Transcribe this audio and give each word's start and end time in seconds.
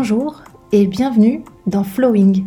Bonjour 0.00 0.44
et 0.70 0.86
bienvenue 0.86 1.42
dans 1.66 1.82
Flowing. 1.82 2.46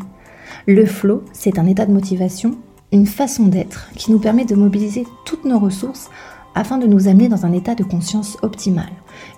Le 0.68 0.86
flow, 0.86 1.22
c'est 1.34 1.60
un 1.60 1.68
état 1.68 1.86
de 1.86 1.92
motivation, 1.92 2.58
une 2.94 3.06
façon 3.06 3.48
d'être 3.48 3.90
qui 3.98 4.10
nous 4.10 4.20
permet 4.20 4.46
de 4.46 4.56
mobiliser 4.56 5.06
toutes 5.26 5.44
nos 5.44 5.60
ressources 5.60 6.10
afin 6.56 6.78
de 6.78 6.88
nous 6.88 7.10
amener 7.10 7.28
dans 7.28 7.46
un 7.46 7.52
état 7.52 7.76
de 7.76 7.84
conscience 7.84 8.38
optimal. 8.42 8.88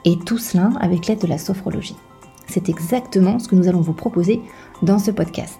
Et 0.05 0.15
tout 0.27 0.37
cela 0.37 0.69
avec 0.79 1.07
l'aide 1.07 1.21
de 1.21 1.27
la 1.27 1.39
sophrologie. 1.39 1.95
C'est 2.45 2.69
exactement 2.69 3.39
ce 3.39 3.47
que 3.47 3.55
nous 3.55 3.67
allons 3.67 3.81
vous 3.81 3.93
proposer 3.93 4.43
dans 4.83 4.99
ce 4.99 5.09
podcast. 5.09 5.57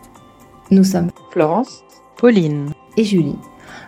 Nous 0.69 0.83
sommes 0.83 1.09
Florence, 1.31 1.83
Pauline 2.17 2.69
et 2.97 3.03
Julie, 3.03 3.39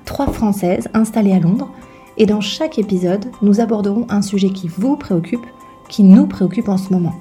trois 0.06 0.34
Françaises 0.34 0.90
installées 0.96 1.34
à 1.34 1.40
Londres, 1.40 1.70
et 2.18 2.26
dans 2.26 2.42
chaque 2.42 2.80
épisode, 2.80 3.28
nous 3.44 3.60
aborderons 3.60 4.08
un 4.10 4.24
sujet 4.24 4.50
qui 4.50 4.68
vous 4.68 4.98
préoccupe, 4.98 5.46
qui 5.88 6.02
nous 6.02 6.26
préoccupe 6.26 6.68
en 6.68 6.80
ce 6.80 6.92
moment, 6.92 7.14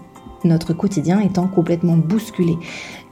notre 0.44 0.72
quotidien 0.72 1.20
étant 1.20 1.46
complètement 1.46 1.96
bousculé. 1.96 2.56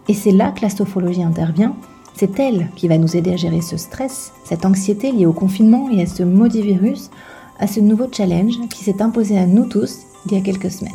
Et 0.08 0.14
c'est 0.14 0.32
là 0.32 0.50
que 0.50 0.62
la 0.62 0.70
sophrologie 0.70 1.22
intervient. 1.22 1.74
C'est 2.14 2.38
elle 2.38 2.68
qui 2.76 2.88
va 2.88 2.98
nous 2.98 3.16
aider 3.16 3.32
à 3.32 3.36
gérer 3.36 3.62
ce 3.62 3.76
stress, 3.76 4.32
cette 4.44 4.66
anxiété 4.66 5.12
liée 5.12 5.26
au 5.26 5.32
confinement 5.32 5.88
et 5.90 6.02
à 6.02 6.06
ce 6.06 6.22
maudit 6.22 6.62
virus, 6.62 7.10
à 7.58 7.66
ce 7.66 7.80
nouveau 7.80 8.06
challenge 8.10 8.58
qui 8.70 8.84
s'est 8.84 9.02
imposé 9.02 9.38
à 9.38 9.46
nous 9.46 9.66
tous 9.66 10.00
il 10.26 10.32
y 10.32 10.36
a 10.36 10.40
quelques 10.42 10.70
semaines. 10.70 10.92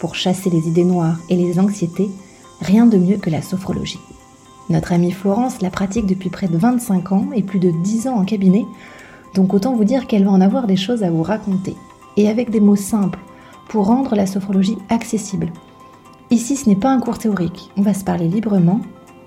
Pour 0.00 0.14
chasser 0.14 0.50
les 0.50 0.68
idées 0.68 0.84
noires 0.84 1.18
et 1.28 1.36
les 1.36 1.58
anxiétés, 1.58 2.10
rien 2.60 2.86
de 2.86 2.98
mieux 2.98 3.16
que 3.16 3.30
la 3.30 3.42
sophrologie. 3.42 4.00
Notre 4.70 4.92
amie 4.92 5.12
Florence 5.12 5.62
la 5.62 5.70
pratique 5.70 6.06
depuis 6.06 6.30
près 6.30 6.46
de 6.46 6.58
25 6.58 7.12
ans 7.12 7.26
et 7.34 7.42
plus 7.42 7.58
de 7.58 7.70
10 7.70 8.08
ans 8.08 8.16
en 8.16 8.24
cabinet, 8.24 8.66
donc 9.34 9.54
autant 9.54 9.74
vous 9.74 9.84
dire 9.84 10.06
qu'elle 10.06 10.24
va 10.24 10.30
en 10.30 10.40
avoir 10.40 10.66
des 10.66 10.76
choses 10.76 11.02
à 11.02 11.10
vous 11.10 11.22
raconter, 11.22 11.74
et 12.16 12.28
avec 12.28 12.50
des 12.50 12.60
mots 12.60 12.76
simples, 12.76 13.18
pour 13.68 13.86
rendre 13.86 14.14
la 14.14 14.26
sophrologie 14.26 14.78
accessible. 14.88 15.52
Ici, 16.30 16.56
ce 16.56 16.68
n'est 16.68 16.76
pas 16.76 16.90
un 16.90 17.00
cours 17.00 17.18
théorique, 17.18 17.70
on 17.76 17.82
va 17.82 17.94
se 17.94 18.04
parler 18.04 18.28
librement 18.28 18.80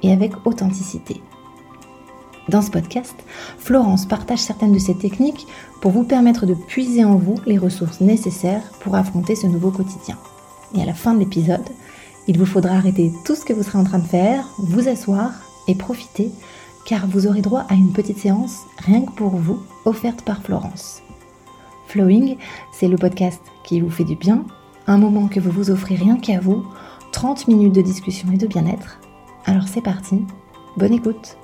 et 0.04 0.12
avec 0.12 0.46
authenticité. 0.46 1.22
Dans 2.50 2.62
ce 2.62 2.72
podcast, 2.72 3.16
Florence 3.58 4.06
partage 4.06 4.40
certaines 4.40 4.74
de 4.74 4.80
ses 4.80 4.96
techniques 4.96 5.48
pour 5.80 5.92
vous 5.92 6.04
permettre 6.04 6.46
de 6.46 6.54
puiser 6.54 7.06
en 7.06 7.16
vous 7.16 7.36
les 7.46 7.58
ressources 7.58 8.02
nécessaires 8.02 8.64
pour 8.82 8.96
affronter 8.96 9.36
ce 9.36 9.48
nouveau 9.48 9.72
quotidien. 9.72 10.18
Et 10.76 10.82
à 10.82 10.86
la 10.86 10.94
fin 10.94 11.14
de 11.14 11.20
l'épisode, 11.20 11.68
il 12.28 12.38
vous 12.38 12.46
faudra 12.46 12.76
arrêter 12.76 13.12
tout 13.26 13.36
ce 13.36 13.46
que 13.46 13.54
vous 13.54 13.64
serez 13.64 13.78
en 13.78 13.84
train 13.84 14.00
de 14.00 14.08
faire, 14.08 14.48
vous 14.58 14.88
asseoir 14.88 15.32
et 15.68 15.76
profiter, 15.76 16.32
car 16.86 17.08
vous 17.08 17.28
aurez 17.28 17.42
droit 17.42 17.66
à 17.70 17.76
une 17.76 17.94
petite 17.94 18.20
séance 18.20 18.62
rien 18.78 19.02
que 19.02 19.12
pour 19.12 19.30
vous, 19.30 19.62
offerte 19.86 20.22
par 20.24 20.42
Florence. 20.42 21.02
Flowing, 21.92 22.38
c'est 22.72 22.88
le 22.88 22.96
podcast 22.96 23.44
qui 23.66 23.82
vous 23.82 23.90
fait 23.90 24.06
du 24.06 24.16
bien, 24.16 24.46
un 24.88 24.98
moment 24.98 25.28
que 25.28 25.42
vous 25.42 25.52
vous 25.52 25.72
offrez 25.72 25.96
rien 25.96 26.16
qu'à 26.16 26.40
vous, 26.40 26.66
30 27.12 27.50
minutes 27.50 27.76
de 27.76 27.82
discussion 27.82 28.30
et 28.32 28.38
de 28.38 28.48
bien-être. 28.48 29.02
Alors 29.44 29.68
c'est 29.68 29.82
parti, 29.82 30.26
bonne 30.78 30.94
écoute 30.94 31.36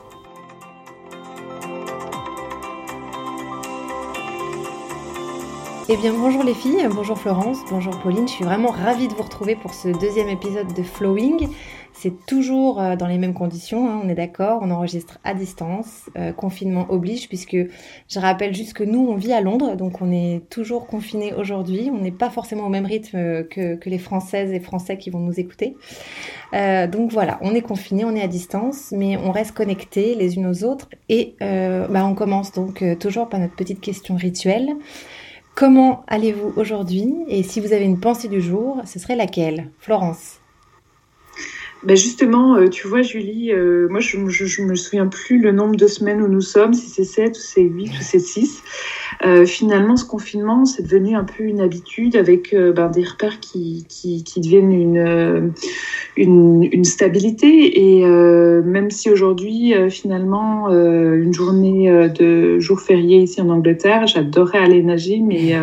Eh 5.89 5.97
bien 5.97 6.13
bonjour 6.13 6.43
les 6.45 6.53
filles, 6.53 6.87
bonjour 6.93 7.17
Florence, 7.17 7.59
bonjour 7.69 7.97
Pauline, 7.99 8.29
je 8.29 8.33
suis 8.33 8.45
vraiment 8.45 8.71
ravie 8.71 9.09
de 9.09 9.13
vous 9.15 9.23
retrouver 9.23 9.57
pour 9.57 9.73
ce 9.73 9.89
deuxième 9.89 10.29
épisode 10.29 10.73
de 10.73 10.83
Flowing. 10.83 11.49
C'est 11.99 12.13
toujours 12.27 12.79
euh, 12.79 12.95
dans 12.95 13.07
les 13.07 13.17
mêmes 13.17 13.33
conditions, 13.33 13.89
hein, 13.89 13.99
on 14.03 14.07
est 14.07 14.13
d'accord, 14.13 14.59
on 14.61 14.69
enregistre 14.69 15.17
à 15.23 15.33
distance, 15.33 16.11
euh, 16.15 16.31
confinement 16.31 16.85
oblige 16.89 17.27
puisque 17.27 17.57
je 18.07 18.19
rappelle 18.19 18.53
juste 18.53 18.73
que 18.73 18.83
nous 18.83 18.99
on 18.99 19.15
vit 19.15 19.33
à 19.33 19.41
Londres, 19.41 19.75
donc 19.75 19.99
on 19.99 20.11
est 20.11 20.47
toujours 20.51 20.85
confinés 20.85 21.33
aujourd'hui, 21.33 21.89
on 21.91 21.97
n'est 21.97 22.11
pas 22.11 22.29
forcément 22.29 22.67
au 22.67 22.69
même 22.69 22.86
rythme 22.86 23.45
que, 23.45 23.80
les 23.87 23.97
Françaises 23.97 24.52
et 24.52 24.59
Français 24.59 24.97
qui 24.97 25.09
vont 25.09 25.19
nous 25.19 25.39
écouter. 25.39 25.75
Euh, 26.53 26.87
donc 26.87 27.11
voilà, 27.11 27.39
on 27.41 27.55
est 27.55 27.61
confinés, 27.61 28.05
on 28.05 28.15
est 28.15 28.21
à 28.21 28.27
distance, 28.27 28.91
mais 28.91 29.17
on 29.17 29.31
reste 29.31 29.53
connectés 29.53 30.13
les 30.13 30.36
unes 30.36 30.45
aux 30.45 30.65
autres. 30.65 30.89
Et 31.07 31.36
bah, 31.39 32.05
on 32.05 32.13
commence 32.13 32.52
donc 32.52 32.83
toujours 32.99 33.30
par 33.30 33.39
notre 33.39 33.55
petite 33.55 33.80
question 33.80 34.15
rituelle. 34.17 34.75
Comment 35.55 36.03
allez-vous 36.07 36.53
aujourd'hui? 36.57 37.15
Et 37.30 37.43
si 37.43 37.61
vous 37.61 37.71
avez 37.71 37.86
une 37.86 37.99
pensée 37.99 38.27
du 38.27 38.41
jour, 38.41 38.81
ce 38.86 38.99
serait 38.99 39.15
laquelle? 39.15 39.71
Florence 39.80 40.36
ben 41.87 41.95
justement, 41.95 42.58
euh, 42.58 42.67
tu 42.67 42.86
vois, 42.86 43.02
Julie, 43.02 43.53
euh, 43.53 43.87
moi, 43.89 44.02
je, 44.02 44.17
je, 44.27 44.61
me 44.61 44.75
souviens 44.75 45.08
plus 45.08 45.39
le 45.39 45.53
nombre 45.53 45.77
de 45.77 45.87
semaines 45.87 46.21
où 46.21 46.27
nous 46.27 46.42
sommes, 46.42 46.73
si 46.73 46.89
c'est 46.89 47.05
7 47.05 47.30
ou 47.30 47.39
c'est 47.39 47.61
8 47.61 47.87
ou 47.87 48.02
c'est 48.02 48.20
6. 48.20 48.61
Euh, 49.25 49.45
finalement, 49.45 49.95
ce 49.95 50.03
confinement, 50.03 50.65
c'est 50.65 50.83
devenu 50.83 51.15
un 51.15 51.23
peu 51.23 51.43
une 51.45 51.61
habitude 51.61 52.17
avec 52.17 52.53
ben, 52.53 52.89
des 52.89 53.05
repères 53.05 53.39
qui, 53.39 53.86
qui, 53.87 54.21
deviennent 54.36 54.73
une, 54.73 55.53
une, 56.17 56.67
une, 56.70 56.83
stabilité. 56.83 57.80
Et 57.80 58.05
même 58.05 58.92
si 58.92 59.09
aujourd'hui, 59.09 59.73
finalement, 59.89 60.69
une 60.69 61.33
journée 61.33 62.09
de 62.09 62.59
jour 62.59 62.81
férié 62.81 63.19
ici 63.19 63.39
en 63.39 63.48
Angleterre, 63.48 64.08
j'adorais 64.08 64.59
aller 64.59 64.83
nager, 64.83 65.21
mais 65.21 65.55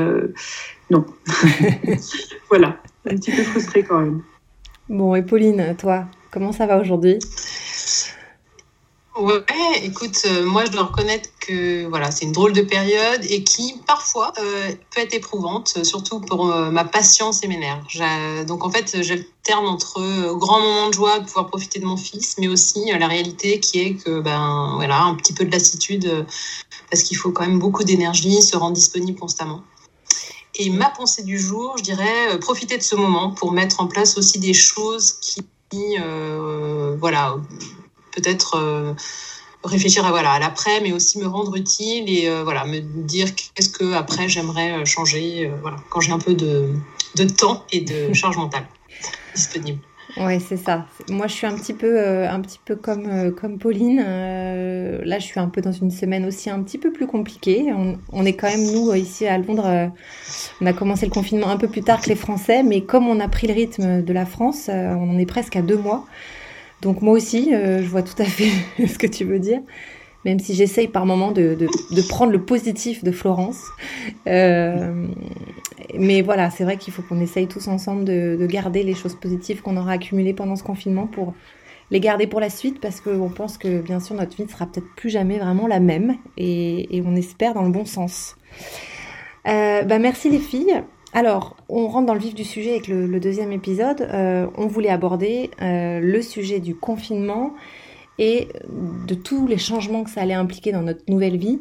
non. 0.89 1.05
voilà, 2.49 2.79
un 3.05 3.17
petit 3.17 3.31
peu 3.31 3.43
frustrée 3.43 3.83
quand 3.83 4.01
même. 4.01 4.23
Bon, 4.91 5.15
et 5.15 5.23
Pauline, 5.23 5.75
toi, 5.79 6.05
comment 6.31 6.53
ça 6.53 6.67
va 6.67 6.79
aujourd'hui? 6.79 7.19
Ouais, 9.19 9.41
écoute, 9.83 10.19
euh, 10.27 10.45
moi 10.45 10.65
je 10.67 10.73
dois 10.73 10.83
reconnaître 10.83 11.31
que 11.41 11.87
voilà, 11.87 12.11
c'est 12.11 12.27
une 12.27 12.33
drôle 12.33 12.53
de 12.53 12.61
période 12.61 13.25
et 13.31 13.45
qui 13.45 13.81
parfois 13.87 14.33
euh, 14.39 14.73
peut 14.95 15.01
être 15.01 15.15
éprouvante, 15.15 15.85
surtout 15.85 16.21
pour 16.21 16.51
euh, 16.51 16.71
ma 16.71 16.85
patience 16.85 17.43
et 17.45 17.49
mes 17.49 17.57
nerfs. 17.57 18.45
Donc 18.47 18.65
en 18.65 18.71
fait, 18.71 19.03
j'alterne 19.03 19.67
entre 19.67 20.35
grand 20.35 20.61
moment 20.61 20.89
de 20.89 20.95
joie 20.95 21.21
de 21.21 21.25
pouvoir 21.25 21.47
profiter 21.47 21.79
de 21.79 21.87
mon 21.87 21.97
fils, 21.97 22.37
mais 22.39 22.49
aussi 22.49 22.91
la 22.91 23.07
réalité 23.07 23.61
qui 23.61 23.81
est 23.81 23.95
que 23.95 24.21
ben 24.21 24.73
voilà, 24.75 25.03
un 25.05 25.15
petit 25.15 25.33
peu 25.33 25.45
de 25.45 25.53
lassitude 25.53 26.27
parce 26.91 27.05
qu'il 27.05 27.17
faut 27.17 27.31
quand 27.31 27.47
même 27.47 27.59
beaucoup 27.59 27.85
d'énergie, 27.85 28.43
se 28.43 28.57
rendre 28.57 28.75
disponible 28.75 29.19
constamment. 29.19 29.63
Et 30.57 30.71
ma 30.71 30.89
pensée 30.91 31.25
du 31.25 31.39
jour, 31.39 31.77
je 31.79 31.83
dirais, 31.83 32.33
euh, 32.33 32.39
profiter 32.39 32.77
de 32.77 32.83
ce 32.83 32.95
moment 32.95 33.31
pour 33.31 33.53
mettre 33.53 33.81
en 33.81 33.87
place 33.87 34.17
aussi 34.17 34.39
des 34.39 34.55
choses 34.55 35.13
qui, 35.13 35.45
euh, 35.99 36.97
voilà, 37.01 37.35
peut-être 38.13 38.57
euh, 38.57 38.95
réfléchir 39.65 40.07
à 40.07 40.11
voilà 40.11 40.33
à 40.33 40.39
l'après, 40.39 40.81
mais 40.81 40.93
aussi 40.93 41.19
me 41.19 41.27
rendre 41.27 41.57
utile 41.57 42.09
et 42.09 42.31
voilà 42.45 42.65
me 42.65 42.81
dire 42.81 43.35
qu'est-ce 43.35 43.71
que 43.71 43.95
après 43.95 44.29
j'aimerais 44.29 44.85
changer, 44.85 45.51
voilà, 45.63 45.79
quand 45.91 46.01
j'ai 46.01 46.13
un 46.13 46.19
peu 46.21 46.35
de, 46.35 46.71
de 47.17 47.25
temps 47.25 47.65
et 47.73 47.81
de 47.81 48.13
charge 48.13 48.37
mentale 48.37 48.69
disponible. 49.35 49.81
Ouais, 50.17 50.39
c'est 50.39 50.57
ça. 50.57 50.87
Moi, 51.09 51.27
je 51.27 51.33
suis 51.33 51.47
un 51.47 51.55
petit 51.57 51.75
peu, 51.75 51.99
euh, 51.99 52.31
un 52.31 52.41
petit 52.41 52.61
peu 52.65 52.77
comme, 52.77 53.07
euh, 53.11 53.31
comme 53.33 53.59
Pauline. 53.59 54.01
Euh, 54.05 55.01
là, 55.05 55.19
je 55.19 55.25
suis 55.25 55.41
un 55.41 55.49
peu 55.49 55.61
dans 55.61 55.73
une 55.73 55.91
semaine 55.91 56.25
aussi 56.25 56.51
un 56.51 56.63
petit 56.63 56.79
peu 56.79 56.93
plus 56.93 57.09
compliquée. 57.09 57.73
On, 57.73 57.99
on 58.13 58.25
est 58.25 58.35
quand 58.35 58.49
même, 58.49 58.65
nous, 58.73 58.95
ici 58.95 59.27
à 59.27 59.39
Londres, 59.39 59.91
on 60.61 60.67
a 60.67 60.73
commencé 60.73 61.07
le 61.07 61.11
confinement 61.11 61.49
un 61.49 61.57
peu 61.57 61.67
plus 61.67 61.83
tard 61.83 62.01
que 62.01 62.09
les 62.09 62.15
Français, 62.15 62.63
mais 62.63 62.83
comme 62.83 63.09
on 63.09 63.19
a 63.19 63.29
pris 63.29 63.49
le 63.49 63.55
rythme 63.55 64.03
de 64.03 64.13
la 64.13 64.25
France, 64.25 64.69
on 64.69 65.11
en 65.11 65.19
est 65.19 65.27
presque 65.27 65.57
à 65.57 65.63
deux 65.63 65.79
mois. 65.79 66.07
Donc 66.81 67.03
moi 67.03 67.15
aussi, 67.15 67.51
je 67.53 67.87
vois 67.87 68.03
tout 68.03 68.21
à 68.21 68.25
fait 68.25 68.51
ce 68.87 68.99
que 68.99 69.07
tu 69.07 69.25
veux 69.25 69.41
dire 69.41 69.61
même 70.25 70.39
si 70.39 70.55
j'essaye 70.55 70.89
par 70.89 71.07
moments 71.07 71.33
de, 71.33 71.55
de, 71.55 72.03
prendre 72.09 72.33
le 72.33 72.43
positif 72.43 73.05
de 73.05 73.11
Florence. 73.11 73.61
Euh, 74.27 75.07
mais 75.99 76.23
voilà, 76.23 76.51
c'est 76.51 76.65
vrai 76.65 76.77
qu'il 76.77 76.93
faut 76.93 77.03
qu'on 77.03 77.21
essaye 77.21 77.47
tous 77.47 77.69
ensemble 77.69 78.05
de, 78.05 78.37
de, 78.39 78.47
garder 78.47 78.83
les 78.83 78.95
choses 78.95 79.15
positives 79.15 79.63
qu'on 79.63 79.77
aura 79.77 79.93
accumulées 79.93 80.35
pendant 80.35 80.57
ce 80.57 80.63
confinement 80.63 81.07
pour 81.07 81.35
les 81.91 82.01
garder 82.01 82.27
pour 82.27 82.41
la 82.41 82.51
suite, 82.51 82.81
parce 82.81 83.01
qu'on 83.01 83.29
pense 83.29 83.59
que 83.59 83.81
bien 83.81 84.01
sûr 84.01 84.17
notre 84.17 84.37
vie 84.37 84.45
ne 84.45 84.49
sera 84.49 84.67
peut-être 84.67 84.89
plus 84.97 85.11
jamais 85.11 85.39
vraiment 85.39 85.67
la 85.67 85.81
même, 85.81 86.17
et, 86.37 87.03
on 87.07 87.15
espère 87.15 87.55
dans 87.55 87.63
le 87.63 87.71
bon 87.71 87.85
sens. 87.85 88.37
Euh, 89.47 89.83
bah 89.83 89.99
merci 89.99 90.31
les 90.31 90.39
filles. 90.39 90.83
Alors, 91.13 91.57
on 91.69 91.87
rentre 91.87 92.07
dans 92.07 92.15
le 92.15 92.21
vif 92.21 92.35
du 92.35 92.45
sujet 92.45 92.71
avec 92.73 92.89
le, 92.89 93.07
le 93.07 93.21
deuxième 93.21 93.53
épisode. 93.53 94.01
Euh, 94.01 94.49
on 94.57 94.67
voulait 94.67 94.89
aborder 94.89 95.51
euh, 95.63 96.01
le 96.01 96.23
sujet 96.23 96.59
du 96.59 96.75
confinement 96.75 97.55
et 98.19 98.49
de 98.69 99.15
tous 99.15 99.47
les 99.47 99.59
changements 99.59 100.05
que 100.05 100.11
ça 100.11 100.23
allait 100.23 100.35
impliquer 100.35 100.73
dans 100.73 100.83
notre 100.83 101.03
nouvelle 101.09 101.37
vie, 101.37 101.61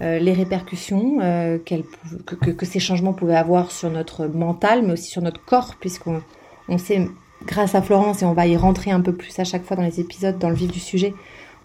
euh, 0.00 0.18
les 0.18 0.32
répercussions 0.32 1.18
euh, 1.20 1.58
que, 1.58 2.66
ces 2.66 2.80
changements 2.80 3.12
pouvaient 3.12 3.36
avoir 3.36 3.70
sur 3.70 3.90
notre 3.90 4.26
mental, 4.26 4.82
mais 4.82 4.92
aussi 4.92 5.10
sur 5.10 5.22
notre 5.22 5.44
corps, 5.44 5.76
puisqu'on 5.78 6.22
on 6.68 6.78
sait, 6.78 7.06
grâce 7.46 7.74
à 7.74 7.82
Florence, 7.82 8.22
et 8.22 8.24
on 8.24 8.32
va 8.32 8.46
y 8.46 8.56
rentrer 8.56 8.90
un 8.90 9.00
peu 9.00 9.12
plus 9.12 9.38
à 9.38 9.44
chaque 9.44 9.64
fois 9.64 9.76
dans 9.76 9.82
les 9.82 10.00
épisodes, 10.00 10.38
dans 10.38 10.48
le 10.48 10.54
vif 10.54 10.70
du 10.70 10.80
sujet, 10.80 11.14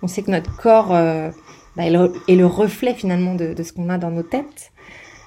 on 0.02 0.08
sait 0.08 0.22
que 0.22 0.32
notre 0.32 0.56
corps 0.58 0.94
euh, 0.94 1.30
bah, 1.76 1.86
est 1.86 2.36
le 2.36 2.46
reflet 2.46 2.94
finalement 2.94 3.36
de, 3.36 3.56
ce 3.62 3.74
qu'on 3.74 3.90
a 3.90 3.98
dans 3.98 4.12
nos 4.12 4.24
têtes. 4.24 4.72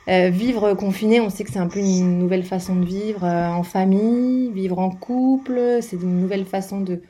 Vivre 0.08 0.75
confiné, 0.75 1.20
on 1.20 1.31
sait 1.31 1.44
que 1.44 1.53
c'est 1.53 1.61
un 1.61 1.69
peu 1.69 1.79
une 1.79 2.19
nouvelle 2.19 2.43
façon 2.43 2.75
de 2.75 2.85
vivre 2.85 3.23
en 3.23 3.62
famille, 3.62 4.50
vivre 4.50 4.81
en 4.81 4.91
couple, 4.91 5.79
c'est 5.82 6.03
une 6.03 6.20
nouvelle 6.20 6.46
façon 6.46 6.81
de, 6.81 7.00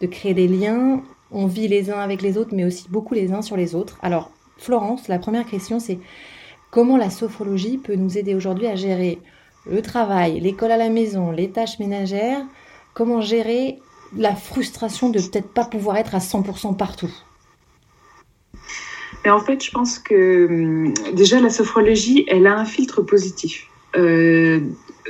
de 0.00 0.06
créer 0.08 0.34
des 0.34 0.48
liens 0.48 1.02
on 1.32 1.46
vit 1.46 1.68
les 1.68 1.90
uns 1.90 1.98
avec 1.98 2.22
les 2.22 2.36
autres, 2.36 2.54
mais 2.54 2.64
aussi 2.64 2.86
beaucoup 2.88 3.14
les 3.14 3.32
uns 3.32 3.42
sur 3.42 3.56
les 3.56 3.74
autres. 3.74 3.98
Alors, 4.02 4.30
Florence, 4.62 5.08
la 5.08 5.18
première 5.18 5.46
question, 5.46 5.80
c'est 5.80 5.98
comment 6.70 6.96
la 6.96 7.10
sophrologie 7.10 7.78
peut 7.78 7.96
nous 7.96 8.16
aider 8.16 8.34
aujourd'hui 8.34 8.66
à 8.66 8.76
gérer 8.76 9.18
le 9.70 9.82
travail, 9.82 10.40
l'école 10.40 10.70
à 10.70 10.76
la 10.76 10.88
maison, 10.88 11.30
les 11.30 11.50
tâches 11.50 11.78
ménagères, 11.78 12.44
comment 12.94 13.20
gérer 13.20 13.78
la 14.16 14.34
frustration 14.34 15.10
de 15.10 15.18
peut-être 15.18 15.48
pas 15.48 15.64
pouvoir 15.64 15.96
être 15.96 16.14
à 16.14 16.18
100% 16.18 16.76
partout? 16.76 17.10
Mais 19.24 19.30
en 19.30 19.40
fait, 19.40 19.62
je 19.64 19.70
pense 19.70 19.98
que 19.98 20.46
hum, 20.46 20.94
déjà 21.14 21.40
la 21.40 21.50
sophrologie, 21.50 22.24
elle 22.28 22.46
a 22.46 22.56
un 22.56 22.64
filtre 22.64 23.02
positif. 23.02 23.66
Euh, 23.96 24.60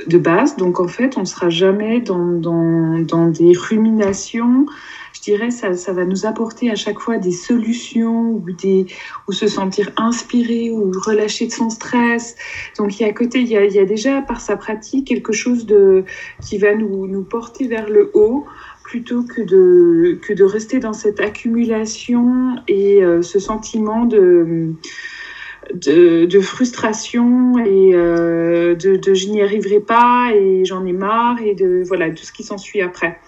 de 0.07 0.17
base, 0.17 0.55
donc 0.55 0.79
en 0.79 0.87
fait, 0.87 1.17
on 1.17 1.21
ne 1.21 1.25
sera 1.25 1.49
jamais 1.49 2.01
dans, 2.01 2.31
dans, 2.31 2.99
dans 2.99 3.27
des 3.27 3.53
ruminations, 3.55 4.65
je 5.13 5.21
dirais, 5.21 5.51
ça, 5.51 5.73
ça 5.75 5.93
va 5.93 6.05
nous 6.05 6.25
apporter 6.25 6.71
à 6.71 6.75
chaque 6.75 6.99
fois 6.99 7.17
des 7.17 7.31
solutions 7.31 8.31
ou, 8.31 8.43
des, 8.51 8.87
ou 9.27 9.31
se 9.31 9.47
sentir 9.47 9.91
inspiré 9.95 10.71
ou 10.71 10.91
relâcher 11.05 11.47
de 11.47 11.51
son 11.51 11.69
stress. 11.69 12.35
Donc, 12.77 12.99
il 12.99 13.03
y 13.03 13.05
a 13.05 13.09
à 13.09 13.13
côté, 13.13 13.39
il 13.39 13.47
y 13.47 13.55
a, 13.55 13.63
il 13.63 13.73
y 13.73 13.79
a 13.79 13.85
déjà 13.85 14.21
par 14.21 14.41
sa 14.41 14.57
pratique 14.57 15.07
quelque 15.07 15.31
chose 15.31 15.65
de, 15.65 16.03
qui 16.41 16.57
va 16.57 16.75
nous, 16.75 17.07
nous 17.07 17.23
porter 17.23 17.67
vers 17.67 17.89
le 17.89 18.11
haut 18.13 18.45
plutôt 18.83 19.23
que 19.23 19.41
de, 19.41 20.19
que 20.21 20.33
de 20.33 20.43
rester 20.43 20.79
dans 20.79 20.93
cette 20.93 21.19
accumulation 21.19 22.55
et 22.67 23.03
euh, 23.03 23.21
ce 23.21 23.39
sentiment 23.39 24.05
de, 24.05 24.73
de, 25.73 26.39
frustration 26.39 27.57
et 27.59 27.91
euh, 27.93 28.75
de, 28.75 29.13
je 29.13 29.27
n'y 29.27 29.41
arriverai 29.41 29.79
pas 29.79 30.31
et 30.33 30.65
j'en 30.65 30.85
ai 30.85 30.93
marre 30.93 31.41
et 31.41 31.55
de 31.55 31.83
voilà 31.85 32.09
tout 32.11 32.23
ce 32.23 32.31
qui 32.31 32.43
s'ensuit 32.43 32.81
après. 32.81 33.19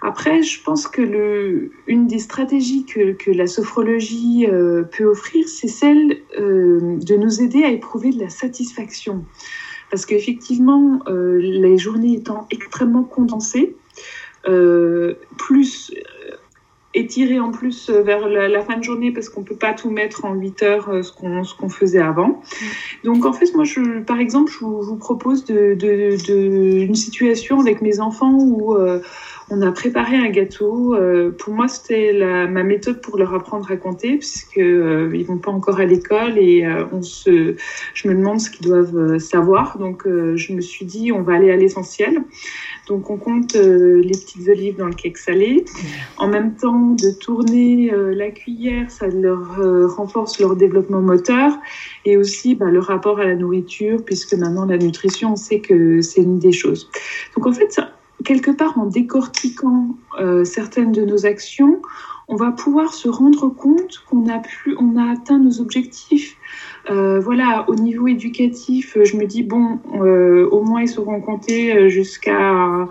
Après, 0.00 0.42
je 0.42 0.62
pense 0.62 0.86
que 0.86 1.02
le, 1.02 1.72
une 1.88 2.06
des 2.06 2.20
stratégies 2.20 2.84
que, 2.84 3.12
que 3.12 3.32
la 3.32 3.48
sophrologie 3.48 4.46
euh, 4.48 4.84
peut 4.84 5.04
offrir, 5.04 5.48
c'est 5.48 5.68
celle 5.68 6.18
euh, 6.38 6.96
de 6.98 7.16
nous 7.16 7.42
aider 7.42 7.64
à 7.64 7.70
éprouver 7.70 8.10
de 8.10 8.20
la 8.20 8.28
satisfaction. 8.28 9.24
Parce 9.90 10.06
qu'effectivement, 10.06 11.00
les 11.08 11.78
journées 11.78 12.12
étant 12.12 12.46
extrêmement 12.50 13.04
condensées, 13.04 13.74
plus 14.44 15.90
euh, 16.98 17.00
étirées 17.00 17.40
en 17.40 17.50
plus 17.50 17.90
vers 17.90 18.28
la, 18.28 18.48
la, 18.48 18.62
fin 18.62 18.76
de 18.76 18.82
journée 18.82 19.12
parce 19.12 19.28
qu'on 19.28 19.42
peut 19.42 19.56
pas 19.56 19.72
tout 19.72 19.90
mettre 19.90 20.24
en 20.24 20.34
8 20.34 20.62
heures 20.62 20.88
euh, 20.88 21.02
ce 21.02 21.12
qu'on 21.12 21.44
ce 21.44 21.54
qu'on 21.54 21.68
faisait 21.68 22.00
avant. 22.00 22.42
Donc 23.04 23.24
en 23.24 23.32
fait 23.32 23.54
moi 23.54 23.64
je 23.64 24.00
par 24.00 24.18
exemple 24.18 24.50
je 24.52 24.58
vous, 24.64 24.82
je 24.82 24.88
vous 24.88 24.96
propose 24.96 25.44
de, 25.44 25.74
de, 25.74 26.16
de, 26.26 26.84
une 26.84 26.94
situation 26.94 27.60
avec 27.60 27.82
mes 27.82 28.00
enfants 28.00 28.38
où 28.38 28.74
euh, 28.74 29.00
on 29.50 29.62
a 29.62 29.72
préparé 29.72 30.16
un 30.16 30.28
gâteau. 30.28 30.94
Euh, 30.94 31.30
pour 31.30 31.54
moi, 31.54 31.68
c'était 31.68 32.12
ma 32.48 32.62
méthode 32.62 33.00
pour 33.00 33.16
leur 33.16 33.34
apprendre 33.34 33.70
à 33.70 33.76
compter, 33.76 34.18
puisque 34.18 34.58
euh, 34.58 35.10
ils 35.14 35.24
vont 35.24 35.38
pas 35.38 35.50
encore 35.50 35.80
à 35.80 35.84
l'école 35.84 36.38
et 36.38 36.64
euh, 36.64 36.84
on 36.92 37.02
se, 37.02 37.56
je 37.94 38.08
me 38.08 38.14
demande 38.14 38.40
ce 38.40 38.50
qu'ils 38.50 38.66
doivent 38.66 38.96
euh, 38.96 39.18
savoir. 39.18 39.78
Donc, 39.78 40.06
euh, 40.06 40.36
je 40.36 40.52
me 40.52 40.60
suis 40.60 40.84
dit, 40.84 41.12
on 41.12 41.22
va 41.22 41.34
aller 41.34 41.50
à 41.50 41.56
l'essentiel. 41.56 42.22
Donc, 42.88 43.10
on 43.10 43.16
compte 43.16 43.56
euh, 43.56 44.02
les 44.02 44.10
petites 44.10 44.48
olives 44.48 44.76
dans 44.76 44.86
le 44.86 44.94
cake 44.94 45.18
salé. 45.18 45.64
En 46.18 46.28
même 46.28 46.54
temps, 46.54 46.90
de 46.90 47.10
tourner 47.18 47.90
la 48.14 48.30
cuillère, 48.30 48.90
ça 48.90 49.06
leur 49.08 49.58
renforce 49.96 50.40
leur 50.40 50.56
développement 50.56 51.00
moteur 51.00 51.52
et 52.04 52.16
aussi 52.16 52.54
bah, 52.54 52.66
le 52.66 52.80
rapport 52.80 53.20
à 53.20 53.24
la 53.24 53.34
nourriture, 53.34 54.04
puisque 54.04 54.34
maintenant 54.34 54.66
la 54.66 54.78
nutrition, 54.78 55.32
on 55.32 55.36
sait 55.36 55.60
que 55.60 56.00
c'est 56.00 56.22
une 56.22 56.38
des 56.38 56.52
choses. 56.52 56.90
Donc, 57.36 57.46
en 57.46 57.52
fait, 57.52 57.72
ça, 57.72 57.90
quelque 58.24 58.50
part 58.50 58.78
en 58.78 58.86
décortiquant 58.86 59.96
euh, 60.20 60.44
certaines 60.44 60.92
de 60.92 61.04
nos 61.04 61.26
actions, 61.26 61.80
on 62.28 62.36
va 62.36 62.50
pouvoir 62.50 62.92
se 62.92 63.08
rendre 63.08 63.48
compte 63.48 64.04
qu'on 64.08 64.28
a 64.28 64.38
pu, 64.38 64.76
on 64.78 64.96
a 64.96 65.12
atteint 65.12 65.38
nos 65.38 65.60
objectifs. 65.60 66.36
Euh, 66.90 67.20
voilà, 67.20 67.64
au 67.68 67.74
niveau 67.74 68.06
éducatif, 68.06 68.98
je 69.02 69.16
me 69.16 69.24
dis 69.24 69.42
bon, 69.42 69.78
euh, 69.94 70.48
au 70.50 70.62
moins 70.62 70.82
ils 70.82 70.88
seront 70.88 71.20
comptés 71.20 71.88
jusqu'à 71.88 72.88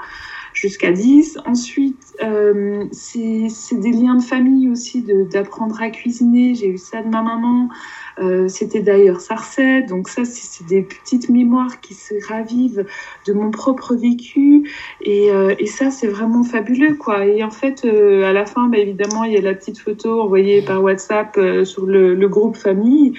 jusqu'à 0.58 0.92
10. 0.92 1.40
Ensuite, 1.46 2.16
euh, 2.24 2.86
c'est 2.92 3.80
des 3.80 3.92
liens 3.92 4.16
de 4.16 4.24
famille 4.24 4.70
aussi, 4.70 5.06
d'apprendre 5.32 5.82
à 5.82 5.90
cuisiner. 5.90 6.56
J'ai 6.56 6.70
eu 6.70 6.78
ça 6.78 7.02
de 7.04 7.10
ma 7.10 7.22
maman. 7.22 7.70
Euh, 8.20 8.48
C'était 8.48 8.82
d'ailleurs 8.82 9.22
sa 9.22 9.36
recette. 9.36 9.88
Donc 9.88 10.10
ça, 10.10 10.26
c'est 10.26 10.66
des 10.66 10.82
petites 10.82 11.30
mémoires 11.30 11.80
qui 11.82 11.94
se 11.94 12.14
ravivent 12.28 12.86
de 13.26 13.34
mon 13.34 13.52
propre 13.52 13.96
vécu. 13.96 14.70
Et, 15.02 15.32
euh, 15.32 15.56
et 15.60 15.68
ça, 15.68 15.92
c'est 15.92 16.08
vraiment 16.08 16.44
fabuleux, 16.44 16.96
quoi. 16.96 17.26
Et 17.26 17.44
en 17.44 17.52
fait, 17.52 17.86
euh, 17.86 18.24
à 18.24 18.34
la 18.34 18.46
fin, 18.46 18.68
bah, 18.68 18.78
évidemment, 18.78 19.24
il 19.24 19.34
y 19.34 19.38
a 19.38 19.42
la 19.42 19.54
petite 19.54 19.80
photo 19.80 20.22
envoyée 20.22 20.62
par 20.62 20.84
WhatsApp 20.84 21.40
sur 21.64 21.86
le, 21.86 22.16
le, 22.16 22.28
groupe 22.28 22.58
famille 22.58 23.14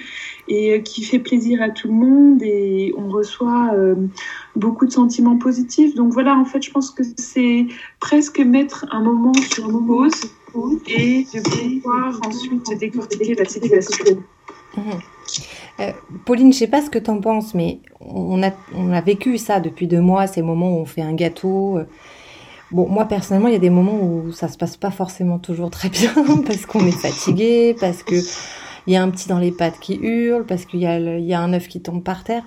et 0.47 0.83
qui 0.83 1.03
fait 1.03 1.19
plaisir 1.19 1.61
à 1.61 1.69
tout 1.69 1.87
le 1.87 1.93
monde. 1.93 2.41
Et 2.43 2.93
on 2.97 3.09
reçoit 3.09 3.71
beaucoup 4.55 4.85
de 4.85 4.91
sentiments 4.91 5.37
positifs. 5.37 5.95
Donc 5.95 6.13
voilà, 6.13 6.35
en 6.35 6.45
fait, 6.45 6.61
je 6.61 6.71
pense 6.71 6.91
que 6.91 7.03
c'est 7.17 7.67
presque 7.99 8.39
mettre 8.39 8.85
un 8.91 9.01
moment 9.01 9.33
sur 9.33 9.69
pause 9.85 10.11
et 10.87 11.25
de 11.33 11.79
pouvoir 11.79 12.19
ensuite 12.25 12.77
décortiquer 12.79 13.35
la 13.35 13.45
situation. 13.45 14.23
Euh, 14.77 15.91
Pauline, 16.25 16.51
je 16.53 16.59
sais 16.59 16.67
pas 16.67 16.81
ce 16.81 16.89
que 16.89 16.99
tu 16.99 17.09
en 17.09 17.19
penses, 17.19 17.53
mais 17.53 17.79
on 18.01 18.41
a, 18.43 18.51
on 18.75 18.91
a 18.91 19.01
vécu 19.01 19.37
ça 19.37 19.59
depuis 19.59 19.87
deux 19.87 20.01
mois, 20.01 20.27
ces 20.27 20.41
moments 20.41 20.71
où 20.71 20.81
on 20.81 20.85
fait 20.85 21.01
un 21.01 21.13
gâteau. 21.13 21.79
Bon, 22.71 22.87
moi 22.87 23.05
personnellement, 23.05 23.47
il 23.47 23.53
y 23.53 23.57
a 23.57 23.59
des 23.59 23.69
moments 23.69 23.99
où 24.01 24.31
ça 24.31 24.47
se 24.47 24.57
passe 24.57 24.77
pas 24.77 24.91
forcément 24.91 25.39
toujours 25.39 25.71
très 25.71 25.89
bien 25.89 26.13
parce 26.45 26.65
qu'on 26.65 26.85
est 26.85 26.91
fatigué, 26.91 27.75
parce 27.79 28.03
que 28.03 28.15
il 28.87 28.93
y 28.93 28.95
a 28.95 29.03
un 29.03 29.09
petit 29.09 29.27
dans 29.27 29.39
les 29.39 29.51
pattes 29.51 29.79
qui 29.79 29.95
hurle, 29.95 30.45
parce 30.45 30.65
qu'il 30.65 30.79
y 30.79 30.83
y 30.83 31.33
a 31.33 31.39
un 31.39 31.53
œuf 31.53 31.67
qui 31.67 31.81
tombe 31.81 32.03
par 32.03 32.23
terre. 32.23 32.43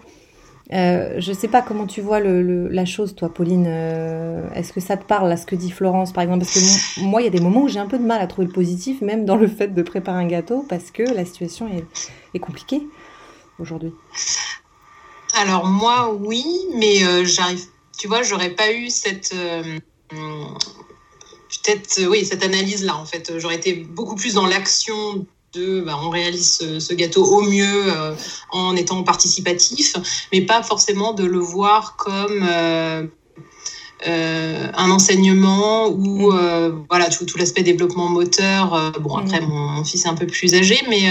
Euh, 0.72 1.14
je 1.18 1.32
sais 1.32 1.48
pas 1.48 1.60
comment 1.60 1.86
tu 1.86 2.00
vois 2.00 2.20
la 2.20 2.84
chose, 2.84 3.14
toi, 3.14 3.32
Pauline. 3.32 3.66
Euh, 3.68 4.48
Est-ce 4.54 4.72
que 4.72 4.80
ça 4.80 4.96
te 4.96 5.04
parle, 5.04 5.30
à 5.30 5.36
ce 5.36 5.46
que 5.46 5.56
dit 5.56 5.70
Florence, 5.70 6.12
par 6.12 6.22
exemple? 6.22 6.44
Parce 6.44 6.54
que 6.54 7.00
moi, 7.02 7.20
il 7.20 7.24
y 7.24 7.28
a 7.28 7.30
des 7.30 7.40
moments 7.40 7.62
où 7.62 7.68
j'ai 7.68 7.80
un 7.80 7.86
peu 7.86 7.98
de 7.98 8.04
mal 8.04 8.20
à 8.20 8.26
trouver 8.26 8.46
le 8.46 8.52
positif, 8.52 9.00
même 9.00 9.24
dans 9.24 9.36
le 9.36 9.48
fait 9.48 9.68
de 9.68 9.82
préparer 9.82 10.22
un 10.22 10.26
gâteau, 10.26 10.64
parce 10.68 10.90
que 10.90 11.02
la 11.02 11.24
situation 11.24 11.68
est, 12.34 12.38
compliquée 12.38 12.86
aujourd'hui. 13.58 13.92
Alors 15.34 15.66
moi, 15.66 16.14
oui, 16.14 16.44
mais 16.76 17.04
euh, 17.04 17.24
j'arrive. 17.24 17.64
Tu 17.98 18.08
vois, 18.08 18.22
j'aurais 18.22 18.50
pas 18.50 18.72
eu 18.72 18.88
cette 18.88 19.34
peut-être 21.64 22.06
oui 22.08 22.24
cette 22.24 22.42
analyse 22.42 22.84
là 22.84 22.96
en 22.96 23.04
fait. 23.04 23.38
J'aurais 23.38 23.56
été 23.56 23.74
beaucoup 23.74 24.16
plus 24.16 24.34
dans 24.34 24.46
l'action 24.46 25.26
de 25.52 25.82
bah, 25.82 25.98
on 26.02 26.08
réalise 26.08 26.56
ce, 26.58 26.80
ce, 26.80 26.94
gâteau 26.94 27.24
au 27.24 27.42
mieux 27.42 27.92
euh, 27.92 28.14
en 28.50 28.74
étant 28.74 29.02
participatif, 29.02 29.96
mais 30.32 30.40
pas 30.40 30.62
forcément 30.62 31.12
de 31.12 31.24
le 31.24 31.38
voir 31.38 31.96
comme 31.96 32.42
euh, 32.42 33.06
euh, 34.06 34.66
un 34.74 34.90
enseignement 34.90 35.88
ou 35.88 36.32
euh, 36.32 36.72
voilà 36.88 37.10
tout, 37.10 37.26
tout 37.26 37.36
l'aspect 37.36 37.62
développement 37.62 38.08
moteur. 38.08 38.92
Bon 39.00 39.16
après 39.16 39.40
mon, 39.40 39.54
mon, 39.54 39.84
fils 39.84 40.06
est 40.06 40.08
un 40.08 40.14
peu 40.14 40.26
plus 40.26 40.54
âgé, 40.54 40.80
mais 40.88 41.02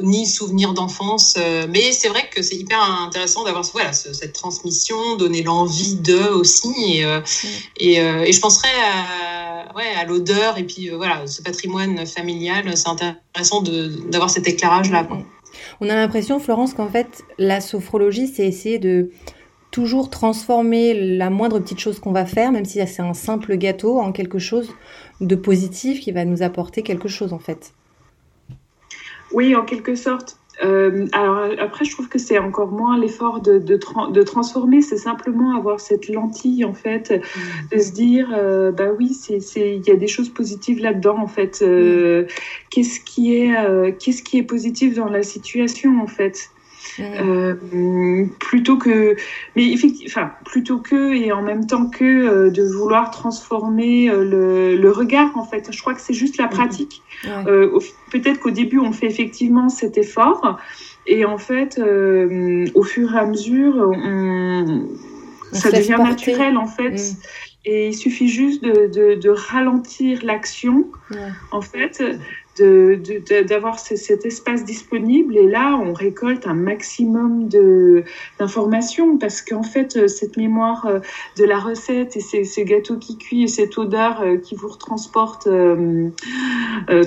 ni 0.00 0.26
souvenir 0.26 0.72
d'enfance. 0.72 1.36
mais 1.68 1.90
c'est 1.90 2.08
vrai 2.08 2.30
que 2.32 2.40
c'est 2.40 2.54
hyper 2.54 2.80
intéressant 2.80 3.42
d'avoir 3.42 3.64
voilà 3.72 3.92
ce, 3.92 4.12
cette 4.12 4.32
transmission, 4.32 5.16
donner 5.16 5.42
l'envie 5.42 5.96
d'eux 5.96 6.30
aussi. 6.30 6.72
Et, 6.78 7.04
et, 7.78 7.96
et, 7.96 8.32
je 8.32 8.40
penserais 8.40 8.68
à, 8.68 9.43
ouais, 9.76 9.94
à 9.96 10.04
l'odeur 10.04 10.58
et 10.58 10.64
puis 10.64 10.90
voilà 10.90 11.26
ce 11.26 11.42
patrimoine 11.42 12.06
familial. 12.06 12.76
C'est 12.76 12.88
intéressant 12.88 13.62
d'avoir 14.08 14.30
cet 14.30 14.48
éclairage 14.48 14.90
là. 14.90 15.04
Quoi. 15.04 15.18
On 15.80 15.88
a 15.88 15.94
l'impression, 15.94 16.40
Florence, 16.40 16.74
qu'en 16.74 16.88
fait 16.88 17.22
la 17.38 17.60
sophrologie, 17.60 18.28
c'est 18.28 18.46
essayer 18.46 18.78
de 18.78 19.10
toujours 19.70 20.08
transformer 20.08 21.16
la 21.16 21.30
moindre 21.30 21.58
petite 21.58 21.80
chose 21.80 21.98
qu'on 21.98 22.12
va 22.12 22.26
faire, 22.26 22.52
même 22.52 22.64
si 22.64 22.80
c'est 22.86 23.02
un 23.02 23.14
simple 23.14 23.56
gâteau, 23.56 23.98
en 23.98 24.12
quelque 24.12 24.38
chose 24.38 24.70
de 25.20 25.34
positif 25.34 26.00
qui 26.00 26.12
va 26.12 26.24
nous 26.24 26.42
apporter 26.42 26.82
quelque 26.82 27.08
chose 27.08 27.32
en 27.32 27.38
fait. 27.38 27.72
Oui, 29.32 29.56
en 29.56 29.64
quelque 29.64 29.96
sorte. 29.96 30.38
Euh, 30.62 31.06
alors 31.12 31.48
après, 31.58 31.84
je 31.84 31.90
trouve 31.90 32.08
que 32.08 32.18
c'est 32.18 32.38
encore 32.38 32.70
moins 32.70 32.98
l'effort 32.98 33.40
de, 33.40 33.58
de, 33.58 33.76
tra 33.76 34.10
de, 34.10 34.22
transformer, 34.22 34.82
c'est 34.82 34.96
simplement 34.96 35.56
avoir 35.56 35.80
cette 35.80 36.08
lentille 36.08 36.64
en 36.64 36.74
fait, 36.74 37.10
mmh. 37.10 37.76
de 37.76 37.78
se 37.80 37.92
dire 37.92 38.28
euh, 38.36 38.70
bah 38.70 38.90
oui, 38.96 39.16
il 39.28 39.82
y 39.86 39.90
a 39.90 39.96
des 39.96 40.06
choses 40.06 40.28
positives 40.28 40.80
là-dedans 40.80 41.18
en 41.18 41.26
fait. 41.26 41.60
Euh, 41.62 42.22
mmh. 42.22 42.26
Qu'est-ce 42.70 43.00
qui 43.00 43.34
est 43.34 43.98
qu'est-ce 43.98 44.22
qui 44.22 44.38
est 44.38 44.42
positif 44.42 44.94
dans 44.94 45.08
la 45.08 45.22
situation 45.22 46.00
en 46.00 46.06
fait? 46.06 46.50
Mmh. 46.98 47.02
Euh, 47.02 48.26
plutôt 48.38 48.76
que 48.76 49.16
mais 49.56 49.74
enfin 50.06 50.32
plutôt 50.44 50.78
que 50.78 51.14
et 51.14 51.32
en 51.32 51.42
même 51.42 51.66
temps 51.66 51.88
que 51.88 52.04
euh, 52.04 52.50
de 52.50 52.62
vouloir 52.62 53.10
transformer 53.10 54.08
euh, 54.08 54.24
le, 54.24 54.76
le, 54.76 54.90
regard 54.90 55.36
en 55.36 55.44
fait. 55.44 55.72
Je 55.72 55.80
crois 55.80 55.94
que 55.94 56.00
c'est 56.00 56.14
juste 56.14 56.36
la 56.36 56.46
pratique. 56.46 57.02
Ouais. 57.24 57.68
peut-être 58.10 58.38
qu'au 58.40 58.50
début 58.50 58.78
on 58.78 58.92
fait 58.92 59.06
effectivement 59.06 59.68
cet 59.68 59.98
effort 59.98 60.58
et 61.06 61.24
en 61.24 61.38
fait 61.38 61.80
au 61.80 62.82
fur 62.82 63.14
et 63.14 63.18
à 63.18 63.26
mesure 63.26 63.74
on, 63.76 64.86
On 65.52 65.54
ça 65.56 65.70
devient 65.70 65.98
naturel 65.98 66.56
en 66.56 66.66
fait. 66.66 66.92
Mmh. 66.92 67.16
Et 67.66 67.88
il 67.88 67.94
suffit 67.94 68.28
juste 68.28 68.62
de, 68.62 69.14
de, 69.14 69.30
ralentir 69.30 70.22
l'action, 70.22 70.84
en 71.50 71.62
fait, 71.62 72.04
d'avoir 72.58 73.78
cet 73.78 74.26
espace 74.26 74.64
disponible. 74.64 75.36
Et 75.36 75.48
là, 75.48 75.76
on 75.76 75.92
récolte 75.92 76.46
un 76.46 76.54
maximum 76.54 77.48
d'informations 78.38 79.18
parce 79.18 79.42
qu'en 79.42 79.62
fait, 79.62 80.08
cette 80.08 80.36
mémoire 80.36 80.86
euh, 80.86 81.00
de 81.36 81.44
la 81.44 81.58
recette 81.58 82.16
et 82.16 82.20
ces, 82.20 82.44
ces, 82.44 82.64
gâteaux 82.64 82.98
qui 82.98 83.18
cuisent 83.18 83.44
et 83.44 83.66
cette 83.66 83.78
odeur 83.78 84.22
euh, 84.22 84.36
qui 84.36 84.54
vous 84.54 84.68
retransporte 84.68 85.46
euh, 85.46 86.08
euh, 86.90 87.04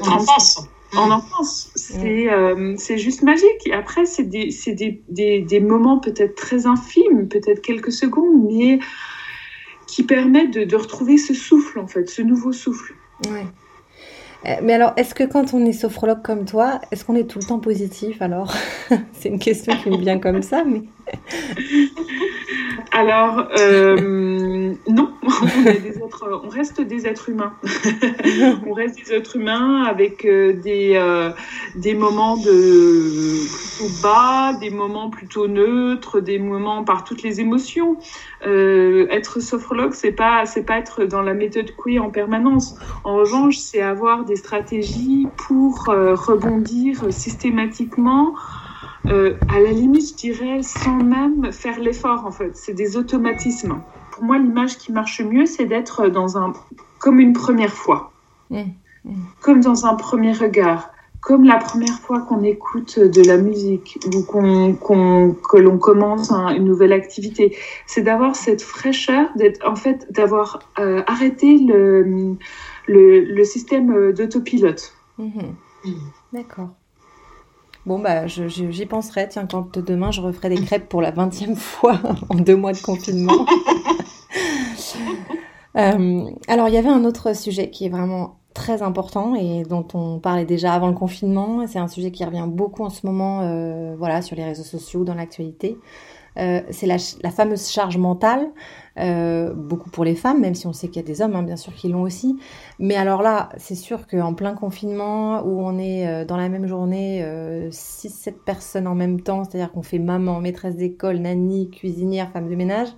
en 0.95 1.11
enfance. 1.11 1.71
C'est 1.75 2.31
euh, 2.31 2.75
c'est 2.77 2.97
juste 2.97 3.23
magique. 3.23 3.65
Et 3.65 3.73
après, 3.73 4.05
c'est 4.05 4.23
des, 4.23 4.49
des, 4.67 5.01
des, 5.09 5.41
des, 5.41 5.59
moments 5.59 5.99
peut-être 5.99 6.35
très 6.35 6.65
infimes, 6.65 7.27
peut-être 7.27 7.61
quelques 7.61 7.91
secondes, 7.91 8.45
mais 8.47 8.79
qui 9.85 10.03
permettent 10.03 10.53
de, 10.53 10.63
de, 10.63 10.75
retrouver 10.75 11.17
ce 11.17 11.33
souffle, 11.33 11.79
en 11.79 11.87
fait, 11.87 12.09
ce 12.09 12.21
nouveau 12.21 12.51
souffle. 12.51 12.93
Ouais. 13.29 13.45
Euh, 14.47 14.55
mais 14.63 14.73
alors, 14.73 14.93
est-ce 14.97 15.13
que 15.13 15.23
quand 15.23 15.53
on 15.53 15.65
est 15.65 15.73
sophrologue 15.73 16.21
comme 16.21 16.45
toi, 16.45 16.79
est-ce 16.91 17.03
qu'on 17.05 17.15
est 17.15 17.29
tout 17.29 17.39
le 17.39 17.45
temps 17.45 17.59
positif 17.59 18.21
alors? 18.21 18.53
C'est 19.13 19.29
une 19.29 19.39
question 19.39 19.75
qui 19.77 19.89
me 19.89 19.97
vient 19.97 20.19
comme 20.19 20.41
ça, 20.41 20.63
mais. 20.63 20.83
Alors, 22.91 23.49
euh, 23.59 24.73
non, 24.87 25.13
on, 25.23 26.49
reste 26.49 26.81
des 26.81 27.05
êtres 27.05 27.29
humains. 27.29 27.53
on 28.65 28.73
reste 28.73 28.97
des 28.97 29.13
êtres 29.13 29.35
humains 29.35 29.83
avec 29.83 30.25
euh, 30.25 30.53
des, 30.53 30.93
euh, 30.95 31.29
des 31.75 31.93
moments 31.93 32.37
de 32.37 33.45
plutôt 33.47 34.01
bas, 34.01 34.53
des 34.59 34.69
moments 34.69 35.09
plutôt 35.09 35.47
neutres, 35.47 36.21
des 36.21 36.39
moments 36.39 36.83
par 36.83 37.03
toutes 37.03 37.23
les 37.23 37.39
émotions. 37.39 37.97
être 38.43 39.39
sophrologue, 39.41 39.93
c'est 39.93 40.11
pas 40.11 40.43
pas 40.65 40.77
être 40.77 41.05
dans 41.05 41.21
la 41.21 41.33
méthode 41.33 41.71
queer 41.75 41.99
en 41.99 42.09
permanence. 42.09 42.75
En 43.03 43.17
revanche, 43.17 43.57
c'est 43.57 43.81
avoir 43.81 44.25
des 44.25 44.35
stratégies 44.35 45.27
pour 45.35 45.85
rebondir 45.85 47.11
systématiquement 47.11 48.33
euh, 49.09 49.35
à 49.49 49.59
la 49.59 49.71
limite, 49.71 50.09
je 50.11 50.15
dirais, 50.15 50.61
sans 50.61 50.97
même 51.03 51.51
faire 51.51 51.79
l'effort, 51.79 52.25
en 52.25 52.31
fait. 52.31 52.55
C'est 52.55 52.73
des 52.73 52.97
automatismes. 52.97 53.79
Pour 54.11 54.23
moi, 54.23 54.37
l'image 54.37 54.77
qui 54.77 54.91
marche 54.91 55.21
mieux, 55.21 55.45
c'est 55.45 55.65
d'être 55.65 56.07
dans 56.07 56.37
un, 56.37 56.53
comme 56.99 57.19
une 57.19 57.33
première 57.33 57.73
fois. 57.73 58.11
Mmh, 58.49 58.61
mmh. 59.05 59.11
Comme 59.41 59.59
dans 59.61 59.85
un 59.85 59.95
premier 59.95 60.33
regard. 60.33 60.91
Comme 61.21 61.43
la 61.43 61.57
première 61.57 61.99
fois 61.99 62.21
qu'on 62.21 62.43
écoute 62.43 62.99
de 62.99 63.21
la 63.27 63.37
musique 63.37 63.99
ou 64.15 64.23
qu'on, 64.23 64.73
qu'on, 64.73 65.33
que 65.33 65.57
l'on 65.57 65.77
commence 65.77 66.31
une 66.31 66.63
nouvelle 66.63 66.93
activité. 66.93 67.57
C'est 67.85 68.03
d'avoir 68.03 68.35
cette 68.35 68.61
fraîcheur, 68.61 69.27
d'être, 69.35 69.67
en 69.67 69.75
fait, 69.75 70.07
d'avoir 70.11 70.59
euh, 70.79 71.03
arrêté 71.07 71.57
le, 71.57 72.35
le, 72.87 73.19
le 73.21 73.43
système 73.43 74.13
d'autopilote. 74.13 74.93
Mmh. 75.17 75.41
D'accord. 76.31 76.69
Bon, 77.87 77.99
bah, 77.99 78.27
j'y 78.27 78.85
penserai. 78.85 79.29
Tiens, 79.29 79.47
quand 79.49 79.77
demain 79.79 80.11
je 80.11 80.19
referai 80.19 80.49
des 80.49 80.61
crêpes 80.61 80.89
pour 80.89 81.01
la 81.01 81.13
20e 81.13 81.55
fois 81.55 81.97
en 82.27 82.35
deux 82.35 82.57
mois 82.57 82.73
de 82.73 82.81
confinement. 82.81 83.45
Euh, 85.75 86.31
alors, 86.47 86.69
il 86.69 86.73
y 86.73 86.77
avait 86.77 86.89
un 86.89 87.05
autre 87.05 87.35
sujet 87.35 87.69
qui 87.69 87.85
est 87.85 87.89
vraiment 87.89 88.39
très 88.55 88.81
important 88.81 89.35
et 89.35 89.61
dont 89.61 89.87
on 89.93 90.17
parlait 90.17 90.45
déjà 90.45 90.73
avant 90.73 90.87
le 90.87 90.95
confinement. 90.95 91.67
C'est 91.67 91.77
un 91.77 91.87
sujet 91.87 92.09
qui 92.09 92.25
revient 92.25 92.47
beaucoup 92.47 92.83
en 92.83 92.89
ce 92.89 93.05
moment, 93.05 93.41
euh, 93.41 93.95
voilà, 93.95 94.23
sur 94.23 94.35
les 94.35 94.43
réseaux 94.43 94.63
sociaux, 94.63 95.03
dans 95.03 95.13
l'actualité. 95.13 95.77
Euh, 96.37 96.61
c'est 96.69 96.85
la, 96.85 96.97
fameuse 97.31 97.69
charge 97.69 97.97
mentale, 97.97 98.47
euh, 98.99 99.53
beaucoup 99.53 99.89
pour 99.89 100.03
les 100.03 100.15
femmes, 100.15 100.39
même 100.39 100.53
si 100.53 100.67
on 100.67 100.73
sait 100.73 100.87
qu'il 100.87 100.97
y 100.97 101.05
a 101.05 101.07
des 101.07 101.21
hommes, 101.21 101.35
hein, 101.35 101.41
bien 101.41 101.55
sûr, 101.55 101.73
qui 101.73 101.89
l'ont 101.89 102.03
aussi. 102.03 102.37
Mais 102.79 102.95
alors 102.95 103.23
là, 103.23 103.49
c'est 103.57 103.75
sûr 103.75 104.05
qu'en 104.07 104.33
plein 104.33 104.53
confinement, 104.53 105.41
où 105.43 105.61
on 105.61 105.79
est 105.79 106.07
euh, 106.07 106.25
dans 106.25 106.37
la 106.37 106.49
même 106.49 106.67
journée, 106.67 107.25
6-7 107.71 108.33
personnes 108.45 108.87
en 108.87 108.95
même 108.95 109.21
temps, 109.21 109.43
c'est-à-dire 109.43 109.71
qu'on 109.71 109.81
fait 109.81 109.99
maman, 109.99 110.39
maîtresse 110.39 110.75
d'école, 110.75 111.17
nanny, 111.17 111.69
cuisinière, 111.71 112.29
femme 112.31 112.49
de 112.49 112.55
ménage, 112.55 112.89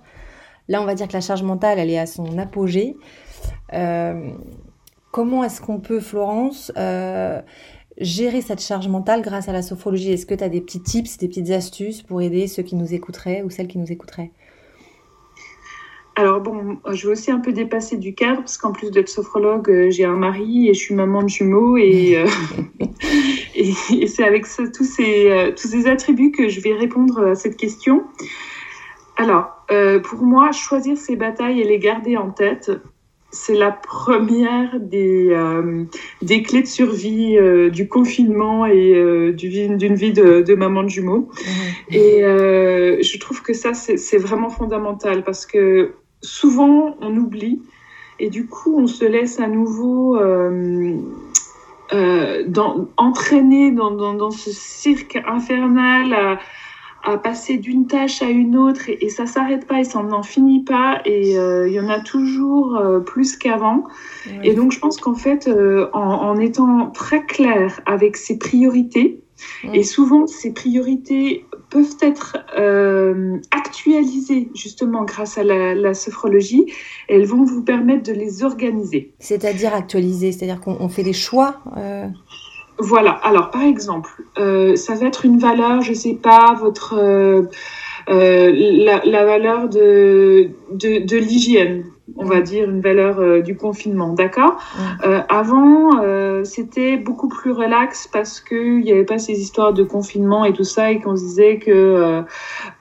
là, 0.68 0.82
on 0.82 0.84
va 0.84 0.94
dire 0.94 1.08
que 1.08 1.14
la 1.14 1.22
charge 1.22 1.42
mentale, 1.42 1.78
elle 1.78 1.90
est 1.90 1.98
à 1.98 2.06
son 2.06 2.38
apogée. 2.38 2.96
comment 5.12 5.44
est-ce 5.44 5.62
qu'on 5.62 5.80
peut, 5.80 6.00
Florence, 6.00 6.72
gérer 8.00 8.40
cette 8.40 8.60
charge 8.60 8.88
mentale 8.88 9.22
grâce 9.22 9.48
à 9.48 9.52
la 9.52 9.62
sophrologie 9.62 10.12
Est-ce 10.12 10.26
que 10.26 10.34
tu 10.34 10.42
as 10.42 10.48
des 10.48 10.60
petits 10.60 10.82
tips, 10.82 11.18
des 11.18 11.28
petites 11.28 11.50
astuces 11.50 12.02
pour 12.02 12.20
aider 12.22 12.46
ceux 12.46 12.62
qui 12.62 12.74
nous 12.74 12.92
écouteraient 12.94 13.42
ou 13.42 13.50
celles 13.50 13.68
qui 13.68 13.78
nous 13.78 13.92
écouteraient? 13.92 14.32
Alors 16.16 16.40
bon, 16.40 16.78
je 16.90 17.06
vais 17.06 17.12
aussi 17.12 17.30
un 17.30 17.38
peu 17.38 17.52
dépasser 17.52 17.96
du 17.96 18.14
cadre 18.14 18.40
parce 18.40 18.58
qu'en 18.58 18.72
plus 18.72 18.90
d'être 18.90 19.08
sophrologue, 19.08 19.70
euh, 19.70 19.90
j'ai 19.90 20.04
un 20.04 20.16
mari 20.16 20.68
et 20.68 20.74
je 20.74 20.78
suis 20.78 20.94
maman 20.94 21.22
de 21.22 21.28
jumeaux 21.28 21.76
et, 21.76 22.18
euh, 22.22 22.26
et, 23.54 24.06
c'est 24.06 24.24
avec 24.24 24.44
tous, 24.44 24.84
ces, 24.84 25.30
euh, 25.30 25.52
tous 25.52 25.68
ces 25.68 25.86
attributs 25.86 26.32
que 26.32 26.48
je 26.48 26.60
vais 26.60 26.74
répondre 26.74 27.28
à 27.28 27.34
cette 27.34 27.56
question. 27.56 28.04
Alors, 29.16 29.66
pour 30.04 30.22
moi, 30.22 30.50
choisir 30.50 30.96
ses 30.96 31.14
batailles 31.14 31.60
et 31.60 31.64
les 31.64 31.78
garder 31.78 32.16
en 32.16 32.30
tête, 32.30 32.70
c'est 33.30 33.54
la 33.54 33.70
première 33.70 34.80
des, 34.80 35.28
euh, 35.30 35.84
des 36.20 36.42
clés 36.42 36.62
de 36.62 36.66
survie 36.66 37.38
euh, 37.38 37.70
du 37.70 37.88
confinement 37.88 38.66
et 38.66 38.94
euh, 38.94 39.32
d'une 39.32 39.94
vie 39.94 40.12
de, 40.12 40.42
de, 40.42 40.54
maman 40.54 40.82
de 40.82 40.88
jumeaux. 40.88 41.28
Mmh. 41.30 41.94
Et 41.94 42.20
je 42.22 43.18
trouve 43.18 43.42
que 43.42 43.52
ça, 43.52 43.74
c'est 43.74 44.18
vraiment 44.18 44.50
fondamental 44.50 45.22
parce 45.22 45.46
que 45.46 45.94
souvent, 46.22 46.96
on 47.00 47.16
oublie 47.16 47.62
et 48.18 48.30
du 48.30 48.46
coup, 48.46 48.78
on 48.78 48.86
se 48.86 49.04
laisse 49.04 49.38
à 49.40 49.46
nouveau 49.46 50.18
dans, 51.90 52.88
entraîner 52.96 53.70
dans, 53.70 53.92
dans, 53.92 54.14
dans, 54.14 54.30
ce 54.30 54.50
cirque 54.50 55.18
infernal. 55.26 56.12
À, 56.12 56.38
à 57.02 57.16
passer 57.16 57.56
d'une 57.56 57.86
tâche 57.86 58.22
à 58.22 58.28
une 58.28 58.56
autre 58.56 58.88
et, 58.88 59.08
ça 59.08 59.26
s'arrête 59.26 59.66
pas 59.66 59.80
et 59.80 59.84
ça 59.84 60.02
n'en 60.02 60.22
finit 60.22 60.62
pas 60.62 61.00
et 61.04 61.38
euh, 61.38 61.68
il 61.68 61.74
y 61.74 61.80
en 61.80 61.88
a 61.88 62.00
toujours 62.00 62.76
euh, 62.76 63.00
plus 63.00 63.36
qu'avant. 63.36 63.84
Et 64.42 64.54
donc 64.54 64.72
je 64.72 64.78
pense 64.78 64.98
qu'en 64.98 65.14
fait, 65.14 65.48
euh, 65.48 65.88
en, 65.92 66.00
en, 66.00 66.38
étant 66.38 66.90
très 66.90 67.24
clair 67.24 67.80
avec 67.86 68.16
ses 68.16 68.38
priorités, 68.38 69.20
et 69.72 69.84
souvent 69.84 70.26
ces 70.26 70.52
priorités 70.52 71.46
peuvent 71.70 71.96
être 72.02 72.36
actualisées 73.50 74.50
justement 74.54 75.04
grâce 75.04 75.38
à 75.38 75.44
la, 75.44 75.74
la, 75.74 75.94
sophrologie, 75.94 76.66
elles 77.08 77.24
vont 77.24 77.44
vous 77.44 77.62
permettre 77.62 78.02
de 78.02 78.12
les 78.12 78.44
organiser. 78.44 79.14
C'est-à-dire 79.18 79.72
actualiser, 79.72 80.32
c'est-à-dire 80.32 80.60
qu'on 80.60 80.88
fait 80.90 81.04
des 81.04 81.14
choix 81.14 81.62
voilà. 82.80 83.10
Alors, 83.10 83.50
par 83.50 83.62
exemple, 83.62 84.10
euh, 84.38 84.76
ça 84.76 84.94
va 84.94 85.06
être 85.06 85.24
une 85.24 85.38
valeur, 85.38 85.82
je 85.82 85.92
sais 85.92 86.14
pas, 86.14 86.54
votre 86.58 86.94
euh, 86.98 87.42
euh, 88.08 88.52
la, 88.52 89.02
la, 89.04 89.24
valeur 89.24 89.68
de, 89.68 90.50
de, 90.72 91.04
de 91.04 91.16
l'hygiène 91.16 91.84
on 92.16 92.24
va 92.24 92.40
dire, 92.40 92.68
une 92.68 92.80
valeur 92.80 93.20
euh, 93.20 93.40
du 93.40 93.56
confinement, 93.56 94.12
d'accord? 94.12 94.58
Euh, 95.06 95.20
Avant, 95.28 96.02
euh, 96.02 96.44
c'était 96.44 96.96
beaucoup 96.96 97.28
plus 97.28 97.52
relax 97.52 98.08
parce 98.08 98.40
qu'il 98.40 98.80
n'y 98.80 98.92
avait 98.92 99.04
pas 99.04 99.18
ces 99.18 99.40
histoires 99.40 99.72
de 99.72 99.82
confinement 99.82 100.44
et 100.44 100.52
tout 100.52 100.64
ça, 100.64 100.90
et 100.90 101.00
qu'on 101.00 101.16
se 101.16 101.22
disait 101.22 101.58
que, 101.58 102.22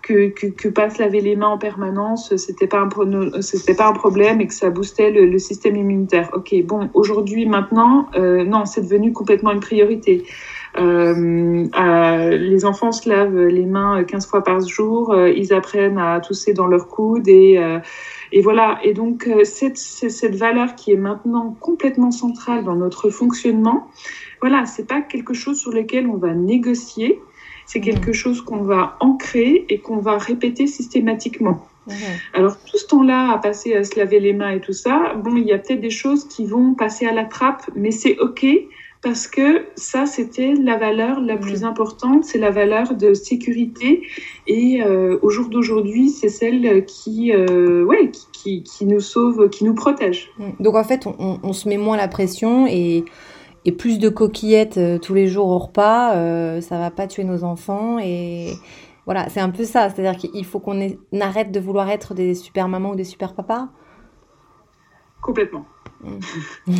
que, 0.01 0.29
que, 0.29 0.47
que, 0.47 0.67
pas 0.67 0.89
se 0.89 1.01
laver 1.01 1.21
les 1.21 1.35
mains 1.35 1.47
en 1.47 1.57
permanence, 1.57 2.35
c'était 2.35 2.67
pas 2.67 2.79
un 2.79 3.41
c'était 3.41 3.75
pas 3.75 3.87
un 3.87 3.93
problème 3.93 4.41
et 4.41 4.47
que 4.47 4.53
ça 4.53 4.69
boostait 4.69 5.11
le, 5.11 5.25
le 5.25 5.39
système 5.39 5.75
immunitaire. 5.75 6.29
Ok, 6.33 6.53
bon, 6.65 6.89
aujourd'hui, 6.93 7.45
maintenant, 7.45 8.09
non, 8.15 8.65
c'est 8.65 8.81
devenu 8.81 9.13
complètement 9.13 9.51
une 9.51 9.59
priorité. 9.59 10.23
Euh, 10.77 12.37
les 12.37 12.65
enfants 12.65 12.91
se 12.91 13.09
lavent 13.09 13.47
les 13.47 13.65
mains 13.65 14.03
15 14.03 14.27
fois 14.27 14.43
par 14.43 14.59
jour, 14.61 15.15
ils 15.17 15.53
apprennent 15.53 15.97
à 15.97 16.19
tousser 16.19 16.53
dans 16.53 16.67
leur 16.67 16.87
coude 16.87 17.27
et 17.27 17.59
et 18.31 18.41
voilà. 18.41 18.79
Et 18.83 18.93
donc, 18.93 19.27
euh, 19.27 19.43
cette, 19.43 19.77
cette 19.77 20.35
valeur 20.35 20.75
qui 20.75 20.91
est 20.91 20.97
maintenant 20.97 21.55
complètement 21.59 22.11
centrale 22.11 22.63
dans 22.63 22.75
notre 22.75 23.09
fonctionnement, 23.09 23.87
voilà, 24.41 24.65
c'est 24.65 24.87
pas 24.87 25.01
quelque 25.01 25.33
chose 25.33 25.59
sur 25.59 25.71
lequel 25.71 26.07
on 26.07 26.17
va 26.17 26.33
négocier. 26.33 27.19
C'est 27.65 27.81
quelque 27.81 28.13
chose 28.13 28.41
qu'on 28.41 28.63
va 28.63 28.97
ancrer 28.99 29.65
et 29.69 29.79
qu'on 29.79 29.97
va 29.97 30.17
répéter 30.17 30.65
systématiquement. 30.65 31.67
Alors, 32.33 32.57
tout 32.65 32.77
ce 32.77 32.85
temps-là 32.87 33.31
à 33.31 33.37
passer 33.39 33.75
à 33.75 33.83
se 33.83 33.97
laver 33.97 34.19
les 34.19 34.33
mains 34.33 34.51
et 34.51 34.59
tout 34.59 34.73
ça, 34.73 35.15
bon, 35.15 35.35
il 35.35 35.45
y 35.45 35.51
a 35.51 35.57
peut-être 35.57 35.81
des 35.81 35.89
choses 35.89 36.27
qui 36.27 36.45
vont 36.45 36.75
passer 36.75 37.07
à 37.07 37.13
la 37.13 37.25
trappe, 37.25 37.63
mais 37.75 37.89
c'est 37.89 38.17
OK 38.19 38.45
parce 39.01 39.27
que 39.27 39.65
ça, 39.75 40.05
c'était 40.05 40.55
la 40.55 40.77
valeur 40.77 41.21
la 41.21 41.37
plus 41.37 41.63
importante, 41.63 42.25
c'est 42.25 42.37
la 42.37 42.51
valeur 42.51 42.95
de 42.95 43.13
sécurité. 43.13 44.01
Et 44.45 44.83
euh, 44.83 45.17
au 45.21 45.29
jour 45.29 45.47
d'aujourd'hui, 45.47 46.09
c'est 46.09 46.27
celle 46.27 46.85
qui, 46.85 47.31
euh, 47.31 47.85
ouais, 47.85 48.11
qui, 48.33 48.61
qui, 48.63 48.85
nous 48.85 48.99
sauve, 48.99 49.49
qui 49.49 49.63
nous 49.63 49.73
protège. 49.73 50.29
Donc 50.59 50.75
en 50.75 50.83
fait, 50.83 51.07
on, 51.07 51.39
on 51.41 51.53
se 51.53 51.69
met 51.69 51.77
moins 51.77 51.95
la 51.95 52.09
pression 52.09 52.67
et, 52.67 53.05
et 53.63 53.71
plus 53.71 53.99
de 53.99 54.09
coquillettes 54.09 54.77
euh, 54.77 54.97
tous 54.97 55.13
les 55.13 55.27
jours 55.27 55.47
au 55.47 55.59
repas, 55.59 56.11
ça 56.61 56.77
va 56.77 56.91
pas 56.91 57.07
tuer 57.07 57.23
nos 57.23 57.45
enfants. 57.45 57.99
Et 57.99 58.51
voilà, 59.05 59.29
c'est 59.29 59.39
un 59.39 59.49
peu 59.49 59.63
ça. 59.63 59.89
C'est-à-dire 59.89 60.17
qu'il 60.17 60.45
faut 60.45 60.59
qu'on 60.59 60.77
arrête 61.21 61.51
de 61.53 61.59
vouloir 61.61 61.89
être 61.89 62.13
des 62.13 62.35
super 62.35 62.67
mamans 62.67 62.91
ou 62.91 62.95
des 62.95 63.05
super 63.05 63.33
papas. 63.33 63.69
Complètement. 65.21 65.65
Mm. 66.03 66.19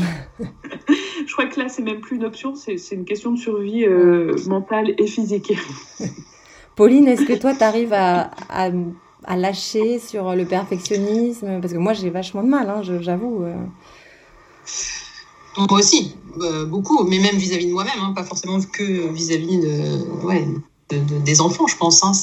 je 1.27 1.33
crois 1.33 1.45
que 1.47 1.59
là, 1.59 1.69
c'est 1.69 1.81
même 1.81 1.99
plus 1.99 2.17
une 2.17 2.25
option, 2.25 2.55
c'est 2.55 2.77
une 2.91 3.05
question 3.05 3.31
de 3.31 3.37
survie 3.37 3.85
euh, 3.85 4.35
mentale 4.47 4.93
et 4.97 5.07
physique. 5.07 5.53
Pauline, 6.75 7.07
est-ce 7.07 7.25
que 7.25 7.33
toi, 7.33 7.53
tu 7.53 7.63
arrives 7.63 7.93
à, 7.93 8.31
à, 8.49 9.35
lâcher 9.35 9.99
sur 9.99 10.33
le 10.35 10.45
perfectionnisme? 10.45 11.59
Parce 11.59 11.73
que 11.73 11.77
moi, 11.77 11.93
j'ai 11.93 12.09
vachement 12.09 12.41
de 12.41 12.47
mal, 12.47 12.69
hein, 12.69 12.81
j'avoue. 13.01 13.43
Euh. 13.43 13.55
Moi 15.57 15.79
aussi, 15.79 16.15
euh, 16.41 16.65
beaucoup, 16.65 17.03
mais 17.03 17.19
même 17.19 17.35
vis-à-vis 17.35 17.67
de 17.67 17.73
moi-même, 17.73 17.99
hein, 18.01 18.13
pas 18.15 18.23
forcément 18.23 18.59
que 18.61 19.11
vis-à-vis 19.11 19.59
de, 19.59 20.25
ouais, 20.25 20.47
des 20.89 21.41
enfants, 21.41 21.67
je 21.67 21.75
pense. 21.75 22.01
Hein, 22.01 22.13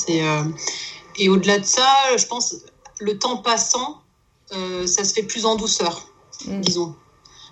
et 1.18 1.28
au-delà 1.28 1.58
de 1.58 1.64
ça, 1.64 1.86
je 2.16 2.26
pense, 2.26 2.56
le 2.98 3.18
temps 3.18 3.36
passant, 3.36 4.00
ça 4.50 5.04
se 5.04 5.12
fait 5.12 5.22
plus 5.22 5.44
en 5.46 5.56
douceur. 5.56 6.06
Mm. 6.44 6.60
disons. 6.60 6.94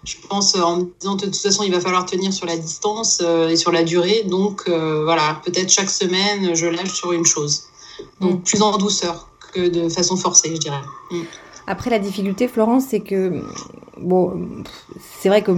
Je 0.05 0.17
pense 0.29 0.55
euh, 0.55 0.61
en 0.61 0.77
me 0.79 0.85
disant 1.01 1.17
de 1.17 1.25
toute 1.25 1.37
façon, 1.37 1.63
il 1.63 1.73
va 1.73 1.81
falloir 1.81 2.05
tenir 2.05 2.33
sur 2.33 2.47
la 2.47 2.57
distance 2.57 3.23
euh, 3.25 3.49
et 3.49 3.57
sur 3.57 3.73
la 3.73 3.85
durée. 3.85 4.25
Donc 4.25 4.65
euh, 4.69 5.05
voilà, 5.05 5.41
peut-être 5.45 5.71
chaque 5.71 5.91
semaine, 5.91 6.55
je 6.55 6.67
lâche 6.67 6.93
sur 6.93 7.13
une 7.13 7.25
chose. 7.25 7.65
Donc 8.21 8.41
mm. 8.41 8.43
plus 8.43 8.63
en 8.63 8.77
douceur 8.77 9.31
que 9.53 9.69
de 9.69 9.89
façon 9.89 10.17
forcée, 10.17 10.55
je 10.55 10.61
dirais. 10.61 10.83
Mm. 11.11 11.23
Après, 11.67 11.89
la 11.89 11.99
difficulté, 11.99 12.47
Florence, 12.47 12.85
c'est 12.91 13.01
que, 13.01 13.43
bon, 13.99 14.63
c'est 15.19 15.31
vrai 15.31 15.43
que 15.43 15.51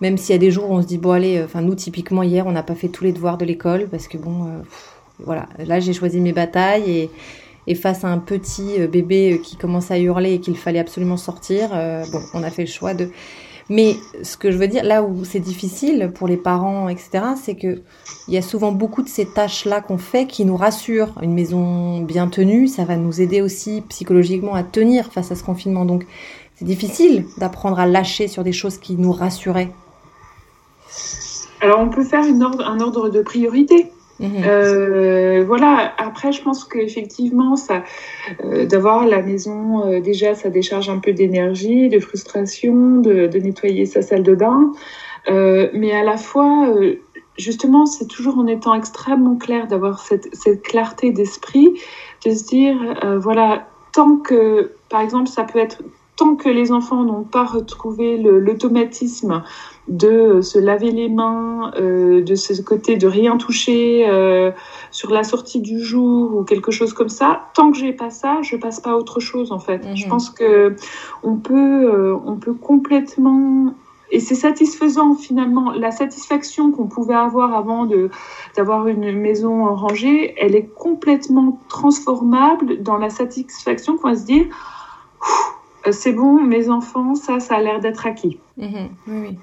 même 0.00 0.16
s'il 0.16 0.30
y 0.30 0.36
a 0.36 0.38
des 0.38 0.52
jours 0.52 0.70
où 0.70 0.74
on 0.74 0.82
se 0.82 0.86
dit, 0.86 0.98
bon, 0.98 1.10
allez, 1.10 1.42
enfin, 1.42 1.60
nous, 1.60 1.74
typiquement, 1.74 2.22
hier, 2.22 2.46
on 2.46 2.52
n'a 2.52 2.62
pas 2.62 2.76
fait 2.76 2.88
tous 2.88 3.02
les 3.02 3.12
devoirs 3.12 3.36
de 3.36 3.44
l'école 3.44 3.88
parce 3.90 4.06
que, 4.06 4.16
bon, 4.16 4.62
voilà, 5.18 5.48
là, 5.58 5.80
j'ai 5.80 5.92
choisi 5.92 6.20
mes 6.20 6.32
batailles 6.32 6.88
et, 6.88 7.10
et 7.66 7.74
face 7.74 8.04
à 8.04 8.08
un 8.08 8.18
petit 8.18 8.80
euh, 8.80 8.86
bébé 8.86 9.34
euh, 9.34 9.38
qui 9.38 9.56
commence 9.56 9.90
à 9.90 9.98
hurler 9.98 10.34
et 10.34 10.40
qu'il 10.40 10.56
fallait 10.56 10.78
absolument 10.78 11.16
sortir, 11.16 11.70
euh, 11.72 12.04
bon, 12.12 12.20
on 12.34 12.42
a 12.42 12.50
fait 12.50 12.62
le 12.62 12.70
choix 12.70 12.94
de. 12.94 13.10
Mais 13.70 13.96
ce 14.22 14.36
que 14.36 14.50
je 14.50 14.58
veux 14.58 14.68
dire, 14.68 14.84
là 14.84 15.02
où 15.02 15.24
c'est 15.24 15.40
difficile 15.40 16.12
pour 16.14 16.28
les 16.28 16.36
parents, 16.36 16.90
etc., 16.90 17.24
c'est 17.42 17.54
que 17.54 17.80
il 18.28 18.34
y 18.34 18.36
a 18.36 18.42
souvent 18.42 18.72
beaucoup 18.72 19.02
de 19.02 19.08
ces 19.08 19.24
tâches-là 19.24 19.80
qu'on 19.80 19.96
fait 19.96 20.26
qui 20.26 20.44
nous 20.44 20.56
rassurent. 20.56 21.14
Une 21.22 21.32
maison 21.32 22.00
bien 22.00 22.28
tenue, 22.28 22.68
ça 22.68 22.84
va 22.84 22.96
nous 22.96 23.22
aider 23.22 23.40
aussi 23.40 23.82
psychologiquement 23.88 24.54
à 24.54 24.62
tenir 24.62 25.10
face 25.12 25.32
à 25.32 25.34
ce 25.34 25.42
confinement. 25.42 25.86
Donc, 25.86 26.04
c'est 26.56 26.66
difficile 26.66 27.24
d'apprendre 27.38 27.78
à 27.78 27.86
lâcher 27.86 28.28
sur 28.28 28.44
des 28.44 28.52
choses 28.52 28.76
qui 28.76 28.96
nous 28.96 29.12
rassuraient. 29.12 29.72
Alors, 31.62 31.80
on 31.80 31.88
peut 31.88 32.04
faire 32.04 32.22
un 32.22 32.80
ordre 32.80 33.08
de 33.08 33.22
priorité. 33.22 33.90
Mhm. 34.20 34.44
Euh, 34.46 35.44
voilà. 35.46 35.92
Après, 35.98 36.32
je 36.32 36.42
pense 36.42 36.64
qu'effectivement, 36.64 37.56
ça, 37.56 37.82
euh, 38.44 38.66
d'avoir 38.66 39.06
la 39.06 39.22
maison 39.22 39.86
euh, 39.86 40.00
déjà, 40.00 40.34
ça 40.34 40.50
décharge 40.50 40.88
un 40.88 40.98
peu 40.98 41.12
d'énergie, 41.12 41.88
de 41.88 41.98
frustration, 41.98 43.00
de, 43.00 43.26
de, 43.26 43.38
nettoyer 43.38 43.86
sa 43.86 44.02
salle 44.02 44.22
de 44.22 44.34
bain. 44.34 44.72
mais 45.28 45.92
à 45.92 46.04
la 46.04 46.16
fois, 46.16 46.68
justement, 47.38 47.86
c'est 47.86 48.06
toujours 48.06 48.38
en 48.38 48.46
étant 48.46 48.74
extrêmement 48.74 49.36
clair 49.36 49.66
d'avoir 49.66 49.98
cette, 49.98 50.34
cette 50.34 50.62
clarté 50.62 51.10
d'esprit, 51.10 51.80
de 52.24 52.30
se 52.30 52.44
dire, 52.44 52.76
voilà, 53.20 53.66
tant 53.92 54.16
que, 54.16 54.72
par 54.90 55.00
exemple, 55.00 55.28
ça 55.28 55.44
peut 55.44 55.58
être 55.58 55.82
tant 56.16 56.36
que 56.36 56.48
les 56.48 56.70
enfants 56.70 57.04
n'ont 57.04 57.24
pas 57.24 57.44
retrouvé 57.44 58.16
l'automatisme 58.16 59.42
de 59.88 60.40
se 60.40 60.58
laver 60.58 60.90
les 60.90 61.08
mains, 61.08 61.72
euh, 61.76 62.22
de 62.22 62.34
ce 62.34 62.60
côté 62.62 62.96
de 62.96 63.06
rien 63.06 63.36
toucher 63.36 64.06
euh, 64.08 64.50
sur 64.90 65.10
la 65.10 65.24
sortie 65.24 65.60
du 65.60 65.82
jour 65.82 66.36
ou 66.36 66.44
quelque 66.44 66.70
chose 66.70 66.94
comme 66.94 67.08
ça, 67.08 67.48
tant 67.54 67.70
que 67.70 67.76
j'ai 67.76 67.92
pas 67.92 68.10
ça, 68.10 68.38
je 68.42 68.56
passe 68.56 68.80
pas 68.80 68.90
à 68.90 68.94
autre 68.94 69.20
chose 69.20 69.52
en 69.52 69.58
fait. 69.58 69.82
Je 69.94 70.04
mhm. 70.04 70.10
pense 70.10 70.30
que 70.30 70.76
on 71.22 71.36
peut, 71.36 71.92
euh, 71.92 72.16
on 72.24 72.36
peut 72.36 72.54
complètement 72.54 73.74
et 74.10 74.20
c'est 74.20 74.34
satisfaisant 74.36 75.14
finalement. 75.14 75.72
La 75.72 75.90
satisfaction 75.90 76.70
qu'on 76.70 76.86
pouvait 76.86 77.14
avoir 77.14 77.54
avant 77.54 77.84
de 77.84 78.10
d'avoir 78.56 78.86
une 78.86 79.12
maison 79.12 79.74
rangée, 79.74 80.34
elle 80.38 80.54
est 80.54 80.68
complètement 80.74 81.60
transformable 81.68 82.82
dans 82.82 82.96
la 82.96 83.10
satisfaction 83.10 83.96
qu'on 83.96 84.10
va 84.10 84.16
se 84.16 84.24
dire 84.24 84.46
c'est 85.92 86.12
bon, 86.12 86.42
mes 86.42 86.70
enfants, 86.70 87.14
ça, 87.14 87.40
ça 87.40 87.56
a 87.56 87.60
l'air 87.60 87.80
d'être 87.80 88.06
acquis. 88.06 88.40
Mhm. 88.56 88.88
oui, 89.06 89.18
oui. 89.28 89.38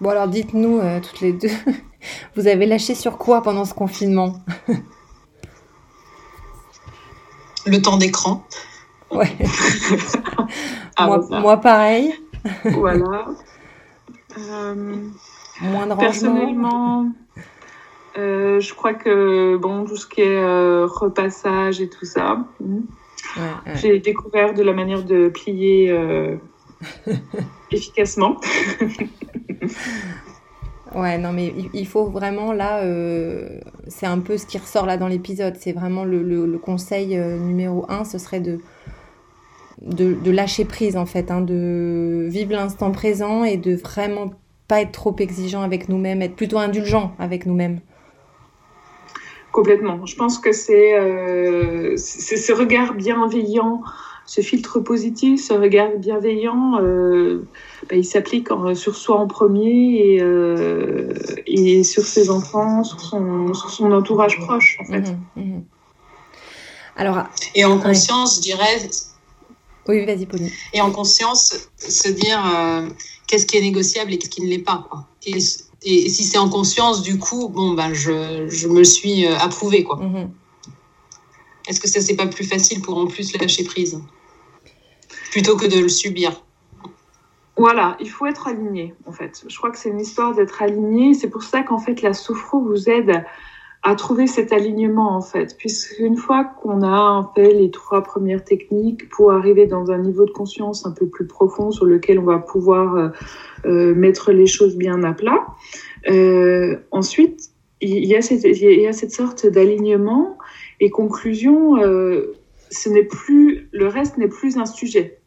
Bon, 0.00 0.10
alors 0.10 0.26
dites-nous, 0.26 0.80
euh, 0.80 0.98
toutes 1.00 1.20
les 1.20 1.32
deux, 1.32 1.48
vous 2.36 2.48
avez 2.48 2.66
lâché 2.66 2.96
sur 2.96 3.16
quoi 3.18 3.40
pendant 3.42 3.64
ce 3.64 3.72
confinement 3.72 4.34
Le 7.66 7.80
temps 7.80 7.96
d'écran. 7.96 8.44
Ouais. 9.10 9.30
Ah, 10.96 11.06
moi, 11.30 11.56
pareil. 11.56 12.12
voilà. 12.64 13.24
Euh, 14.36 14.96
Moins 15.62 15.86
de 15.86 15.94
Personnellement, 15.94 17.06
euh, 18.18 18.60
je 18.60 18.74
crois 18.74 18.92
que 18.92 19.56
bon, 19.56 19.86
tout 19.86 19.96
ce 19.96 20.06
qui 20.06 20.20
est 20.20 20.84
repassage 20.84 21.80
et 21.80 21.88
tout 21.88 22.04
ça, 22.04 22.44
j'ai 23.74 23.98
découvert 23.98 24.54
de 24.54 24.62
la 24.62 24.72
manière 24.72 25.04
de 25.04 25.28
plier 25.28 25.92
efficacement. 27.70 28.36
ouais, 30.94 31.18
non, 31.18 31.32
mais 31.32 31.52
il 31.72 31.86
faut 31.86 32.06
vraiment 32.06 32.52
là, 32.52 32.82
euh, 32.82 33.60
c'est 33.88 34.06
un 34.06 34.18
peu 34.18 34.36
ce 34.38 34.46
qui 34.46 34.58
ressort 34.58 34.86
là 34.86 34.96
dans 34.96 35.08
l'épisode. 35.08 35.56
C'est 35.58 35.72
vraiment 35.72 36.04
le, 36.04 36.58
conseil 36.58 37.16
euh, 37.16 37.38
numéro 37.38 37.84
un, 37.88 38.04
ce 38.04 38.18
serait 38.18 38.40
de, 38.40 38.60
de, 39.80 40.30
lâcher 40.30 40.64
prise 40.64 40.96
en 40.96 41.06
fait, 41.06 41.30
hein, 41.30 41.40
de 41.40 42.26
vivre 42.28 42.52
l'instant 42.52 42.90
présent 42.92 43.44
et 43.44 43.56
de 43.56 43.74
vraiment 43.74 44.30
pas 44.68 44.80
être 44.80 44.92
trop 44.92 45.14
exigeant 45.18 45.62
avec 45.62 45.88
nous-mêmes, 45.88 46.22
être 46.22 46.36
plutôt 46.36 46.58
indulgent 46.58 47.14
avec 47.18 47.46
nous-mêmes. 47.46 47.80
Complètement. 49.52 50.04
Je 50.06 50.16
pense 50.16 50.38
que 50.38 50.52
c'est 50.52 50.94
euh, 50.94 51.96
ce 51.96 52.52
regard 52.52 52.94
bienveillant 52.94 53.82
ce 54.24 54.40
filtre 54.40 54.80
positif, 54.80 55.44
ce 55.44 55.52
regard 55.52 55.90
bienveillant, 55.98 56.80
euh, 56.80 57.46
bah, 57.88 57.96
il 57.96 58.04
s'applique 58.04 58.48
sur 58.74 58.96
soi 58.96 59.18
en 59.18 59.26
premier 59.26 60.14
et, 60.14 60.22
euh, 60.22 61.12
et, 61.46 61.82
sur 61.84 62.04
ses 62.04 62.30
enfants, 62.30 62.84
sur 62.84 63.00
son, 63.00 63.52
sur 63.52 63.70
son 63.70 63.92
entourage 63.92 64.38
proche, 64.40 64.78
en 64.80 64.84
fait. 64.84 65.00
Mhm, 65.00 65.18
mhm. 65.36 65.64
Alors, 66.96 67.24
et 67.54 67.64
en 67.64 67.78
conscience, 67.78 68.36
je 68.36 68.42
dirais. 68.42 68.90
Oui, 69.88 70.04
vas-y, 70.06 70.26
Pauline. 70.26 70.50
Et 70.72 70.80
en 70.80 70.90
conscience, 70.90 71.68
se 71.76 72.08
dire 72.08 72.40
euh, 72.56 72.88
qu'est-ce 73.26 73.46
qui 73.46 73.56
est 73.56 73.62
négociable 73.62 74.12
et 74.12 74.18
qu'est-ce 74.18 74.30
qui 74.30 74.42
ne 74.42 74.48
l'est 74.48 74.58
pas. 74.58 74.86
Quoi. 74.88 75.06
Et, 75.26 75.38
et, 75.84 76.08
si 76.08 76.24
c'est 76.24 76.38
en 76.38 76.48
conscience, 76.48 77.02
du 77.02 77.18
coup, 77.18 77.48
bon, 77.48 77.72
ben, 77.74 77.92
je, 77.92 78.48
je 78.48 78.68
me 78.68 78.84
suis 78.84 79.26
approuvé. 79.26 79.84
Quoi. 79.84 79.96
Mhm. 79.96 80.30
Est-ce 81.68 81.80
que 81.80 81.88
ça, 81.88 82.00
c'est 82.00 82.16
pas 82.16 82.26
plus 82.26 82.44
facile 82.44 82.80
pour 82.82 82.98
en 82.98 83.06
plus 83.06 83.36
lâcher 83.38 83.64
prise? 83.64 84.00
Plutôt 85.30 85.56
que 85.56 85.66
de 85.66 85.78
le 85.78 85.88
subir 85.88 86.42
voilà, 87.56 87.96
il 88.00 88.08
faut 88.08 88.26
être 88.26 88.48
aligné, 88.48 88.94
en 89.06 89.12
fait. 89.12 89.44
Je 89.46 89.56
crois 89.56 89.70
que 89.70 89.78
c'est 89.78 89.90
une 89.90 90.00
histoire 90.00 90.34
d'être 90.34 90.62
aligné. 90.62 91.12
C'est 91.12 91.28
pour 91.28 91.42
ça 91.42 91.62
qu'en 91.62 91.78
fait, 91.78 92.00
la 92.00 92.14
sophro 92.14 92.60
vous 92.60 92.88
aide 92.88 93.24
à 93.84 93.96
trouver 93.96 94.26
cet 94.28 94.52
alignement, 94.52 95.16
en 95.16 95.20
fait. 95.20 95.56
Puisqu'une 95.58 96.16
fois 96.16 96.44
qu'on 96.44 96.82
a 96.82 97.32
fait 97.34 97.52
les 97.52 97.70
trois 97.70 98.02
premières 98.02 98.44
techniques 98.44 99.08
pour 99.08 99.32
arriver 99.32 99.66
dans 99.66 99.90
un 99.90 99.98
niveau 99.98 100.24
de 100.24 100.30
conscience 100.30 100.86
un 100.86 100.92
peu 100.92 101.06
plus 101.06 101.26
profond 101.26 101.72
sur 101.72 101.84
lequel 101.84 102.20
on 102.20 102.24
va 102.24 102.38
pouvoir 102.38 102.94
euh, 102.94 103.08
euh, 103.64 103.94
mettre 103.94 104.32
les 104.32 104.46
choses 104.46 104.76
bien 104.76 105.02
à 105.02 105.12
plat, 105.12 105.46
euh, 106.08 106.76
ensuite, 106.90 107.50
il 107.80 108.04
y, 108.04 108.14
a 108.14 108.22
cette, 108.22 108.44
il 108.44 108.80
y 108.80 108.86
a 108.86 108.92
cette 108.92 109.10
sorte 109.10 109.46
d'alignement 109.46 110.38
et 110.78 110.90
conclusion, 110.90 111.82
euh, 111.82 112.36
ce 112.70 112.88
n'est 112.88 113.02
plus, 113.02 113.68
le 113.72 113.88
reste 113.88 114.18
n'est 114.18 114.28
plus 114.28 114.56
un 114.56 114.66
sujet. 114.66 115.18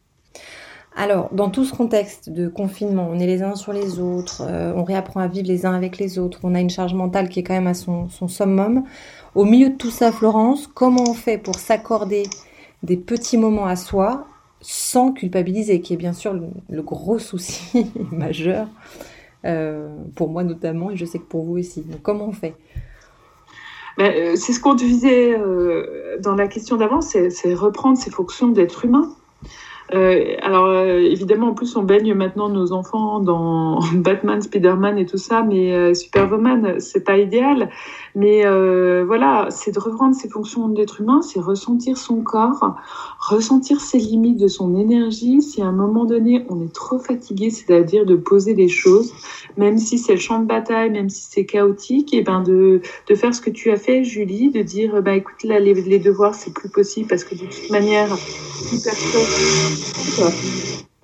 Alors, 0.98 1.28
dans 1.30 1.50
tout 1.50 1.66
ce 1.66 1.74
contexte 1.74 2.30
de 2.30 2.48
confinement, 2.48 3.10
on 3.12 3.18
est 3.18 3.26
les 3.26 3.42
uns 3.42 3.54
sur 3.54 3.74
les 3.74 4.00
autres, 4.00 4.42
euh, 4.48 4.72
on 4.74 4.82
réapprend 4.82 5.20
à 5.20 5.26
vivre 5.26 5.46
les 5.46 5.66
uns 5.66 5.74
avec 5.74 5.98
les 5.98 6.18
autres, 6.18 6.40
on 6.42 6.54
a 6.54 6.60
une 6.60 6.70
charge 6.70 6.94
mentale 6.94 7.28
qui 7.28 7.40
est 7.40 7.42
quand 7.42 7.52
même 7.52 7.66
à 7.66 7.74
son, 7.74 8.08
summum. 8.28 8.82
Au 9.34 9.44
milieu 9.44 9.68
de 9.68 9.76
tout 9.76 9.90
ça, 9.90 10.10
Florence, 10.10 10.66
comment 10.66 11.04
on 11.06 11.12
fait 11.12 11.36
pour 11.36 11.56
s'accorder 11.56 12.22
des 12.82 12.96
petits 12.96 13.36
moments 13.36 13.66
à 13.66 13.76
soi 13.76 14.26
sans 14.62 15.12
culpabiliser, 15.12 15.82
qui 15.82 15.92
est 15.92 15.98
bien 15.98 16.14
sûr 16.14 16.32
le, 16.70 16.82
gros 16.82 17.18
souci 17.18 17.92
majeur, 18.10 18.66
euh, 19.44 19.94
pour 20.14 20.30
moi 20.30 20.44
notamment, 20.44 20.90
et 20.90 20.96
je 20.96 21.04
sais 21.04 21.18
que 21.18 21.24
pour 21.24 21.44
vous 21.44 21.58
aussi. 21.58 21.82
Donc, 21.82 22.00
comment 22.00 22.24
on 22.24 22.32
fait? 22.32 22.54
Ben, 23.98 24.14
euh, 24.14 24.36
c'est 24.36 24.54
ce 24.54 24.60
qu'on 24.60 24.74
disait 24.74 25.36
dans 26.22 26.34
la 26.34 26.48
question 26.48 26.78
d'avant, 26.78 27.02
c'est 27.02 27.28
reprendre 27.52 27.98
ses 27.98 28.10
fonctions 28.10 28.48
d'être 28.48 28.86
humain. 28.86 29.14
Euh, 29.94 30.36
alors 30.42 30.66
euh, 30.66 30.98
évidemment, 30.98 31.48
en 31.48 31.54
plus, 31.54 31.76
on 31.76 31.82
baigne 31.82 32.12
maintenant 32.14 32.48
nos 32.48 32.72
enfants 32.72 33.20
dans 33.20 33.80
Batman, 33.94 34.42
Spider-Man 34.42 34.98
et 34.98 35.06
tout 35.06 35.18
ça, 35.18 35.42
mais 35.42 35.72
euh, 35.72 35.94
Superwoman, 35.94 36.80
c'est 36.80 37.04
pas 37.04 37.18
idéal. 37.18 37.70
Mais 38.16 38.44
voilà, 39.04 39.48
c'est 39.50 39.72
de 39.72 39.78
reprendre 39.78 40.14
ses 40.16 40.30
fonctions 40.30 40.68
d'être 40.68 41.02
humain, 41.02 41.20
c'est 41.20 41.38
ressentir 41.38 41.98
son 41.98 42.22
corps, 42.22 42.74
ressentir 43.20 43.80
ses 43.80 43.98
limites 43.98 44.38
de 44.38 44.48
son 44.48 44.74
énergie. 44.74 45.42
Si 45.42 45.60
à 45.60 45.66
un 45.66 45.72
moment 45.72 46.06
donné 46.06 46.46
on 46.48 46.64
est 46.64 46.72
trop 46.72 46.98
fatigué, 46.98 47.50
c'est-à-dire 47.50 48.06
de 48.06 48.16
poser 48.16 48.54
les 48.54 48.68
choses, 48.68 49.12
même 49.58 49.76
si 49.76 49.98
c'est 49.98 50.14
le 50.14 50.18
champ 50.20 50.40
de 50.40 50.46
bataille, 50.46 50.90
même 50.90 51.10
si 51.10 51.26
c'est 51.30 51.44
chaotique, 51.44 52.14
et 52.14 52.22
ben 52.22 52.40
de, 52.42 52.80
de 53.06 53.14
faire 53.14 53.34
ce 53.34 53.42
que 53.42 53.50
tu 53.50 53.70
as 53.70 53.76
fait, 53.76 54.02
Julie, 54.02 54.50
de 54.50 54.62
dire 54.62 55.02
bah 55.02 55.14
écoute 55.14 55.44
là 55.44 55.60
les, 55.60 55.74
les 55.74 55.98
devoirs 55.98 56.34
c'est 56.34 56.54
plus 56.54 56.70
possible 56.70 57.08
parce 57.08 57.24
que 57.24 57.34
de 57.34 57.40
toute 57.40 57.70
manière 57.70 58.08
hyper 58.72 58.94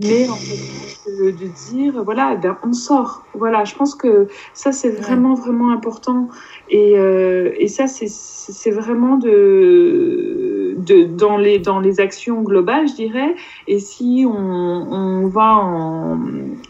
mais 0.00 0.28
en 0.28 0.34
fait 0.34 1.10
de, 1.10 1.30
de 1.30 1.48
dire 1.70 2.02
voilà 2.02 2.34
ben 2.36 2.56
on 2.64 2.72
sort. 2.72 3.24
Voilà 3.34 3.64
je 3.64 3.74
pense 3.74 3.94
que 3.94 4.28
ça 4.54 4.72
c'est 4.72 4.90
vraiment 4.90 5.34
vraiment 5.34 5.70
important 5.70 6.28
et, 6.70 6.98
euh, 6.98 7.52
et 7.56 7.68
ça 7.68 7.86
c'est 7.86 8.70
vraiment 8.70 9.16
de, 9.16 10.74
de 10.78 11.04
dans 11.04 11.36
les 11.36 11.58
dans 11.58 11.80
les 11.80 12.00
actions 12.00 12.42
globales 12.42 12.88
je 12.88 12.94
dirais 12.94 13.34
et 13.68 13.78
si 13.78 14.24
on, 14.26 14.32
on 14.32 15.26
va 15.26 15.56
en, 15.56 16.18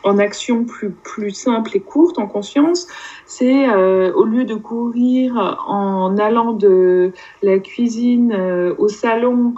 en 0.05 0.18
action 0.18 0.64
plus 0.64 0.90
plus 0.90 1.31
simple 1.31 1.76
et 1.76 1.81
courte 1.81 2.18
en 2.18 2.26
conscience 2.26 2.87
c'est 3.26 3.68
euh, 3.68 4.12
au 4.14 4.24
lieu 4.24 4.44
de 4.44 4.55
courir 4.55 5.59
en 5.66 6.16
allant 6.18 6.52
de 6.52 7.12
la 7.42 7.59
cuisine 7.59 8.33
euh, 8.37 8.74
au 8.78 8.88
salon 8.88 9.55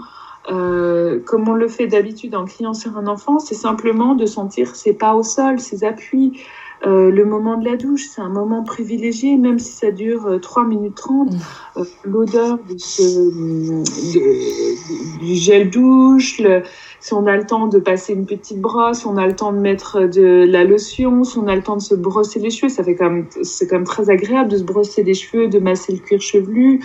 euh, 0.51 1.20
comme 1.25 1.49
on 1.49 1.55
le 1.55 1.68
fait 1.68 1.87
d'habitude 1.87 2.35
en 2.35 2.44
criant 2.44 2.75
sur 2.75 2.99
un 2.99 3.07
enfant, 3.07 3.38
c'est 3.38 3.55
simplement 3.55 4.14
de 4.14 4.27
sentir 4.27 4.77
ses 4.77 4.92
pas 4.92 5.14
au 5.14 5.23
sol, 5.23 5.59
ses 5.59 5.85
appuis. 5.85 6.44
Euh, 6.87 7.11
le 7.11 7.25
moment 7.25 7.57
de 7.57 7.64
la 7.64 7.77
douche, 7.77 8.09
c'est 8.09 8.20
un 8.20 8.29
moment 8.29 8.62
privilégié, 8.62 9.38
même 9.38 9.59
si 9.59 9.73
ça 9.73 9.90
dure 9.90 10.27
euh, 10.27 10.38
3 10.38 10.64
minutes 10.64 10.97
30. 10.97 11.33
Mm. 11.33 11.37
Euh, 11.79 11.85
L'odeur 12.05 12.59
de 12.59 12.75
de, 12.75 15.25
du 15.25 15.35
gel 15.35 15.70
douche, 15.70 16.40
le, 16.40 16.62
si 17.01 17.14
on 17.14 17.27
a 17.27 17.37
le 17.37 17.47
temps 17.47 17.68
de 17.68 17.79
passer 17.79 18.12
une 18.12 18.27
petite 18.27 18.61
brosse, 18.61 19.01
si 19.01 19.07
on 19.07 19.16
a 19.16 19.27
le 19.27 19.35
temps 19.35 19.53
de 19.53 19.59
mettre 19.59 20.03
de 20.03 20.44
la 20.47 20.64
lotion, 20.64 21.25
si 21.25 21.38
on 21.38 21.47
a 21.47 21.57
le 21.57 21.62
temps 21.62 21.77
de 21.77 21.83
se 21.83 21.94
brosser 21.94 22.38
les 22.38 22.51
cheveux, 22.51 22.68
ça 22.68 22.85
fait 22.85 22.94
quand 22.94 23.11
même, 23.11 23.27
c'est 23.42 23.66
quand 23.66 23.77
même 23.77 23.85
très 23.85 24.11
agréable 24.11 24.51
de 24.51 24.59
se 24.59 24.64
brosser 24.64 25.03
les 25.03 25.14
cheveux, 25.14 25.49
de 25.49 25.59
masser 25.59 25.92
le 25.92 25.99
cuir 25.99 26.20
chevelu. 26.20 26.81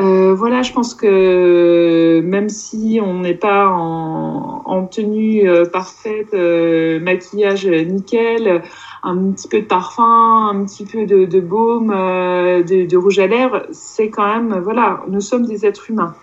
Euh, 0.00 0.32
voilà, 0.34 0.62
je 0.62 0.72
pense 0.72 0.94
que 0.94 2.20
même 2.20 2.48
si 2.48 3.00
on 3.02 3.20
n'est 3.20 3.34
pas 3.34 3.68
en, 3.68 4.62
en 4.64 4.86
tenue 4.86 5.48
euh, 5.48 5.64
parfaite, 5.64 6.34
euh, 6.34 7.00
maquillage 7.00 7.66
nickel, 7.66 8.62
un 9.02 9.32
petit 9.32 9.48
peu 9.48 9.60
de 9.60 9.66
parfum, 9.66 10.50
un 10.52 10.64
petit 10.64 10.84
peu 10.84 11.04
de, 11.04 11.40
baume, 11.40 11.88
de, 11.88 12.86
de, 12.86 12.96
rouge 12.96 13.18
à 13.18 13.26
lèvres, 13.26 13.66
c'est 13.72 14.10
quand 14.10 14.26
même, 14.26 14.60
voilà, 14.60 15.02
nous 15.08 15.20
sommes 15.20 15.46
des 15.46 15.66
êtres 15.66 15.90
humains. 15.90 16.14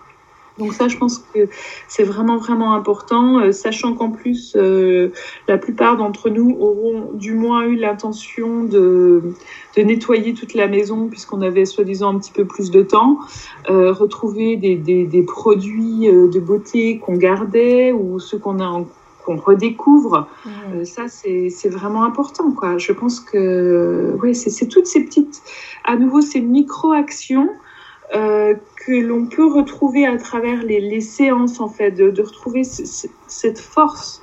Donc 0.58 0.72
ça, 0.72 0.88
je 0.88 0.96
pense 0.96 1.18
que 1.18 1.48
c'est 1.86 2.04
vraiment, 2.04 2.38
vraiment 2.38 2.72
important, 2.74 3.40
euh, 3.40 3.52
sachant 3.52 3.92
qu'en 3.94 4.10
plus, 4.10 4.56
euh, 4.56 5.10
la 5.48 5.58
plupart 5.58 5.96
d'entre 5.96 6.30
nous 6.30 6.56
auront 6.58 7.10
du 7.12 7.34
moins 7.34 7.64
eu 7.64 7.76
l'intention 7.76 8.64
de, 8.64 9.22
de 9.76 9.82
nettoyer 9.82 10.32
toute 10.34 10.54
la 10.54 10.66
maison, 10.66 11.08
puisqu'on 11.08 11.42
avait 11.42 11.66
soi-disant 11.66 12.14
un 12.14 12.18
petit 12.18 12.32
peu 12.32 12.44
plus 12.46 12.70
de 12.70 12.82
temps, 12.82 13.18
euh, 13.68 13.92
retrouver 13.92 14.56
des, 14.56 14.76
des, 14.76 15.04
des 15.04 15.22
produits 15.22 16.08
euh, 16.08 16.28
de 16.28 16.40
beauté 16.40 16.98
qu'on 16.98 17.16
gardait 17.16 17.92
ou 17.92 18.18
ceux 18.18 18.38
qu'on 18.38 18.60
a 18.60 18.84
qu'on 19.24 19.36
redécouvre, 19.36 20.28
mmh. 20.44 20.84
ça 20.84 21.08
c'est 21.08 21.68
vraiment 21.68 22.04
important 22.04 22.52
quoi. 22.52 22.78
Je 22.78 22.92
pense 22.92 23.18
que 23.18 24.16
oui, 24.22 24.36
c'est 24.36 24.68
toutes 24.68 24.86
ces 24.86 25.04
petites, 25.04 25.42
à 25.82 25.96
nouveau 25.96 26.20
ces 26.20 26.40
micro-actions 26.40 27.48
euh, 28.14 28.54
que 28.84 28.92
l'on 28.92 29.26
peut 29.26 29.52
retrouver 29.52 30.06
à 30.06 30.16
travers 30.16 30.62
les, 30.62 31.00
séances, 31.00 31.60
en 31.60 31.68
fait, 31.68 31.90
de, 31.90 32.22
retrouver 32.22 32.62
cette 32.64 33.58
force 33.58 34.22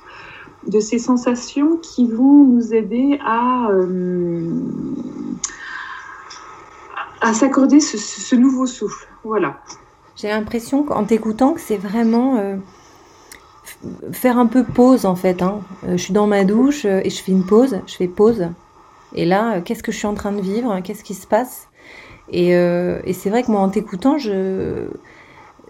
de 0.66 0.80
ces 0.80 0.98
sensations 0.98 1.76
qui 1.76 2.10
vont 2.10 2.44
nous 2.44 2.72
aider 2.72 3.18
à, 3.22 3.68
euh, 3.70 4.50
à 7.20 7.34
s'accorder 7.34 7.80
ce, 7.80 7.98
ce, 7.98 8.34
nouveau 8.34 8.66
souffle. 8.66 9.06
Voilà. 9.24 9.58
J'ai 10.16 10.28
l'impression 10.28 10.84
qu'en 10.84 11.04
t'écoutant 11.04 11.52
que 11.52 11.60
c'est 11.60 11.76
vraiment 11.76 12.38
euh, 12.38 12.56
faire 14.12 14.38
un 14.38 14.46
peu 14.46 14.64
pause 14.64 15.04
en 15.04 15.16
fait. 15.16 15.42
Hein. 15.42 15.60
Je 15.86 15.96
suis 15.96 16.14
dans 16.14 16.26
ma 16.26 16.44
douche 16.44 16.86
et 16.86 17.10
je 17.10 17.22
fais 17.22 17.32
une 17.32 17.44
pause, 17.44 17.80
je 17.86 17.94
fais 17.96 18.08
pause. 18.08 18.48
Et 19.14 19.26
là, 19.26 19.60
qu'est-ce 19.60 19.82
que 19.82 19.92
je 19.92 19.98
suis 19.98 20.06
en 20.06 20.14
train 20.14 20.32
de 20.32 20.40
vivre? 20.40 20.80
Qu'est-ce 20.82 21.04
qui 21.04 21.14
se 21.14 21.26
passe? 21.26 21.68
Et, 22.30 22.54
euh, 22.56 23.00
et 23.04 23.12
c'est 23.12 23.30
vrai 23.30 23.42
que 23.42 23.50
moi, 23.50 23.60
en 23.60 23.68
t'écoutant, 23.68 24.18
je... 24.18 24.88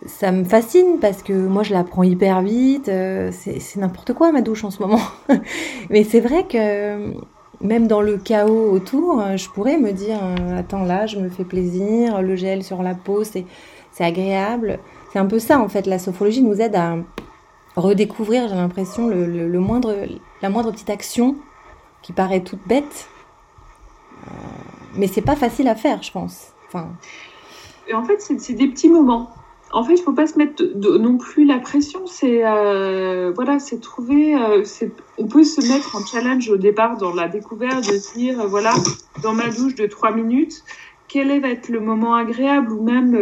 ça 0.06 0.32
me 0.32 0.44
fascine 0.44 0.98
parce 1.00 1.22
que 1.22 1.32
moi, 1.32 1.62
je 1.62 1.72
la 1.72 1.84
prends 1.84 2.02
hyper 2.02 2.42
vite. 2.42 2.88
Euh, 2.88 3.30
c'est 3.32 3.76
n'importe 3.76 4.12
quoi 4.12 4.32
ma 4.32 4.42
douche 4.42 4.64
en 4.64 4.70
ce 4.70 4.82
moment. 4.82 5.00
Mais 5.90 6.04
c'est 6.04 6.20
vrai 6.20 6.44
que 6.46 7.12
même 7.60 7.86
dans 7.86 8.02
le 8.02 8.18
chaos 8.18 8.70
autour, 8.70 9.22
je 9.36 9.48
pourrais 9.48 9.78
me 9.78 9.92
dire 9.92 10.18
euh, 10.22 10.58
attends 10.58 10.84
là, 10.84 11.06
je 11.06 11.18
me 11.18 11.28
fais 11.28 11.44
plaisir, 11.44 12.22
le 12.22 12.36
gel 12.36 12.62
sur 12.62 12.82
la 12.82 12.94
peau, 12.94 13.24
c'est 13.24 13.46
agréable. 13.98 14.78
C'est 15.12 15.18
un 15.18 15.26
peu 15.26 15.38
ça 15.38 15.60
en 15.60 15.68
fait. 15.68 15.86
La 15.86 15.98
sophrologie 15.98 16.42
nous 16.42 16.60
aide 16.60 16.76
à 16.76 16.96
redécouvrir, 17.76 18.48
j'ai 18.48 18.54
l'impression, 18.54 19.08
le, 19.08 19.58
moindre, 19.58 19.96
la 20.42 20.48
moindre 20.48 20.70
petite 20.72 20.90
action 20.90 21.36
qui 22.02 22.12
paraît 22.12 22.40
toute 22.40 22.66
bête. 22.66 23.08
Euh, 24.26 24.30
mais 24.96 25.06
c'est 25.06 25.22
pas 25.22 25.36
facile 25.36 25.68
à 25.68 25.74
faire, 25.74 26.02
je 26.02 26.12
pense. 26.12 26.54
Et 27.86 27.94
en 27.94 28.04
fait, 28.04 28.20
c'est 28.20 28.54
des 28.54 28.68
petits 28.68 28.88
moments. 28.88 29.30
En 29.72 29.82
fait, 29.82 29.94
il 29.94 30.02
faut 30.02 30.12
pas 30.12 30.28
se 30.28 30.38
mettre 30.38 30.62
non 30.76 31.18
plus 31.18 31.44
la 31.44 31.58
pression. 31.58 32.06
C'est 32.06 32.42
euh, 32.44 33.32
voilà, 33.34 33.58
c'est 33.58 33.80
trouver. 33.80 34.36
Euh, 34.36 34.62
on 35.18 35.26
peut 35.26 35.42
se 35.42 35.60
mettre 35.66 35.96
en 35.96 36.06
challenge 36.06 36.48
au 36.48 36.56
départ 36.56 36.96
dans 36.96 37.12
la 37.12 37.28
découverte 37.28 37.84
de 37.88 37.98
se 37.98 38.14
dire 38.14 38.40
euh, 38.40 38.46
voilà, 38.46 38.72
dans 39.22 39.32
ma 39.32 39.48
douche 39.48 39.74
de 39.74 39.86
trois 39.86 40.12
minutes, 40.12 40.62
quel 41.08 41.40
va 41.40 41.48
être 41.48 41.68
le 41.68 41.80
moment 41.80 42.14
agréable 42.14 42.72
ou 42.72 42.82
même 42.84 43.18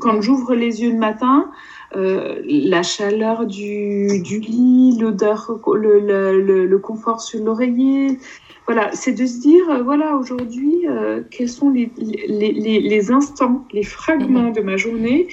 quand 0.00 0.22
j'ouvre 0.22 0.54
les 0.54 0.82
yeux 0.82 0.90
le 0.90 0.98
matin. 0.98 1.50
Euh, 1.96 2.42
la 2.44 2.82
chaleur 2.82 3.46
du, 3.46 4.20
du 4.22 4.40
lit, 4.40 4.98
l'odeur, 5.00 5.58
le, 5.74 6.00
le, 6.00 6.38
le, 6.42 6.66
le, 6.66 6.78
confort 6.78 7.22
sur 7.22 7.42
l'oreiller, 7.42 8.18
voilà, 8.66 8.90
c'est 8.92 9.12
de 9.12 9.24
se 9.24 9.40
dire, 9.40 9.70
euh, 9.70 9.82
voilà, 9.82 10.16
aujourd'hui, 10.16 10.86
euh, 10.86 11.22
quels 11.30 11.48
sont 11.48 11.70
les, 11.70 11.90
les, 11.96 12.52
les, 12.52 12.80
les, 12.80 13.10
instants, 13.10 13.64
les 13.72 13.84
fragments 13.84 14.50
de 14.50 14.60
ma 14.60 14.76
journée 14.76 15.28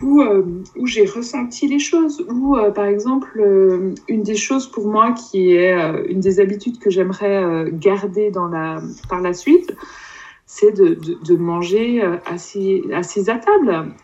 où, 0.00 0.22
euh, 0.22 0.42
où 0.78 0.86
j'ai 0.86 1.04
ressenti 1.04 1.68
les 1.68 1.78
choses, 1.78 2.24
où, 2.26 2.56
euh, 2.56 2.70
par 2.70 2.86
exemple, 2.86 3.94
une 4.08 4.22
des 4.22 4.36
choses 4.36 4.66
pour 4.66 4.88
moi 4.88 5.12
qui 5.12 5.52
est 5.52 5.74
une 6.08 6.20
des 6.20 6.40
habitudes 6.40 6.78
que 6.78 6.88
j'aimerais 6.88 7.66
garder 7.70 8.30
dans 8.30 8.48
la, 8.48 8.80
par 9.10 9.20
la 9.20 9.34
suite, 9.34 9.76
c'est 10.54 10.72
de, 10.72 10.94
de, 10.94 11.18
de, 11.24 11.36
manger 11.36 12.02
assis, 12.26 12.82
assis 12.92 13.30
à 13.30 13.38
table, 13.38 13.94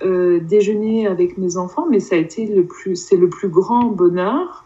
déjeuner 0.42 1.06
avec 1.06 1.36
mes 1.36 1.58
enfants, 1.58 1.86
mais 1.90 2.00
ça 2.00 2.14
a 2.16 2.18
été 2.18 2.46
le 2.46 2.64
plus, 2.64 2.96
c'est 2.96 3.16
le 3.16 3.28
plus 3.28 3.48
grand 3.48 3.84
bonheur 3.84 4.64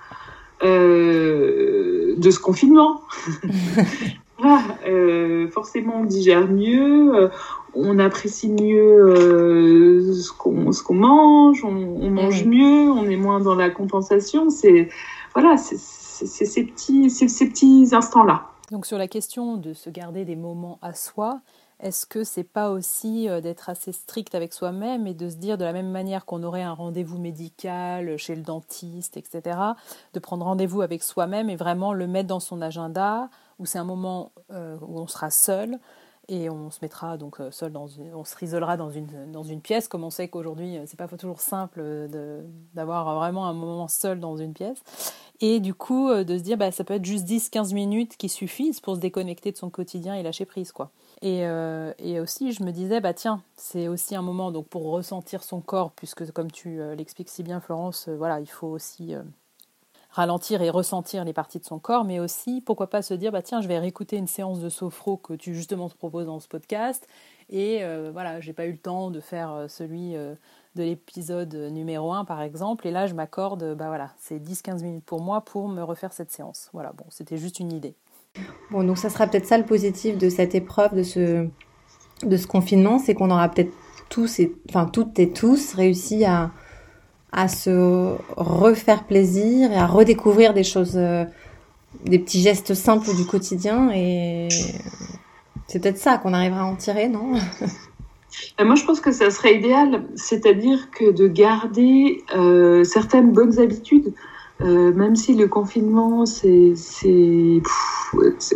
euh, 0.63 2.15
de 2.17 2.31
ce 2.31 2.39
confinement. 2.39 3.01
euh, 4.87 5.49
forcément, 5.51 6.01
on 6.01 6.05
digère 6.05 6.47
mieux, 6.47 7.15
euh, 7.15 7.29
on 7.75 7.99
apprécie 7.99 8.49
mieux 8.49 9.17
euh, 9.17 10.13
ce 10.15 10.33
qu'on 10.33 10.71
qu 10.71 10.93
mange, 10.93 11.65
on, 11.65 11.69
on 11.69 12.11
mange 12.11 12.45
mmh. 12.45 12.49
mieux, 12.49 12.91
on 12.91 13.05
est 13.09 13.17
moins 13.17 13.41
dans 13.41 13.55
la 13.57 13.71
compensation. 13.71 14.51
C'est 14.51 14.89
voilà, 15.35 15.57
c'est 15.57 15.77
ces 15.77 16.65
petits, 16.65 17.11
ces, 17.11 17.27
ces 17.27 17.49
petits 17.49 17.89
instants-là. 17.93 18.49
Donc 18.71 18.87
sur 18.87 18.99
la 18.99 19.09
question 19.09 19.57
de 19.57 19.73
se 19.73 19.91
garder 19.91 20.25
des 20.25 20.37
moments 20.37 20.79
à 20.81 20.95
soi, 20.95 21.41
est-ce 21.83 22.07
que 22.07 22.23
c'est 22.23 22.45
pas 22.45 22.71
aussi 22.71 23.29
euh, 23.29 23.41
d'être 23.41 23.69
assez 23.69 23.93
strict 23.93 24.35
avec 24.35 24.53
soi-même 24.53 25.07
et 25.07 25.15
de 25.15 25.29
se 25.29 25.35
dire 25.35 25.59
de 25.59 25.65
la 25.65 25.73
même 25.73 25.91
manière 25.91 26.25
qu'on 26.25 26.45
aurait 26.45 26.63
un 26.63 26.73
rendez-vous 26.73 27.19
médical 27.19 28.17
chez 28.17 28.37
le 28.37 28.43
dentiste, 28.43 29.17
etc., 29.17 29.59
de 30.15 30.21
prendre 30.21 30.45
rendez-vous 30.45 30.81
avec 30.81 31.03
soi-même 31.03 31.51
et 31.51 31.57
vraiment 31.57 31.93
le 31.93 32.07
mettre 32.07 32.29
dans 32.29 32.41
son 32.41 32.63
agenda, 32.63 33.29
où 33.59 33.67
c'est 33.67 33.79
un 33.79 33.85
moment 33.85 34.31
euh, 34.53 34.79
où 34.81 35.01
on 35.01 35.09
sera 35.09 35.31
seul 35.31 35.79
et 36.29 36.49
on 36.49 36.71
se 36.71 36.79
mettra 36.83 37.19
donc 37.19 37.41
euh, 37.41 37.51
seul 37.51 37.73
dans 37.73 37.89
une, 37.89 38.15
on 38.15 38.25
se 38.25 38.37
risolera 38.37 38.77
dans 38.77 38.91
une 38.91 39.33
dans 39.33 39.43
une 39.43 39.61
pièce 39.61 39.89
comme 39.89 40.05
on 40.05 40.11
sait 40.11 40.29
qu'aujourd'hui 40.29 40.79
c'est 40.87 40.97
pas 40.97 41.09
toujours 41.09 41.41
simple 41.41 41.83
d'avoir 42.75 43.17
vraiment 43.17 43.49
un 43.49 43.53
moment 43.53 43.89
seul 43.89 44.21
dans 44.21 44.37
une 44.37 44.55
pièce 44.55 44.79
et 45.41 45.59
du 45.59 45.75
coup 45.75 46.15
de 46.15 46.39
se 46.39 46.43
dire 46.45 46.57
bah 46.57 46.71
ça 46.71 46.85
peut 46.85 46.95
être 46.95 47.05
juste 47.05 47.25
10 47.25 47.51
15 47.51 47.73
minutes 47.75 48.17
qui 48.17 48.29
suffisent 48.29 48.79
pour 48.79 48.95
se 48.95 49.01
déconnecter 49.01 49.51
de 49.51 49.57
son 49.57 49.69
quotidien 49.69 50.15
et 50.15 50.23
lâcher 50.23 50.45
prise 50.45 50.71
quoi. 50.71 50.93
Et, 51.23 51.47
euh, 51.47 51.93
et, 52.01 52.19
aussi, 52.19 52.53
je 52.53 52.65
me 52.65 52.73
disais, 52.73 53.01
bah 53.01 53.15
tiens, 53.15 53.43
c'est 53.57 53.87
aussi 53.87 54.17
un 54.17 54.23
moment 54.23 54.51
donc 54.51 54.67
pour 54.67 54.91
ressentir 54.91 55.45
son 55.45 55.61
corps, 55.61 55.93
puisque 55.93 56.29
comme 56.33 56.51
tu 56.51 56.81
euh, 56.81 56.97
l'expliques 56.97 57.29
si 57.29 57.45
bien, 57.45 57.61
Florence, 57.61 58.09
euh, 58.09 58.17
voilà, 58.17 58.41
il 58.41 58.49
faut 58.49 58.67
aussi 58.67 59.15
ralentir 60.11 60.63
et 60.63 60.69
ressentir 60.69 61.25
les 61.25 61.33
parties 61.33 61.61
de 61.61 61.65
son 61.65 61.79
corps, 61.79 62.05
mais 62.05 62.19
aussi, 62.19 62.61
pourquoi 62.61 62.91
pas 62.91 63.03
se 63.03 63.15
dire, 63.15 63.31
bah 63.31 63.41
tiens, 63.41 63.61
je 63.61 63.69
vais 63.69 63.79
réécouter 63.79 64.17
une 64.17 64.27
séance 64.27 64.59
de 64.59 64.69
sophro 64.69 65.17
que 65.17 65.35
tu 65.35 65.55
justement 65.55 65.89
te 65.89 65.95
proposes 65.97 66.27
dans 66.27 66.41
ce 66.41 66.49
podcast, 66.49 67.07
et 67.49 67.83
voilà, 68.13 68.41
j'ai 68.41 68.53
pas 68.53 68.67
eu 68.67 68.73
le 68.73 68.79
temps 68.79 69.11
de 69.11 69.21
faire 69.21 69.67
celui 69.69 70.13
de 70.13 70.37
l'épisode 70.77 71.55
numéro 71.55 72.13
1 72.13 72.27
par 72.27 72.43
exemple, 72.43 72.87
et 72.87 72.91
là 72.91 73.07
je 73.07 73.15
m'accorde, 73.15 73.75
bah 73.75 73.87
voilà, 73.87 74.11
c'est 74.19 74.39
10-15 74.39 74.83
minutes 74.83 75.05
pour 75.05 75.23
moi 75.23 75.41
pour 75.43 75.69
me 75.69 75.83
refaire 75.83 76.13
cette 76.13 76.31
séance. 76.31 76.69
Voilà, 76.75 76.93
bon, 76.93 77.07
c'était 77.09 77.39
juste 77.39 77.59
une 77.59 77.73
idée. 77.73 77.95
Bon, 78.73 78.85
donc 78.85 78.97
ça 78.97 79.11
sera 79.11 79.27
peut-être 79.27 79.47
ça 79.47 79.59
le 79.59 79.65
positif 79.65 80.17
de 80.17 80.31
cette 80.31 80.55
épreuve, 80.55 80.95
de 80.95 81.03
ce, 81.03 81.47
de 82.23 82.37
ce 82.39 82.47
confinement, 82.47 82.99
c'est 82.99 83.13
qu'on 83.13 83.31
aura 83.31 83.51
peut-être 83.51 83.73
tous, 84.09 84.41
et, 84.41 84.55
enfin 84.71 84.87
toutes 84.87 85.19
et 85.19 85.31
tous, 85.31 85.75
réussi 85.75 86.25
à, 86.25 86.51
à 87.33 87.49
se 87.49 88.17
refaire 88.35 89.05
plaisir 89.05 89.71
et 89.73 89.77
à 89.77 89.87
redécouvrir 89.87 90.55
des 90.55 90.65
choses, 90.65 90.97
euh, 90.97 91.25
des 92.07 92.19
petits 92.19 92.41
gestes 92.41 92.73
simples 92.73 93.15
du 93.15 93.27
quotidien. 93.27 93.91
Et 93.95 94.49
c'est 95.67 95.81
peut-être 95.81 95.99
ça 95.99 96.17
qu'on 96.17 96.33
arrivera 96.33 96.63
à 96.63 96.65
en 96.65 96.77
tirer, 96.77 97.09
non? 97.09 97.35
Moi, 98.59 98.75
je 98.77 98.85
pense 98.85 99.01
que 99.01 99.13
ça 99.13 99.31
serait 99.31 99.57
idéal, 99.57 100.05
c'est-à-dire 100.15 100.91
que 100.91 101.13
de 101.13 101.27
garder 101.29 102.25
euh, 102.35 102.85
certaines 102.85 103.33
bonnes 103.33 103.59
habitudes. 103.59 104.15
Euh, 104.65 104.93
même 104.93 105.17
si 105.17 105.35
le 105.35 105.49
confinement, 105.49 106.25
c'est 106.27 106.75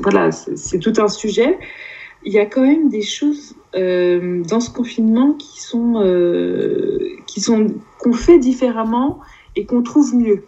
voilà, 0.03 0.31
tout 0.81 0.93
un 0.99 1.09
sujet, 1.09 1.59
il 2.25 2.33
y 2.33 2.39
a 2.39 2.47
quand 2.47 2.63
même 2.63 2.89
des 2.89 3.03
choses 3.03 3.55
euh, 3.75 4.43
dans 4.45 4.61
ce 4.61 4.71
confinement 4.71 5.35
qui 5.35 5.61
sont 5.61 5.95
euh, 5.97 6.99
qui 7.27 7.41
sont 7.41 7.69
qu'on 7.99 8.13
fait 8.13 8.39
différemment 8.39 9.21
et 9.55 9.65
qu'on 9.65 9.83
trouve 9.83 10.15
mieux. 10.15 10.45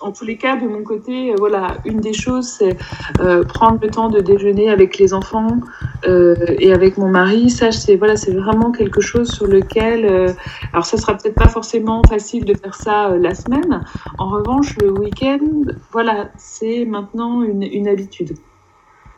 En 0.00 0.10
tous 0.10 0.24
les 0.24 0.36
cas, 0.36 0.56
de 0.56 0.66
mon 0.66 0.82
côté, 0.82 1.30
euh, 1.30 1.36
voilà, 1.38 1.78
une 1.84 2.00
des 2.00 2.12
choses, 2.12 2.48
c'est 2.48 2.76
euh, 3.20 3.44
prendre 3.44 3.78
le 3.80 3.88
temps 3.88 4.08
de 4.08 4.20
déjeuner 4.20 4.68
avec 4.68 4.98
les 4.98 5.14
enfants 5.14 5.60
euh, 6.06 6.34
et 6.58 6.72
avec 6.72 6.98
mon 6.98 7.08
mari. 7.08 7.50
Ça, 7.50 7.70
c'est 7.70 7.96
voilà, 7.96 8.16
c'est 8.16 8.32
vraiment 8.32 8.72
quelque 8.72 9.00
chose 9.00 9.30
sur 9.30 9.46
lequel, 9.46 10.04
euh, 10.06 10.32
alors 10.72 10.86
ça 10.86 10.96
sera 10.96 11.14
peut-être 11.16 11.36
pas 11.36 11.48
forcément 11.48 12.02
facile 12.08 12.44
de 12.44 12.54
faire 12.54 12.74
ça 12.74 13.10
euh, 13.10 13.18
la 13.18 13.34
semaine. 13.34 13.84
En 14.18 14.28
revanche, 14.28 14.76
le 14.78 14.90
week-end, 14.90 15.38
voilà, 15.92 16.30
c'est 16.36 16.84
maintenant 16.84 17.42
une, 17.42 17.62
une 17.62 17.86
habitude. 17.86 18.36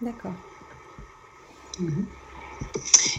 D'accord. 0.03 0.35
Mhm. 1.81 2.07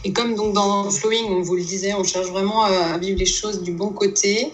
Et 0.04 0.14
comme 0.14 0.36
donc 0.36 0.54
dans 0.54 0.90
Flowing, 0.90 1.26
on 1.30 1.42
vous 1.42 1.56
le 1.56 1.64
disait, 1.64 1.94
on 1.94 2.04
cherche 2.04 2.28
vraiment 2.28 2.64
à 2.64 2.98
vivre 2.98 3.18
les 3.18 3.26
choses 3.26 3.62
du 3.62 3.72
bon 3.72 3.90
côté. 3.90 4.54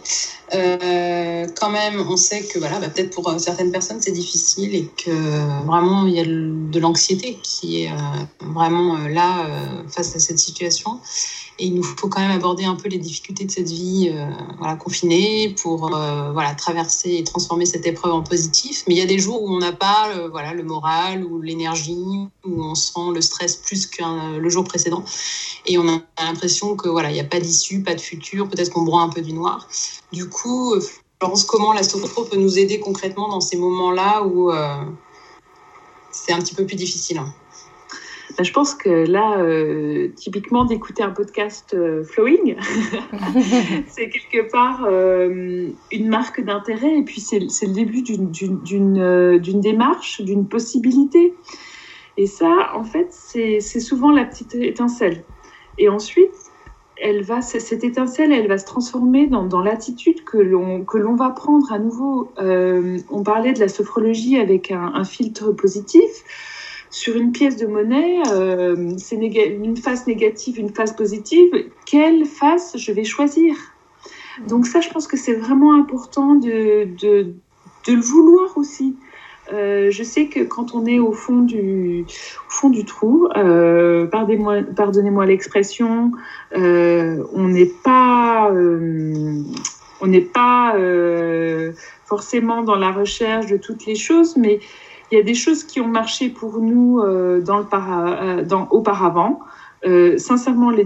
Euh, 0.54 1.48
quand 1.60 1.70
même, 1.70 2.04
on 2.10 2.18
sait 2.18 2.44
que 2.44 2.60
voilà, 2.60 2.80
bah, 2.80 2.90
peut-être 2.90 3.10
pour 3.10 3.34
certaines 3.40 3.72
personnes 3.72 4.00
c'est 4.02 4.12
difficile 4.12 4.76
et 4.76 4.90
que 5.04 5.66
vraiment 5.66 6.06
il 6.06 6.14
y 6.14 6.20
a 6.20 6.26
de 6.26 6.80
l'anxiété 6.80 7.40
qui 7.42 7.84
est 7.84 7.90
euh, 7.90 7.96
vraiment 8.54 8.96
euh, 8.98 9.08
là 9.08 9.46
euh, 9.48 9.88
face 9.90 10.16
à 10.16 10.20
cette 10.20 10.40
situation. 10.40 11.00
Et 11.60 11.68
il 11.68 11.76
nous 11.76 11.84
faut 11.84 12.08
quand 12.08 12.20
même 12.20 12.32
aborder 12.32 12.66
un 12.66 12.76
peu 12.76 12.90
les 12.90 12.98
difficultés 12.98 13.46
de 13.46 13.52
cette 13.52 13.70
vie 13.70 14.12
euh, 14.12 14.26
voilà, 14.58 14.76
confinée 14.76 15.56
pour 15.62 15.96
euh, 15.96 16.32
voilà, 16.32 16.56
traverser 16.56 17.18
et 17.18 17.24
transformer 17.24 17.66
cette 17.66 17.86
épreuve 17.86 18.14
en 18.14 18.24
positif. 18.24 18.84
Mais 18.88 18.96
il 18.96 18.98
y 18.98 19.02
a 19.02 19.06
des 19.06 19.20
jours 19.20 19.44
où 19.44 19.54
on 19.54 19.60
n'a 19.60 19.72
pas 19.72 20.10
euh, 20.16 20.30
voilà, 20.30 20.54
le 20.54 20.64
moral 20.64 21.24
ou 21.24 21.42
l'énergie, 21.42 22.28
où 22.44 22.64
on 22.64 22.74
sent 22.74 23.12
le 23.14 23.22
stress 23.22 23.56
plus 23.56 23.86
que 23.86 24.04
le 24.40 24.50
jour 24.50 24.64
précédent. 24.64 24.73
Et 25.66 25.78
on 25.78 25.88
a 25.88 26.02
l'impression 26.24 26.76
que 26.76 26.90
voilà, 26.90 27.10
il 27.10 27.14
n'y 27.14 27.20
a 27.20 27.26
pas 27.26 27.40
d'issue, 27.40 27.82
pas 27.82 27.96
de 27.96 28.02
futur, 28.02 28.50
peut-être 28.50 28.72
qu'on 28.72 28.84
broie 28.84 29.02
un 29.02 29.10
peu 29.10 29.22
du 29.22 29.34
noir. 29.34 29.68
Du 30.12 30.30
coup, 30.30 30.76
Florence, 31.20 31.44
comment 31.44 31.74
la 31.74 31.84
sophro 31.84 32.26
peut 32.26 32.38
nous 32.38 32.60
aider 32.60 32.80
concrètement 32.80 33.30
dans 33.30 33.42
ces 33.42 33.58
moments-là 33.58 34.24
où 34.24 34.52
c'est 36.12 36.34
un 36.34 36.40
petit 36.40 36.56
peu 36.56 36.66
plus 36.66 36.76
difficile 36.76 37.18
hein? 37.18 37.34
Bah, 38.38 38.44
je 38.44 38.52
pense 38.52 38.74
que 38.74 38.90
là, 38.90 39.38
euh, 39.38 40.10
typiquement, 40.16 40.66
d'écouter 40.66 41.04
un 41.04 41.12
podcast 41.12 41.76
euh, 41.76 42.04
flowing, 42.04 42.56
c'est 43.88 44.10
quelque 44.10 44.50
part 44.50 44.86
euh, 44.86 45.68
une 45.92 46.08
marque 46.08 46.44
d'intérêt 46.44 46.98
et 46.98 47.04
puis 47.04 47.22
c'est 47.22 47.40
le 47.40 47.74
début 47.74 48.02
d'une 48.02 49.00
euh, 49.00 49.40
démarche, 49.40 50.22
d'une 50.22 50.48
possibilité. 50.48 51.34
Et 52.18 52.28
ça, 52.28 52.72
en 52.76 52.84
fait, 52.84 53.08
c'est 53.12 53.60
souvent 53.80 54.12
la 54.12 54.26
petite 54.26 54.56
étincelle. 54.56 55.24
Et 55.78 55.90
ensuite, 55.90 56.32
elle 56.98 57.24
va, 57.24 57.42
cette 57.42 57.84
étincelle, 57.84 58.32
elle 58.32 58.48
va 58.48 58.58
se 58.58 58.66
transformer 58.66 59.28
dans, 59.28 59.62
l'attitude 59.62 60.24
que 60.24 60.38
l'on 60.38 61.16
va 61.16 61.30
prendre 61.32 61.72
à 61.72 61.80
nouveau. 61.80 62.32
Euh, 62.40 63.00
on 63.10 63.24
parlait 63.24 63.54
de 63.54 63.60
la 63.60 63.68
sophrologie 63.68 64.38
avec 64.38 64.72
un, 64.72 65.04
filtre 65.04 65.52
positif 65.52 66.10
sur 66.92 67.18
une 67.18 67.32
pièce 67.32 67.58
de 67.58 67.66
monnaie, 67.66 68.22
euh, 68.32 68.94
c'est 69.00 69.16
une 69.16 69.76
face 69.78 70.06
négative, 70.06 70.60
une 70.60 70.70
face 70.70 70.94
positive. 70.94 71.50
Quelle 71.88 72.26
face 72.26 72.78
je 72.78 72.92
vais 72.92 73.04
choisir? 73.04 73.56
Donc 74.48 74.68
ça, 74.68 74.80
je 74.80 74.90
pense 74.90 75.08
que 75.08 75.18
c'est 75.18 75.34
vraiment 75.34 75.74
important 75.74 76.36
de, 76.36 76.88
de, 77.02 77.34
le 77.88 78.00
vouloir 78.00 78.56
aussi. 78.58 78.96
Euh, 79.52 79.92
je 79.92 80.04
sais 80.04 80.28
que 80.28 80.42
quand 80.42 80.74
on 80.74 80.86
est 80.86 81.00
au 81.00 81.12
fond 81.12 81.40
du, 81.40 82.06
fond 82.48 82.70
du 82.70 82.86
trou, 82.86 83.28
euh, 83.36 84.08
pardonnez-moi 84.08 84.64
pardonnez 84.76 85.26
l'expression, 85.26 86.12
euh, 86.56 87.24
on 87.34 87.50
n'est 87.50 87.72
pas, 87.84 88.50
on 88.52 90.08
n'est 90.08 90.22
pas 90.22 90.76
forcément 92.06 92.64
dans 92.64 92.76
la 92.76 92.92
recherche 92.92 93.48
de 93.48 93.58
toutes 93.58 93.86
les 93.86 93.96
choses, 93.96 94.38
mais 94.38 94.60
il 95.12 95.18
y 95.18 95.22
a 95.22 95.24
des 95.24 95.36
choses 95.36 95.64
qui 95.64 95.82
ont 95.82 95.88
marché 95.88 96.30
pour 96.30 96.60
nous 96.60 97.02
auparavant. 98.72 99.40
Euh, 99.86 100.18
sincèrement, 100.18 100.70
les, 100.70 100.86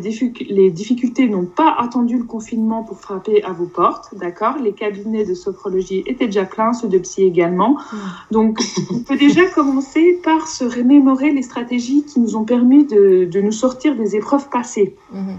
les 0.50 0.72
difficultés 0.72 1.28
n'ont 1.28 1.46
pas 1.46 1.76
attendu 1.78 2.18
le 2.18 2.24
confinement 2.24 2.84
pour 2.84 3.00
frapper 3.00 3.44
à 3.44 3.52
vos 3.52 3.68
portes, 3.68 4.16
d'accord? 4.16 4.56
Les 4.58 4.74
cabinets 4.74 5.24
de 5.24 5.36
sophrologie 5.36 6.04
étaient 6.08 6.26
déjà 6.26 6.46
pleins, 6.46 6.74
ceux 6.74 6.88
de 6.88 6.98
psy 6.98 7.24
également. 7.24 7.74
Mmh. 7.74 7.98
Donc, 8.32 8.60
on 8.92 9.00
peut 9.00 9.18
déjà 9.18 9.46
commencer 9.56 10.20
par 10.24 10.48
se 10.48 10.64
remémorer 10.64 11.32
les 11.32 11.44
stratégies 11.44 12.04
qui 12.04 12.20
nous 12.20 12.36
ont 12.36 12.44
permis 12.44 12.86
de, 12.86 13.26
de 13.26 13.42
nous 13.42 13.52
sortir 13.52 13.96
des 13.96 14.16
épreuves 14.16 14.50
passées. 14.50 14.96
Mmh. 15.12 15.34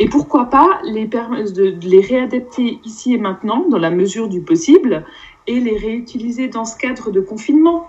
Et 0.00 0.08
pourquoi 0.08 0.46
pas 0.46 0.80
les, 0.84 1.06
de, 1.06 1.70
de 1.70 1.88
les 1.88 2.00
réadapter 2.00 2.80
ici 2.84 3.14
et 3.14 3.18
maintenant, 3.18 3.64
dans 3.68 3.78
la 3.78 3.90
mesure 3.90 4.28
du 4.28 4.40
possible, 4.40 5.04
et 5.46 5.60
les 5.60 5.76
réutiliser 5.76 6.48
dans 6.48 6.64
ce 6.64 6.76
cadre 6.76 7.12
de 7.12 7.20
confinement? 7.20 7.88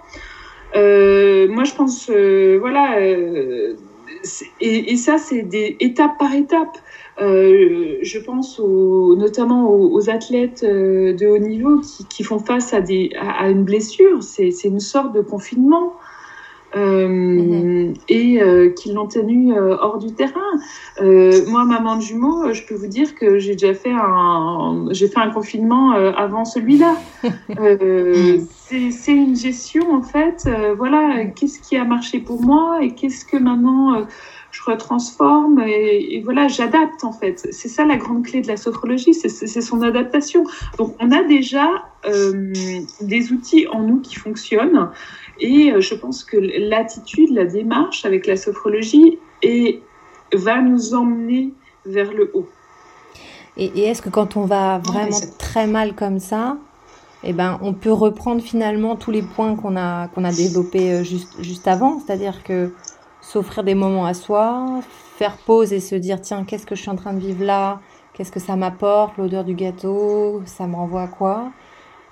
Euh, 0.76 1.48
moi, 1.50 1.64
je 1.64 1.74
pense, 1.74 2.10
euh, 2.10 2.58
voilà, 2.60 3.00
euh, 3.00 3.76
et, 4.62 4.92
et, 4.92 4.98
ça, 4.98 5.18
c'est 5.18 5.44
des 5.44 5.78
étapes 5.80 6.18
par 6.18 6.34
étape. 6.34 6.78
Euh, 7.20 7.98
je 8.02 8.20
pense 8.20 8.60
notamment 8.60 9.70
aux, 9.70 9.92
aux, 9.92 10.10
athlètes 10.10 10.64
euh, 10.64 11.14
de 11.14 11.26
haut 11.26 11.40
niveau 11.40 11.80
qui, 11.80 12.06
qui 12.06 12.24
font 12.24 12.40
face 12.40 12.74
à, 12.74 12.82
des, 12.82 13.12
à, 13.20 13.44
à 13.44 13.50
une 13.50 13.64
blessure. 13.64 14.22
C'est 14.22 14.52
une 14.66 14.80
sorte 14.80 15.14
de 15.14 15.22
confinement 15.22 15.94
mmh. 16.76 17.94
et 18.10 18.42
euh, 18.42 18.70
qui 18.70 18.92
l'ont 18.92 19.08
tenu 19.08 19.54
euh, 19.54 19.78
hors 19.80 19.98
du 19.98 20.14
terrain. 20.14 20.42
Euh, 21.02 21.46
moi, 21.48 21.66
maman 21.66 21.98
de 21.98 22.02
jumeaux, 22.02 22.54
je 22.54 22.64
peux 22.64 22.76
vous 22.76 22.88
dire 22.88 23.16
que 23.16 23.40
j'ai 23.40 23.54
déjà 23.54 23.74
fait 23.74 23.94
un, 23.94 24.88
j'ai 24.92 25.08
fait 25.08 25.20
un 25.20 25.30
confinement 25.30 25.94
euh, 25.94 26.12
avant 26.14 26.46
celui-là. 26.46 26.96
Euh, 27.60 28.40
c'est 28.70 29.14
une 29.14 29.36
gestion 29.36 29.94
en 29.94 30.02
fait. 30.02 30.48
voilà, 30.78 31.26
qu'est-ce 31.26 31.60
qui 31.60 31.78
a 31.78 31.86
marché 31.86 32.20
pour 32.20 32.42
moi 32.42 32.80
et 32.82 32.92
qu'est-ce 32.92 33.24
que 33.26 33.38
maintenant 33.38 34.06
je 34.58 34.72
retransforme 34.72 35.60
et, 35.60 36.16
et 36.16 36.22
voilà, 36.22 36.48
j'adapte 36.48 37.04
en 37.04 37.12
fait. 37.12 37.48
C'est 37.52 37.68
ça 37.68 37.86
la 37.86 37.98
grande 37.98 38.26
clé 38.26 38.42
de 38.42 38.48
la 38.48 38.58
sophrologie, 38.58 39.14
c'est 39.14 39.62
son 39.62 39.82
adaptation. 39.82 40.44
Donc, 40.78 40.96
on 41.00 41.12
a 41.12 41.24
déjà 41.24 41.70
des 43.02 43.32
outils 43.32 43.68
en 43.68 43.82
nous 43.84 44.00
qui 44.00 44.16
fonctionnent. 44.16 44.90
Et 45.40 45.72
euh, 45.72 45.82
je 45.82 45.94
pense 45.94 46.24
que 46.24 46.38
l'attitude, 46.38 47.30
la 47.32 47.46
démarche 47.46 48.06
avec 48.06 48.26
la 48.26 48.38
sophrologie 48.38 49.20
est, 49.44 49.82
va 50.34 50.62
nous 50.62 50.96
emmener 50.96 51.54
vers 51.86 52.12
le 52.12 52.32
haut. 52.34 52.48
Et, 53.58 53.66
et 53.76 53.84
est-ce 53.84 54.02
que 54.02 54.10
quand 54.10 54.38
on 54.38 54.46
va 54.46 54.80
vraiment 54.80 55.20
très 55.38 55.68
mal 55.68 55.94
comme 55.94 56.20
ça, 56.20 56.58
eh 57.24 57.34
ben, 57.34 57.60
on 57.62 57.74
peut 57.74 57.92
reprendre 57.92 58.42
finalement 58.42 58.96
tous 58.96 59.12
les 59.12 59.22
points 59.22 59.56
qu'on 59.56 59.76
a, 59.76 60.08
qu'on 60.08 60.24
a 60.24 60.32
développés 60.32 60.94
euh, 60.94 61.04
juste, 61.04 61.36
juste 61.42 61.68
avant, 61.68 62.00
c'est-à-dire 62.00 62.44
que 62.44 62.72
s'offrir 63.28 63.64
des 63.64 63.76
moments 63.76 64.06
à 64.06 64.14
soi, 64.14 64.80
faire 65.18 65.38
pause 65.38 65.74
et 65.74 65.80
se 65.80 65.96
dire 65.96 66.22
tiens, 66.22 66.46
qu'est-ce 66.46 66.66
que 66.66 66.76
je 66.76 66.82
suis 66.82 66.90
en 66.90 66.96
train 66.96 67.14
de 67.14 67.20
vivre 67.20 67.44
là? 67.44 67.82
Qu'est-ce 68.14 68.32
que 68.32 68.40
ça 68.40 68.56
m'apporte? 68.56 69.18
L'odeur 69.18 69.44
du 69.44 69.54
gâteau, 69.54 70.42
ça 70.46 70.66
me 70.66 70.76
renvoie 70.76 71.04
à 71.04 71.08
quoi? 71.08 71.52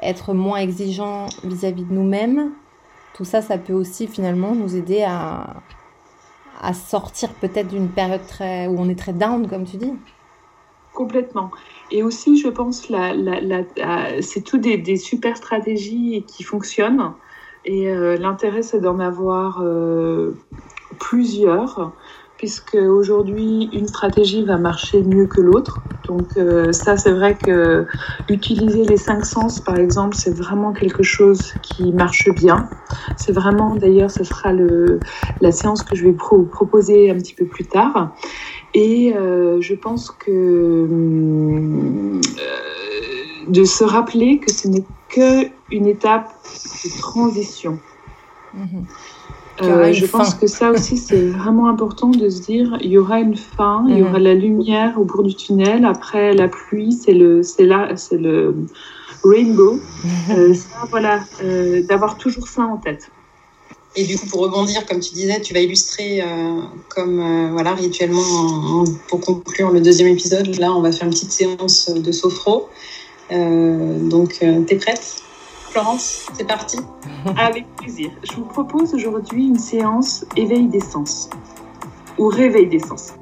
Être 0.01 0.34
moins 0.34 0.58
exigeant 0.58 1.28
vis-à-vis 1.43 1.84
-vis 1.84 1.89
de 1.89 1.93
nous-mêmes, 1.93 2.51
tout 3.15 3.23
ça, 3.23 3.41
ça 3.41 3.58
peut 3.58 3.73
aussi 3.73 4.08
finalement 4.08 4.54
nous 4.56 4.75
aider 4.75 5.04
à, 5.04 5.62
à 6.62 6.73
sortir 6.73 7.30
peut-être 7.36 7.69
d'une 7.69 7.88
période 7.88 8.21
où 8.69 8.75
on 8.78 8.89
est 8.89 8.99
très 8.99 9.13
down, 9.13 9.47
comme 9.47 9.63
tu 9.63 9.78
dis. 9.78 9.93
Complètement. 10.93 11.49
Et 11.91 12.04
aussi, 12.04 12.38
je 12.38 12.49
pense, 12.49 12.89
la, 12.89 13.13
c'est 14.21 14.43
tout 14.43 14.58
des, 14.58 14.78
des, 14.78 14.97
super 14.97 15.38
stratégies 15.38 16.25
qui 16.28 16.43
fonctionnent. 16.43 17.13
Et 17.63 17.89
euh, 17.89 18.17
l'intérêt, 18.17 18.63
c'est 18.63 18.82
d'en 18.82 18.99
avoir 18.99 19.62
euh, 19.62 20.38
plusieurs. 20.99 21.93
puisque 22.38 22.75
aujourd'hui 22.75 23.69
une 23.71 23.88
stratégie 23.88 24.43
va 24.43 24.58
marcher 24.58 25.01
mieux 25.03 25.25
que 25.27 25.41
l'autre. 25.41 25.84
Donc 26.08 26.38
euh, 26.38 26.71
ça 26.71 26.97
c'est 26.97 27.12
vrai 27.12 27.36
que 27.36 27.88
utiliser 28.29 28.84
les 28.86 28.97
cinq 28.97 29.25
sens 29.25 29.60
par 29.62 29.77
exemple 29.77 30.15
c'est 30.15 30.36
vraiment 30.36 30.73
quelque 30.73 31.01
chose 31.03 31.53
qui 31.62 31.91
marche 31.93 32.29
bien. 32.29 32.69
C'est 33.15 33.31
vraiment 33.31 33.75
d'ailleurs 33.75 34.12
ce 34.12 34.23
sera 34.23 34.51
la 35.41 35.51
séance 35.51 35.84
que 35.84 35.95
je 35.95 36.03
vais 36.03 36.12
vous 36.12 36.43
proposer 36.43 37.10
un 37.10 37.15
petit 37.15 37.34
peu 37.34 37.45
plus 37.45 37.65
tard. 37.65 38.15
Et 38.73 39.13
euh, 39.15 39.62
je 39.62 39.73
pense 39.73 40.12
que 40.12 40.31
euh, 40.31 42.19
de 43.47 43.63
se 43.63 43.84
rappeler 43.84 44.39
que 44.39 44.51
ce 44.51 44.67
n'est 44.67 44.86
que 45.10 45.47
une 45.71 45.88
étape 45.88 46.29
de 46.84 47.01
transition. 47.01 47.79
Mm-hmm. 48.55 48.86
Euh, 49.62 49.94
je 49.94 50.06
pense 50.06 50.34
que 50.36 50.48
ça 50.48 50.72
aussi, 50.72 50.98
c'est 51.10 51.28
vraiment 51.28 51.70
important 51.70 52.10
de 52.10 52.30
se 52.30 52.41
dire, 52.41 52.78
il 52.82 52.91
y 52.91 52.98
aura 52.98 53.20
une 53.20 53.38
fin, 53.38 53.86
il 53.88 54.00
y 54.00 54.04
aura 54.04 54.18
mhm. 54.20 54.24
la 54.24 54.34
lumière 54.34 55.00
au 55.00 55.06
bout 55.06 55.24
du 55.24 55.36
tunnel. 55.36 55.86
Après 55.86 56.34
la 56.34 56.48
pluie, 56.48 56.91
c'est 56.91 57.13
le, 57.13 57.44
c'est 57.44 57.65
là, 57.65 57.96
c'est 57.96 58.18
le 58.18 58.56
rainbow. 59.24 59.80
Euh, 60.32 60.56
ça, 60.56 60.88
voilà, 60.89 61.20
euh, 61.44 61.84
d'avoir 61.84 62.18
toujours 62.18 62.48
ça 62.48 62.63
en 62.63 62.78
tête. 62.78 63.12
Et 63.96 64.04
du 64.06 64.18
coup, 64.18 64.26
pour 64.26 64.41
rebondir, 64.41 64.86
comme 64.88 65.00
tu 65.00 65.13
disais, 65.13 65.39
tu 65.39 65.54
vas 65.54 65.60
illustrer 65.60 66.22
euh, 66.22 66.62
comme 66.89 67.20
euh, 67.20 67.52
voilà 67.52 67.76
rituellement 67.76 68.84
pour 69.08 69.22
conclure 69.22 69.70
le 69.70 69.82
deuxième 69.82 70.08
épisode. 70.08 70.58
Là, 70.58 70.74
on 70.74 70.82
va 70.82 70.91
faire 70.91 71.08
une 71.08 71.13
petite 71.13 71.32
séance 71.32 71.89
de 71.89 72.12
sophro. 72.12 72.70
donc, 73.30 74.44
t'es 74.68 74.76
prête? 74.78 75.22
Florence, 75.76 76.28
c'est 76.34 76.48
parti. 76.48 76.78
Avec 77.36 77.68
plaisir. 77.76 78.10
Je 78.24 78.32
vous 78.36 78.46
propose 78.46 78.94
aujourd'hui 78.94 79.46
une 79.46 79.60
séance 79.60 80.24
éveil 80.38 80.70
des 80.70 80.80
sens 80.80 81.30
ou 82.18 82.28
réveil 82.28 82.70
des 82.70 82.80
sens. 82.80 83.16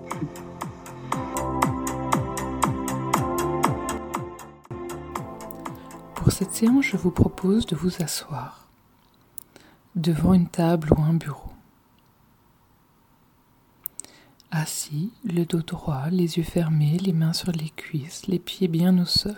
Pour 6.13 6.31
cette 6.31 6.53
séance, 6.53 6.85
je 6.85 6.95
vous 6.95 7.09
propose 7.09 7.65
de 7.65 7.75
vous 7.75 8.03
asseoir 8.03 8.67
devant 9.95 10.35
une 10.35 10.47
table 10.47 10.93
ou 10.95 11.01
un 11.01 11.15
bureau. 11.15 11.53
Assis, 14.51 15.11
le 15.23 15.45
dos 15.45 15.63
droit, 15.63 16.11
les 16.11 16.37
yeux 16.37 16.43
fermés, 16.43 16.99
les 16.99 17.13
mains 17.13 17.33
sur 17.33 17.51
les 17.51 17.71
cuisses, 17.71 18.27
les 18.27 18.37
pieds 18.37 18.67
bien 18.67 19.01
au 19.01 19.05
sol. 19.05 19.37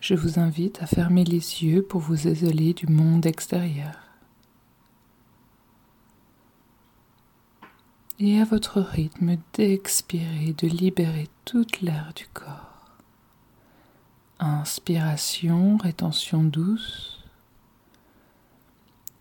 Je 0.00 0.14
vous 0.14 0.38
invite 0.38 0.82
à 0.82 0.86
fermer 0.86 1.24
les 1.24 1.62
yeux 1.62 1.82
pour 1.82 2.00
vous 2.00 2.26
isoler 2.26 2.72
du 2.72 2.86
monde 2.86 3.26
extérieur. 3.26 3.96
Et 8.18 8.40
à 8.40 8.44
votre 8.44 8.80
rythme 8.80 9.36
d'expirer, 9.52 10.54
de 10.56 10.66
libérer 10.68 11.28
toute 11.44 11.82
l'air 11.82 12.12
du 12.16 12.26
corps. 12.32 12.96
Inspiration, 14.38 15.76
rétention 15.76 16.44
douce. 16.44 17.22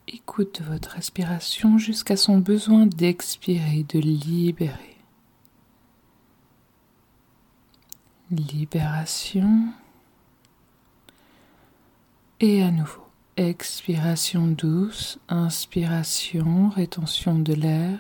Écoute 0.08 0.62
votre 0.62 0.92
respiration 0.92 1.78
jusqu'à 1.78 2.16
son 2.16 2.38
besoin 2.40 2.86
d'expirer, 2.86 3.84
de 3.84 4.00
libérer. 4.00 4.98
Libération. 8.32 9.74
Et 12.42 12.64
à 12.64 12.72
nouveau, 12.72 13.04
expiration 13.36 14.48
douce, 14.48 15.20
inspiration, 15.28 16.70
rétention 16.70 17.38
de 17.38 17.54
l'air, 17.54 18.00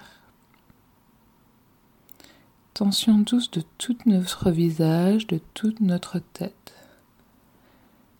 tension 2.73 3.17
douce 3.17 3.52
de 3.52 3.62
tout 3.78 3.97
notre 4.06 4.49
visage, 4.49 5.28
de 5.28 5.41
toute 5.54 5.82
notre 5.82 6.19
tête, 6.19 6.73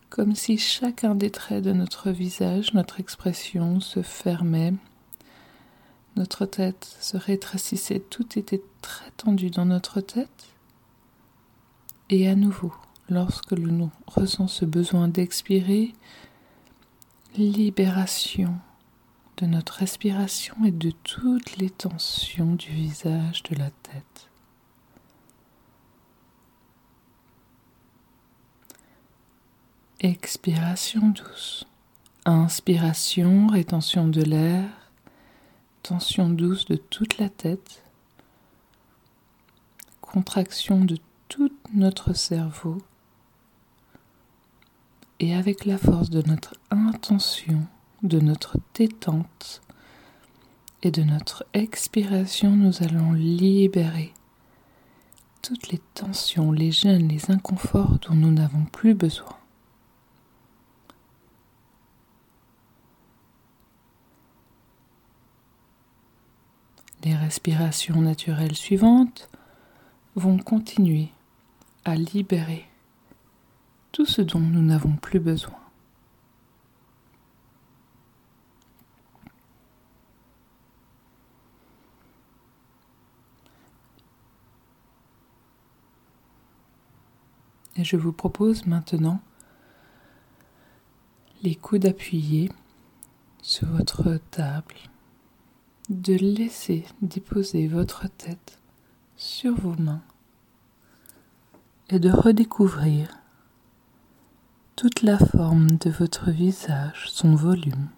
comme 0.10 0.36
si 0.36 0.58
chacun 0.58 1.16
des 1.16 1.32
traits 1.32 1.64
de 1.64 1.72
notre 1.72 2.12
visage, 2.12 2.74
notre 2.74 3.00
expression 3.00 3.80
se 3.80 4.02
fermait, 4.02 4.74
notre 6.18 6.46
tête 6.46 6.98
se 7.00 7.16
rétrécissait, 7.16 8.02
tout 8.02 8.38
était 8.38 8.64
très 8.82 9.12
tendu 9.12 9.52
dans 9.52 9.66
notre 9.66 10.02
tête. 10.02 10.50
Et 12.10 12.28
à 12.28 12.36
nouveau, 12.36 12.74
lorsque 13.10 13.52
l'on 13.52 13.92
ressent 14.08 14.48
ce 14.48 14.66
besoin 14.66 15.08
d'expirer, 15.08 15.94
libération 17.36 18.58
de 19.38 19.46
notre 19.46 19.74
respiration 19.76 20.56
et 20.66 20.72
de 20.72 20.92
toutes 20.92 21.58
les 21.58 21.70
tensions 21.70 22.56
du 22.56 22.72
visage, 22.72 23.44
de 23.44 23.56
la 23.56 23.70
tête. 23.70 24.30
Expiration 30.02 31.10
douce. 31.10 31.66
Inspiration, 32.26 33.48
rétention 33.48 34.08
de 34.08 34.22
l'air, 34.22 34.70
tension 35.84 36.30
douce 36.30 36.66
de 36.66 36.76
toute 36.76 37.18
la 37.18 37.30
tête, 37.30 37.84
contraction 40.02 40.84
de 40.84 40.98
tout 41.28 41.52
notre 41.74 42.14
cerveau 42.14 42.78
et 45.20 45.36
avec 45.36 45.66
la 45.66 45.78
force 45.78 46.10
de 46.10 46.22
notre 46.28 46.56
intention, 46.72 47.66
de 48.04 48.20
notre 48.20 48.58
détente 48.74 49.62
et 50.82 50.92
de 50.92 51.04
notre 51.04 51.46
expiration, 51.54 52.52
nous 52.56 52.84
allons 52.84 53.12
libérer 53.12 54.14
toutes 55.42 55.70
les 55.70 55.82
tensions, 55.94 56.52
les 56.52 56.72
gênes, 56.72 57.10
les 57.10 57.32
inconforts 57.32 58.00
dont 58.08 58.16
nous 58.16 58.32
n'avons 58.32 58.66
plus 58.66 58.94
besoin. 58.94 59.36
Les 67.04 67.16
respirations 67.16 68.02
naturelles 68.02 68.56
suivantes 68.56 69.30
vont 70.16 70.38
continuer 70.38 71.10
à 71.86 71.96
libérer 71.96 72.69
tout 73.92 74.06
ce 74.06 74.22
dont 74.22 74.40
nous 74.40 74.62
n'avons 74.62 74.96
plus 74.96 75.20
besoin. 75.20 75.56
Et 87.76 87.84
je 87.86 87.96
vous 87.96 88.12
propose 88.12 88.66
maintenant 88.66 89.22
les 91.44 91.56
coudes 91.56 91.86
appuyés 91.86 92.50
sur 93.42 93.70
votre 93.70 94.20
table, 94.32 94.76
de 95.90 96.14
laisser 96.14 96.86
déposer 97.02 97.68
votre 97.68 98.10
tête 98.10 98.60
sur 99.16 99.56
vos 99.56 99.82
mains 99.82 100.02
et 101.90 102.00
de 102.00 102.12
redécouvrir 102.12 103.18
toute 104.80 105.02
la 105.02 105.18
forme 105.18 105.72
de 105.72 105.90
votre 105.90 106.32
visage, 106.32 107.10
son 107.10 107.36
volume, 107.36 107.90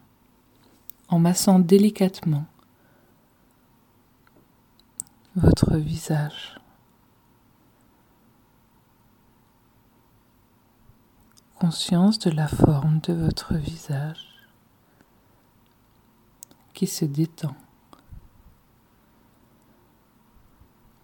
en 1.09 1.19
massant 1.19 1.59
délicatement 1.59 2.47
votre 5.35 5.77
visage. 5.77 6.59
Conscience 11.59 12.17
de 12.17 12.31
la 12.31 12.47
forme 12.47 12.99
de 13.01 13.13
votre 13.13 13.53
visage 13.53 14.25
qui 16.73 16.87
se 16.87 17.05
détend. 17.05 17.55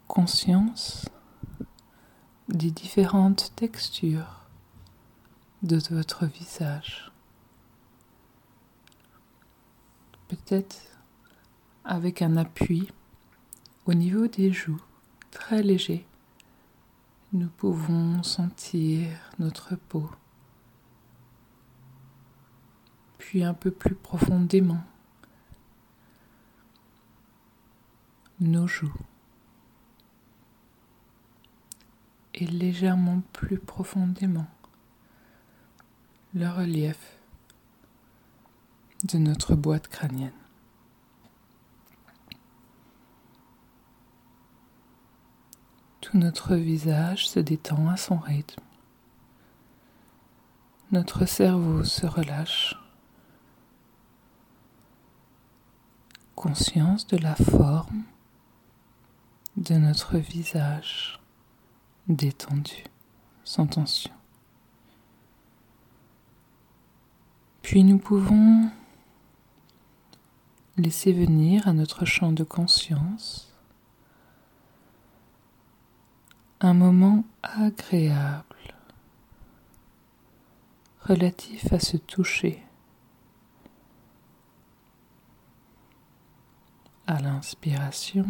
Conscience 0.08 1.08
des 2.50 2.72
différentes 2.72 3.52
textures 3.56 4.47
de 5.68 5.82
votre 5.94 6.26
visage. 6.26 7.12
Peut-être 10.30 10.78
avec 11.84 12.22
un 12.22 12.38
appui 12.38 12.90
au 13.86 13.94
niveau 13.94 14.28
des 14.28 14.54
joues 14.54 14.82
très 15.30 15.62
léger. 15.62 16.06
Nous 17.34 17.50
pouvons 17.50 18.24
sentir 18.24 19.10
notre 19.40 19.76
peau, 19.76 20.10
puis 23.18 23.44
un 23.44 23.54
peu 23.54 23.72
plus 23.72 23.96
profondément 23.96 24.84
nos 28.40 28.68
joues 28.68 28.94
et 32.34 32.46
légèrement 32.46 33.22
plus 33.34 33.60
profondément 33.60 34.48
le 36.34 36.50
relief 36.50 37.18
de 39.04 39.18
notre 39.18 39.56
boîte 39.56 39.88
crânienne. 39.88 40.32
Tout 46.02 46.18
notre 46.18 46.56
visage 46.56 47.28
se 47.28 47.40
détend 47.40 47.90
à 47.90 47.98
son 47.98 48.18
rythme. 48.18 48.64
Notre 50.92 51.26
cerveau 51.26 51.84
se 51.84 52.06
relâche. 52.06 52.76
Conscience 56.36 57.08
de 57.08 57.18
la 57.18 57.36
forme 57.36 58.04
de 59.58 59.76
notre 59.76 60.18
visage 60.18 61.20
détendu, 62.08 62.84
sans 63.44 63.68
tension. 63.68 64.17
Puis 67.68 67.84
nous 67.84 67.98
pouvons 67.98 68.72
laisser 70.78 71.12
venir 71.12 71.68
à 71.68 71.74
notre 71.74 72.06
champ 72.06 72.32
de 72.32 72.46
conscience 72.46 73.54
un 76.62 76.74
moment 76.74 77.26
agréable 77.44 78.74
relatif 81.02 81.74
à 81.74 81.80
se 81.80 81.98
toucher 81.98 82.64
à 87.06 87.20
l'inspiration, 87.20 88.28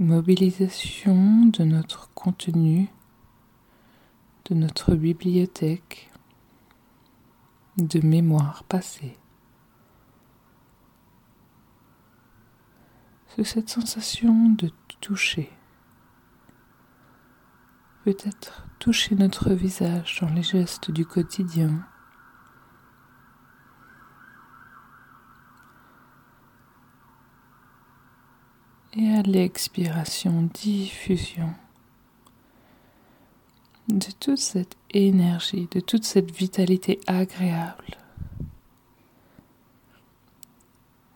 mobilisation 0.00 1.46
de 1.46 1.62
notre 1.62 2.12
contenu, 2.14 2.88
de 4.46 4.54
notre 4.54 4.94
bibliothèque, 4.94 6.10
de 7.78 8.06
mémoire 8.06 8.64
passée. 8.64 9.16
C'est 13.28 13.44
cette 13.44 13.70
sensation 13.70 14.50
de 14.50 14.70
toucher. 15.00 15.50
Peut-être 18.04 18.66
toucher 18.78 19.14
notre 19.14 19.50
visage 19.54 20.20
dans 20.20 20.28
les 20.28 20.42
gestes 20.42 20.90
du 20.90 21.06
quotidien. 21.06 21.86
Et 28.92 29.08
à 29.14 29.22
l'expiration, 29.22 30.42
diffusion 30.42 31.54
de 33.88 34.10
toute 34.18 34.38
cette 34.38 34.76
énergie, 34.90 35.68
de 35.70 35.80
toute 35.80 36.04
cette 36.04 36.30
vitalité 36.30 37.00
agréable, 37.06 37.98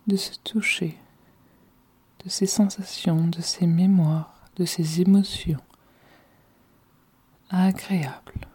de 0.06 0.16
se 0.16 0.38
toucher 0.44 0.96
de 2.24 2.28
ces 2.28 2.46
sensations, 2.46 3.26
de 3.26 3.40
ces 3.40 3.66
mémoires, 3.66 4.34
de 4.56 4.64
ces 4.64 5.00
émotions 5.00 5.60
agréables. 7.48 8.46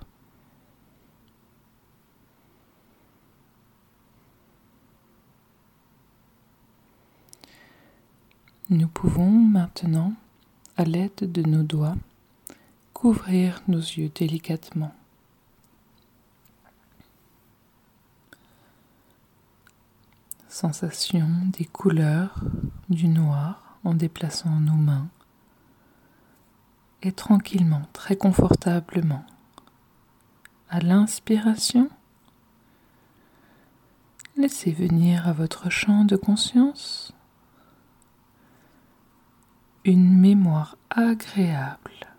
Nous 8.70 8.88
pouvons 8.88 9.30
maintenant, 9.30 10.14
à 10.78 10.84
l'aide 10.84 11.32
de 11.32 11.42
nos 11.44 11.64
doigts, 11.64 11.96
couvrir 13.04 13.62
nos 13.68 13.80
yeux 13.80 14.10
délicatement. 14.16 14.96
Sensation 20.48 21.28
des 21.48 21.66
couleurs 21.66 22.40
du 22.88 23.10
noir 23.10 23.78
en 23.84 23.94
déplaçant 23.94 24.58
nos 24.62 24.78
mains 24.78 25.10
et 27.02 27.12
tranquillement, 27.12 27.82
très 27.92 28.16
confortablement. 28.16 29.26
À 30.70 30.80
l'inspiration, 30.80 31.90
laissez 34.38 34.72
venir 34.72 35.28
à 35.28 35.34
votre 35.34 35.70
champ 35.70 36.06
de 36.06 36.16
conscience 36.16 37.12
une 39.84 40.18
mémoire 40.18 40.78
agréable 40.90 42.13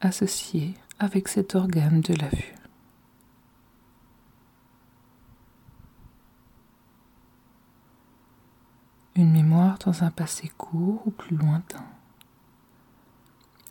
associée 0.00 0.74
avec 0.98 1.28
cet 1.28 1.54
organe 1.54 2.00
de 2.00 2.14
la 2.14 2.28
vue. 2.28 2.54
Une 9.14 9.32
mémoire 9.32 9.78
dans 9.78 10.04
un 10.04 10.10
passé 10.10 10.50
court 10.58 11.02
ou 11.06 11.10
plus 11.10 11.36
lointain. 11.36 11.84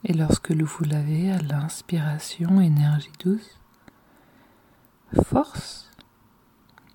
Et 0.04 0.14
lorsque 0.14 0.52
vous 0.52 0.84
l'avez 0.84 1.32
à 1.32 1.40
l'inspiration, 1.40 2.62
énergie 2.62 3.12
douce, 3.24 3.60
force 5.24 5.92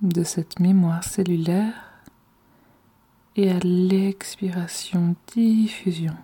de 0.03 0.25
cette 0.25 0.59
mémoire 0.59 1.05
cellulaire 1.05 1.75
et 3.37 3.51
à 3.51 3.59
l'expiration, 3.61 5.15
diffusion 5.35 6.17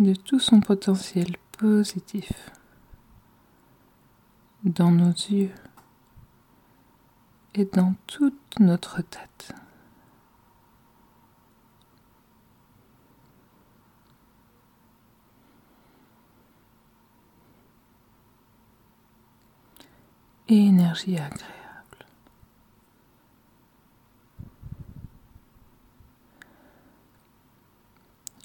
de 0.00 0.14
tout 0.14 0.40
son 0.40 0.60
potentiel 0.60 1.36
positif 1.52 2.50
dans 4.64 4.90
nos 4.90 5.10
yeux 5.10 5.54
et 7.54 7.66
dans 7.66 7.94
toute 8.06 8.58
notre 8.60 9.02
tête. 9.02 9.52
Et 20.48 20.56
énergie 20.56 21.16
agréable. 21.18 21.44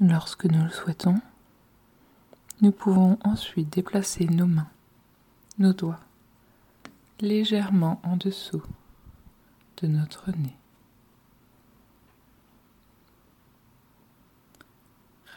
Lorsque 0.01 0.45
nous 0.45 0.65
le 0.65 0.69
souhaitons, 0.69 1.19
nous 2.65 2.71
pouvons 2.71 3.19
ensuite 3.23 3.71
déplacer 3.71 4.25
nos 4.25 4.47
mains, 4.47 4.71
nos 5.59 5.71
doigts, 5.71 5.99
légèrement 7.21 8.01
en 8.03 8.17
dessous 8.17 8.63
de 9.83 9.87
notre 9.87 10.31
nez. 10.31 10.57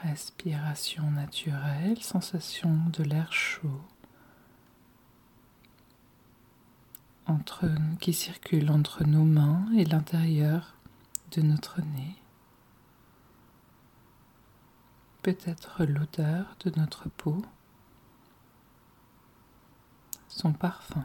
Respiration 0.04 1.10
naturelle, 1.10 2.00
sensation 2.00 2.74
de 2.94 3.04
l'air 3.04 3.30
chaud 3.30 3.82
entre, 7.26 7.66
qui 8.00 8.14
circule 8.14 8.70
entre 8.70 9.04
nos 9.04 9.24
mains 9.24 9.66
et 9.76 9.84
l'intérieur 9.84 10.76
de 11.32 11.42
notre 11.42 11.82
nez 11.82 12.17
peut-être 15.34 15.84
l'odeur 15.84 16.56
de 16.60 16.72
notre 16.78 17.10
peau, 17.10 17.42
son 20.28 20.54
parfum. 20.54 21.04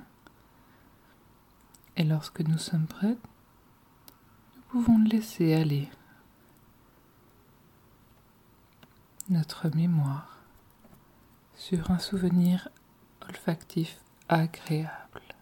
Et 1.97 2.05
lorsque 2.05 2.39
nous 2.39 2.57
sommes 2.57 2.87
prêts, 2.87 3.17
nous 4.55 4.61
pouvons 4.69 5.03
laisser 5.03 5.53
aller 5.53 5.89
notre 9.29 9.67
mémoire 9.75 10.37
sur 11.55 11.91
un 11.91 11.99
souvenir 11.99 12.69
olfactif 13.27 13.99
agréable. 14.29 15.35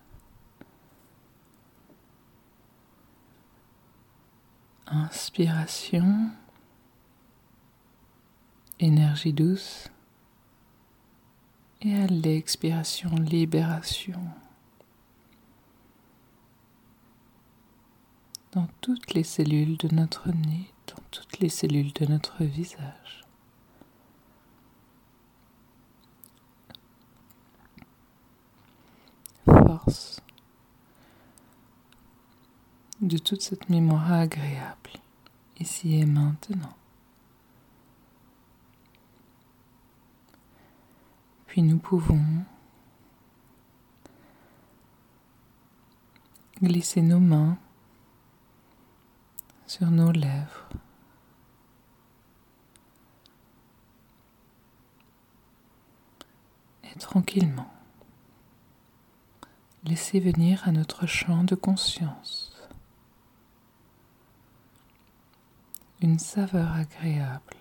Inspiration 4.88 6.32
énergie 8.82 9.32
douce 9.32 9.88
et 11.82 11.96
à 11.96 12.08
l'expiration, 12.08 13.10
libération. 13.16 14.20
Dans 18.52 18.68
toutes 18.82 19.14
les 19.14 19.24
cellules 19.24 19.78
de 19.78 19.94
notre 19.94 20.30
nez, 20.30 20.70
dans 20.88 21.02
toutes 21.12 21.40
les 21.40 21.50
cellules 21.50 21.94
de 21.94 22.06
notre 22.06 22.44
visage. 22.44 23.24
Force 29.46 30.22
de 33.00 33.18
toute 33.18 33.42
cette 33.42 33.70
mémoire 33.70 34.12
agréable, 34.12 34.92
ici 35.60 35.96
et 35.96 36.06
maintenant. 36.06 36.76
Puis 41.52 41.64
nous 41.64 41.80
pouvons 41.80 42.24
glisser 46.64 47.02
nos 47.02 47.20
mains 47.20 47.58
sur 49.68 49.92
nos 49.92 50.14
lèvres. 50.14 50.70
Et 56.86 56.98
tranquillement, 56.98 57.70
laissez 59.84 60.22
venir 60.22 60.66
à 60.66 60.72
notre 60.72 61.06
champ 61.06 61.44
de 61.44 61.56
conscience 61.56 62.70
une 66.00 66.18
saveur 66.18 66.72
agréable. 66.72 67.61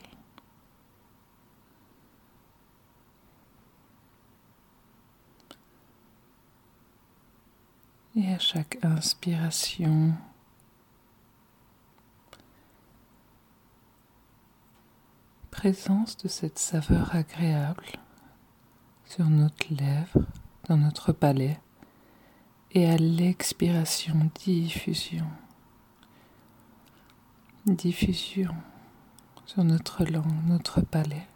Et 8.23 8.35
à 8.35 8.39
chaque 8.39 8.77
inspiration, 8.83 10.13
présence 15.51 16.19
de 16.19 16.29
cette 16.29 16.59
saveur 16.59 17.15
agréable 17.15 17.87
sur 19.07 19.25
notre 19.25 19.73
lèvre, 19.73 20.27
dans 20.69 20.77
notre 20.77 21.13
palais, 21.13 21.59
et 22.73 22.91
à 22.91 22.99
l'expiration, 22.99 24.31
diffusion 24.45 25.27
diffusion 27.67 28.55
sur 29.47 29.65
notre 29.65 30.05
langue, 30.05 30.45
notre 30.47 30.83
palais, 30.83 31.27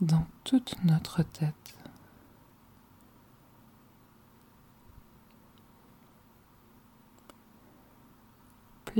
dans 0.00 0.26
toute 0.44 0.82
notre 0.84 1.22
tête. 1.22 1.77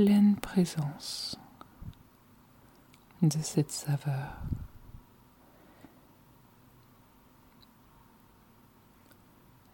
Pleine 0.01 0.37
présence 0.37 1.37
de 3.21 3.37
cette 3.41 3.69
saveur. 3.69 4.39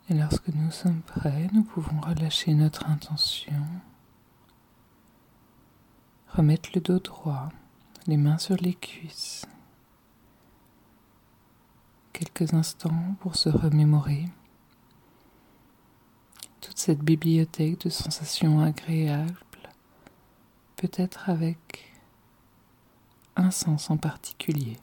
Et 0.10 0.16
lorsque 0.16 0.48
nous 0.48 0.72
sommes 0.72 1.04
prêts, 1.04 1.48
nous 1.54 1.62
pouvons 1.62 2.02
relâcher 2.02 2.56
notre 2.56 2.90
intention 2.90 3.54
Remettre 6.30 6.72
le 6.74 6.82
dos 6.82 6.98
droit, 6.98 7.50
les 8.08 8.18
mains 8.18 8.40
sur 8.40 8.56
les 8.56 8.74
cuisses. 8.74 9.46
Quelques 12.14 12.56
instants 12.56 13.16
pour 13.20 13.36
se 13.36 13.50
remémorer 13.50 14.26
toute 16.62 16.80
cette 16.80 17.04
bibliothèque 17.04 17.82
de 17.82 17.90
sensations 17.92 18.60
agréables, 18.60 19.36
peut-être 20.76 21.30
avec 21.30 21.92
un 23.36 23.52
sens 23.52 23.90
en 23.90 23.98
particulier, 23.98 24.78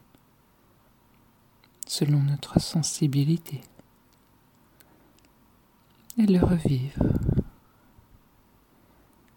selon 1.86 2.20
notre 2.20 2.60
sensibilité, 2.60 3.60
et 6.18 6.26
le 6.26 6.44
revivre 6.44 7.04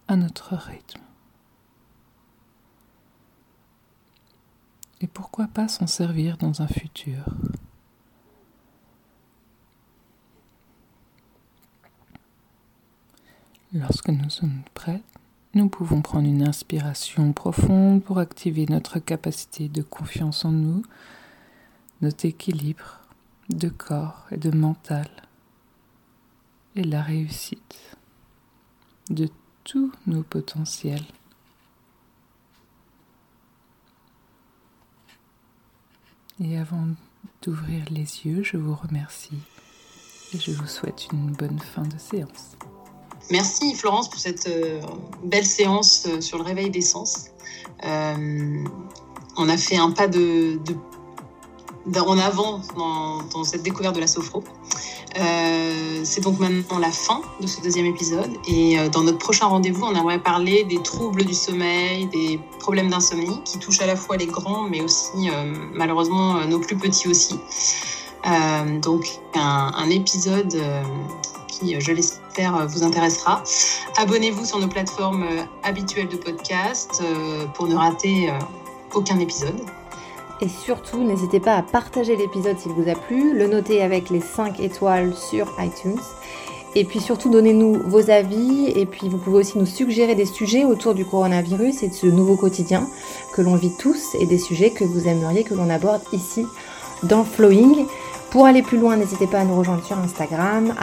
à 0.07 0.15
notre 0.15 0.55
rythme. 0.55 1.01
Et 5.01 5.07
pourquoi 5.07 5.47
pas 5.47 5.67
s'en 5.67 5.87
servir 5.87 6.37
dans 6.37 6.61
un 6.61 6.67
futur? 6.67 7.25
Lorsque 13.73 14.09
nous 14.09 14.29
sommes 14.29 14.63
prêts, 14.73 15.01
nous 15.55 15.69
pouvons 15.69 16.01
prendre 16.01 16.27
une 16.27 16.45
inspiration 16.45 17.31
profonde 17.31 18.03
pour 18.03 18.19
activer 18.19 18.65
notre 18.69 18.99
capacité 18.99 19.69
de 19.69 19.81
confiance 19.81 20.43
en 20.43 20.51
nous, 20.51 20.83
notre 22.01 22.25
équilibre 22.25 22.99
de 23.49 23.69
corps 23.69 24.27
et 24.31 24.37
de 24.37 24.51
mental, 24.51 25.07
et 26.75 26.83
la 26.83 27.01
réussite 27.01 27.95
de 29.09 29.29
tous 29.63 29.93
nos 30.07 30.23
potentiels. 30.23 31.05
Et 36.43 36.57
avant 36.57 36.85
d'ouvrir 37.41 37.85
les 37.91 38.25
yeux, 38.25 38.43
je 38.43 38.57
vous 38.57 38.75
remercie 38.75 39.39
et 40.33 40.37
je 40.37 40.51
vous 40.51 40.67
souhaite 40.67 41.07
une 41.13 41.31
bonne 41.31 41.59
fin 41.59 41.83
de 41.83 41.97
séance. 41.97 42.57
Merci 43.31 43.73
Florence 43.73 44.07
pour 44.07 44.19
cette 44.19 44.47
euh, 44.47 44.79
belle 45.23 45.45
séance 45.45 46.05
euh, 46.07 46.21
sur 46.21 46.37
le 46.37 46.43
réveil 46.43 46.69
des 46.69 46.81
sens. 46.81 47.31
Euh, 47.83 48.63
on 49.35 49.49
a 49.49 49.57
fait 49.57 49.77
un 49.77 49.91
pas 49.91 50.07
de, 50.07 50.59
en 51.97 52.17
avant 52.19 52.61
dans, 52.77 53.43
cette 53.43 53.63
découverte 53.63 53.95
de 53.95 53.99
la 53.99 54.07
sophro. 54.07 54.43
C'est 56.03 56.21
donc 56.21 56.39
maintenant 56.39 56.77
la 56.77 56.91
fin 56.91 57.21
de 57.41 57.47
ce 57.47 57.61
deuxième 57.61 57.87
épisode 57.87 58.29
et 58.47 58.77
dans 58.89 59.03
notre 59.03 59.17
prochain 59.17 59.47
rendez-vous, 59.47 59.83
on 59.83 59.95
aimerait 59.95 60.21
parler 60.21 60.63
des 60.65 60.81
troubles 60.83 61.25
du 61.25 61.33
sommeil, 61.33 62.05
des 62.07 62.39
problèmes 62.59 62.89
d'insomnie 62.89 63.41
qui 63.43 63.57
touchent 63.57 63.81
à 63.81 63.87
la 63.87 63.95
fois 63.95 64.17
les 64.17 64.27
grands 64.27 64.63
mais 64.63 64.81
aussi 64.81 65.29
malheureusement 65.73 66.45
nos 66.45 66.59
plus 66.59 66.77
petits 66.77 67.07
aussi. 67.07 67.39
donc 68.81 69.19
un 69.33 69.89
épisode 69.89 70.55
qui, 71.47 71.79
je 71.79 71.91
l'espère, 71.91 72.24
vous 72.67 72.83
intéressera. 72.83 73.43
Abonnez-vous 73.97 74.45
sur 74.45 74.59
nos 74.59 74.67
plateformes 74.67 75.25
habituelles 75.63 76.09
de 76.09 76.17
podcast 76.17 77.01
pour 77.53 77.67
ne 77.67 77.75
rater 77.75 78.31
aucun 78.93 79.19
épisode. 79.19 79.61
Et 80.41 80.49
surtout, 80.49 81.03
n'hésitez 81.03 81.39
pas 81.39 81.55
à 81.55 81.61
partager 81.61 82.17
l'épisode 82.17 82.59
s'il 82.59 82.73
vous 82.73 82.89
a 82.89 82.95
plu, 82.95 83.37
le 83.37 83.47
noter 83.47 83.81
avec 83.81 84.09
les 84.09 84.19
5 84.19 84.59
étoiles 84.59 85.13
sur 85.15 85.47
iTunes. 85.59 85.99
Et 86.75 86.83
puis 86.83 86.99
surtout, 86.99 87.29
donnez-nous 87.29 87.83
vos 87.85 88.09
avis. 88.09 88.67
Et 88.75 88.85
puis, 88.85 89.07
vous 89.07 89.17
pouvez 89.17 89.37
aussi 89.37 89.57
nous 89.57 89.65
suggérer 89.65 90.13
des 90.13 90.25
sujets 90.25 90.65
autour 90.65 90.93
du 90.93 91.05
coronavirus 91.05 91.83
et 91.83 91.87
de 91.87 91.93
ce 91.93 92.07
nouveau 92.07 92.35
quotidien 92.35 92.85
que 93.33 93.41
l'on 93.41 93.55
vit 93.55 93.71
tous 93.79 94.13
et 94.15 94.25
des 94.25 94.39
sujets 94.39 94.71
que 94.71 94.83
vous 94.83 95.07
aimeriez 95.07 95.45
que 95.45 95.53
l'on 95.53 95.69
aborde 95.69 96.01
ici 96.11 96.45
dans 97.03 97.23
Flowing. 97.23 97.85
Pour 98.29 98.45
aller 98.45 98.61
plus 98.61 98.77
loin, 98.77 98.97
n'hésitez 98.97 99.27
pas 99.27 99.39
à 99.39 99.45
nous 99.45 99.55
rejoindre 99.55 99.85
sur 99.85 99.97
Instagram, 99.97 100.75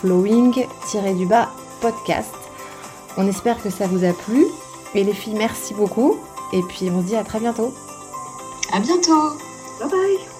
flowing-podcast. 0.00 2.34
On 3.16 3.26
espère 3.26 3.62
que 3.62 3.70
ça 3.70 3.86
vous 3.86 4.04
a 4.04 4.12
plu. 4.12 4.44
Et 4.94 5.04
les 5.04 5.14
filles, 5.14 5.36
merci 5.36 5.74
beaucoup. 5.74 6.18
Et 6.52 6.62
puis, 6.62 6.90
on 6.90 7.00
se 7.00 7.06
dit 7.06 7.16
à 7.16 7.24
très 7.24 7.40
bientôt. 7.40 7.72
À 8.72 8.80
bientôt. 8.80 9.32
Bye 9.80 9.90
bye. 9.90 10.39